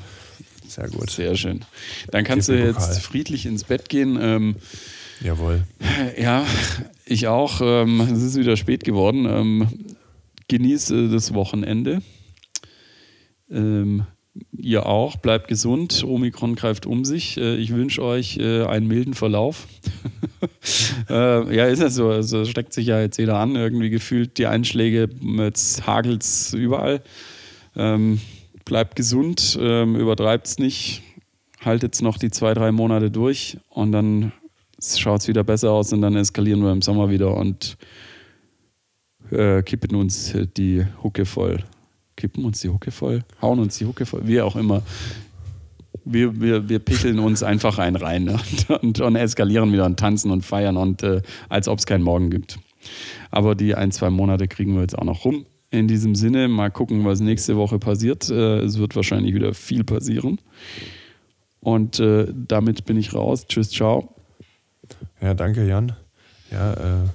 Sehr 0.67 0.87
gut. 0.87 1.09
Sehr 1.09 1.35
schön. 1.35 1.65
Dann 2.11 2.23
kannst 2.23 2.47
du 2.47 2.57
jetzt 2.57 3.01
friedlich 3.01 3.45
ins 3.45 3.63
Bett 3.63 3.89
gehen. 3.89 4.17
Ähm, 4.21 4.55
Jawohl. 5.21 5.63
Ja, 6.17 6.45
ich 7.05 7.27
auch. 7.27 7.61
Ähm, 7.61 7.99
es 8.01 8.21
ist 8.23 8.37
wieder 8.37 8.55
spät 8.57 8.83
geworden. 8.83 9.25
Ähm, 9.25 9.67
genieße 10.47 11.09
das 11.09 11.33
Wochenende. 11.33 12.01
Ähm, 13.49 14.05
ihr 14.51 14.85
auch. 14.85 15.17
Bleibt 15.17 15.47
gesund. 15.47 16.03
Omikron 16.03 16.55
greift 16.55 16.85
um 16.85 17.05
sich. 17.05 17.37
Äh, 17.37 17.55
ich 17.55 17.73
wünsche 17.73 18.03
euch 18.03 18.37
äh, 18.37 18.63
einen 18.65 18.87
milden 18.87 19.13
Verlauf. 19.13 19.67
äh, 21.09 21.55
ja, 21.55 21.65
ist 21.65 21.81
ja 21.81 21.89
so. 21.89 22.09
Also 22.09 22.45
steckt 22.45 22.73
sich 22.73 22.87
ja 22.87 23.01
jetzt 23.01 23.17
jeder 23.17 23.37
an. 23.37 23.55
Irgendwie 23.55 23.89
gefühlt 23.89 24.37
die 24.37 24.47
Einschläge. 24.47 25.09
Jetzt 25.37 25.85
hagelt 25.85 26.23
es 26.23 26.53
überall. 26.53 27.01
Ähm, 27.75 28.21
bleibt 28.65 28.95
gesund. 28.95 29.57
Ähm, 29.59 29.95
Übertreibt 29.95 30.47
es 30.47 30.59
nicht. 30.59 31.03
Haltet 31.63 32.01
noch 32.01 32.17
die 32.17 32.31
zwei, 32.31 32.53
drei 32.53 32.71
Monate 32.71 33.11
durch 33.11 33.57
und 33.69 33.91
dann 33.91 34.31
schaut 34.81 35.21
es 35.21 35.27
wieder 35.27 35.43
besser 35.43 35.71
aus 35.71 35.93
und 35.93 36.01
dann 36.01 36.15
eskalieren 36.15 36.63
wir 36.63 36.71
im 36.71 36.81
Sommer 36.81 37.11
wieder 37.11 37.37
und 37.37 37.77
äh, 39.29 39.61
kippen 39.61 39.95
uns 39.95 40.35
die 40.57 40.83
Hucke 41.03 41.25
voll. 41.25 41.63
Kippen 42.21 42.45
uns 42.45 42.61
die 42.61 42.69
Hucke 42.69 42.91
voll? 42.91 43.23
Hauen 43.41 43.59
uns 43.59 43.77
die 43.77 43.85
Hucke 43.85 44.05
voll? 44.05 44.21
Wie 44.25 44.41
auch 44.41 44.55
immer 44.55 44.83
wir, 46.05 46.39
wir, 46.39 46.69
wir 46.69 46.79
picheln 46.79 47.19
uns 47.19 47.43
einfach 47.43 47.77
ein 47.77 47.95
rein 47.95 48.29
und, 48.29 48.69
und, 48.69 49.01
und 49.01 49.15
eskalieren 49.15 49.71
wieder 49.71 49.85
und 49.85 49.99
tanzen 49.99 50.31
und 50.31 50.43
feiern 50.43 50.77
und 50.77 51.03
äh, 51.03 51.21
als 51.49 51.67
ob 51.67 51.79
es 51.79 51.85
keinen 51.85 52.03
Morgen 52.03 52.29
gibt. 52.29 52.59
Aber 53.29 53.55
die 53.55 53.75
ein, 53.75 53.91
zwei 53.91 54.09
Monate 54.09 54.47
kriegen 54.47 54.73
wir 54.75 54.81
jetzt 54.81 54.97
auch 54.97 55.03
noch 55.03 55.25
rum. 55.25 55.45
In 55.69 55.87
diesem 55.87 56.15
Sinne, 56.15 56.47
mal 56.47 56.69
gucken, 56.69 57.05
was 57.05 57.21
nächste 57.21 57.55
Woche 57.55 57.79
passiert. 57.79 58.29
Äh, 58.29 58.59
es 58.59 58.77
wird 58.77 58.95
wahrscheinlich 58.95 59.33
wieder 59.33 59.53
viel 59.53 59.83
passieren. 59.83 60.39
Und 61.61 61.99
äh, 61.99 62.27
damit 62.33 62.85
bin 62.85 62.97
ich 62.97 63.13
raus. 63.13 63.45
Tschüss, 63.47 63.69
ciao. 63.69 64.15
Ja, 65.21 65.33
danke, 65.33 65.65
Jan. 65.65 65.93
Ja, 66.51 66.73
äh, 66.73 67.07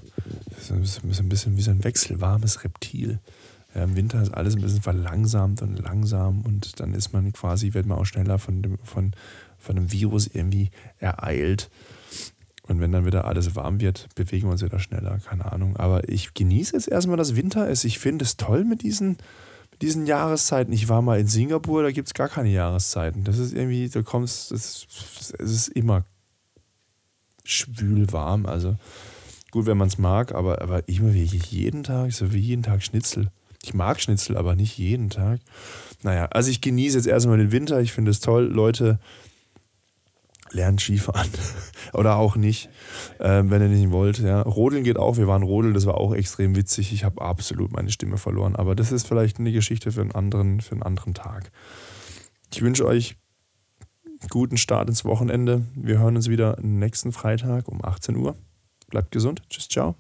das 0.51 0.71
ist 0.71 1.21
ein 1.21 1.29
bisschen 1.29 1.57
wie 1.57 1.63
so 1.63 1.71
ein 1.71 1.85
wechselwarmes 1.85 2.65
Reptil. 2.65 3.19
Im 3.83 3.97
Winter 3.97 4.23
ist 4.23 4.33
alles 4.33 4.57
ein 4.57 4.63
bisschen 4.63 4.83
verlangsamt 4.83 5.61
und 5.63 5.79
langsam 5.79 6.43
und 6.43 6.81
dann 6.81 6.95
ist 6.95 7.13
man 7.13 7.33
quasi, 7.33 7.75
wird 7.75 7.87
man 7.87 7.99
auch 7.99 8.07
schneller 8.07 8.39
von 8.39 8.63
dem, 8.63 8.79
von, 8.83 9.13
von 9.59 9.77
dem 9.77 9.93
Virus 9.93 10.27
irgendwie 10.27 10.71
ereilt. 10.99 11.71
Und 12.63 12.81
wenn 12.81 12.91
dann 12.91 13.07
wieder 13.07 13.27
alles 13.27 13.55
warm 13.55 13.81
wird, 13.81 14.09
bewegen 14.15 14.49
wir 14.49 14.53
uns 14.53 14.63
wieder 14.63 14.81
schneller, 14.81 15.19
keine 15.19 15.53
Ahnung. 15.53 15.77
Aber 15.77 16.09
ich 16.09 16.35
genieße 16.35 16.75
jetzt 16.75 16.89
erstmal, 16.89 17.17
dass 17.17 17.37
Winter 17.37 17.69
ist. 17.69 17.85
Ich 17.85 17.99
finde 17.99 18.25
es 18.25 18.37
toll 18.37 18.65
mit 18.65 18.83
diesen, 18.83 19.19
mit 19.71 19.83
diesen 19.83 20.07
Jahreszeiten. 20.07 20.73
Ich 20.73 20.89
war 20.89 21.03
mal 21.03 21.21
in 21.21 21.29
Singapur, 21.29 21.83
da 21.83 21.93
gibt 21.93 22.09
es 22.09 22.15
gar 22.15 22.29
keine 22.29 22.49
Jahreszeiten. 22.49 23.25
Das 23.25 23.39
ist 23.39 23.53
irgendwie, 23.53 23.89
du 23.89 24.03
kommst, 24.03 24.51
es 24.53 24.87
ist 25.39 25.69
immer 25.69 26.05
schwül 27.45 28.13
warm. 28.13 28.47
Also 28.47 28.77
gut, 29.53 29.67
wenn 29.67 29.79
man 29.79 29.89
es 29.89 29.99
mag, 29.99 30.35
aber, 30.35 30.61
aber 30.61 30.89
immer 30.89 31.15
wie 31.15 31.25
jeden 31.25 31.85
Tag, 31.85 32.13
so 32.13 32.33
wie 32.33 32.41
jeden 32.41 32.65
Tag 32.65 32.83
Schnitzel. 32.83 33.31
Ich 33.67 33.75
mag 33.75 34.01
Schnitzel, 34.01 34.37
aber 34.37 34.55
nicht 34.55 34.79
jeden 34.79 35.11
Tag. 35.11 35.41
Naja, 36.05 36.27
also 36.27 36.53
ich 36.53 36.61
genieße 36.61 36.97
jetzt 36.97 37.09
erstmal 37.09 37.37
den 37.37 37.51
Winter. 37.51 37.81
Ich 37.81 37.93
finde 37.93 38.13
es 38.13 38.21
toll. 38.21 38.45
Leute, 38.45 39.01
lernt 40.53 40.81
Skifahren. 40.81 41.29
Oder 41.93 42.15
auch 42.15 42.37
nicht, 42.37 42.69
äh, 43.19 43.43
wenn 43.45 43.63
ihr 43.63 43.69
nicht 43.69 43.91
wollt. 43.91 44.21
Ja. 44.21 44.43
Rodeln 44.43 44.85
geht 44.85 44.99
auch. 44.99 45.17
Wir 45.17 45.27
waren 45.27 45.43
rodeln, 45.43 45.75
das 45.75 45.85
war 45.85 45.97
auch 45.97 46.15
extrem 46.15 46.55
witzig. 46.55 46.93
Ich 46.93 47.03
habe 47.03 47.21
absolut 47.21 47.73
meine 47.73 47.91
Stimme 47.91 48.19
verloren. 48.19 48.55
Aber 48.55 48.77
das 48.77 48.93
ist 48.93 49.09
vielleicht 49.09 49.41
eine 49.41 49.51
Geschichte 49.51 49.91
für 49.91 50.03
einen 50.03 50.13
anderen, 50.13 50.61
für 50.61 50.73
einen 50.73 50.85
anderen 50.85 51.15
Tag. 51.15 51.51
Ich 52.53 52.63
wünsche 52.63 52.87
euch 52.87 53.17
guten 54.31 54.59
Start 54.59 54.89
ins 54.89 55.05
Wochenende. 55.05 55.67
Wir 55.75 55.99
hören 55.99 56.15
uns 56.15 56.29
wieder 56.29 56.57
nächsten 56.63 57.11
Freitag 57.11 57.67
um 57.67 57.85
18 57.85 58.15
Uhr. 58.15 58.37
Bleibt 58.91 59.11
gesund. 59.11 59.43
Tschüss, 59.51 59.69
ciao. 59.69 59.97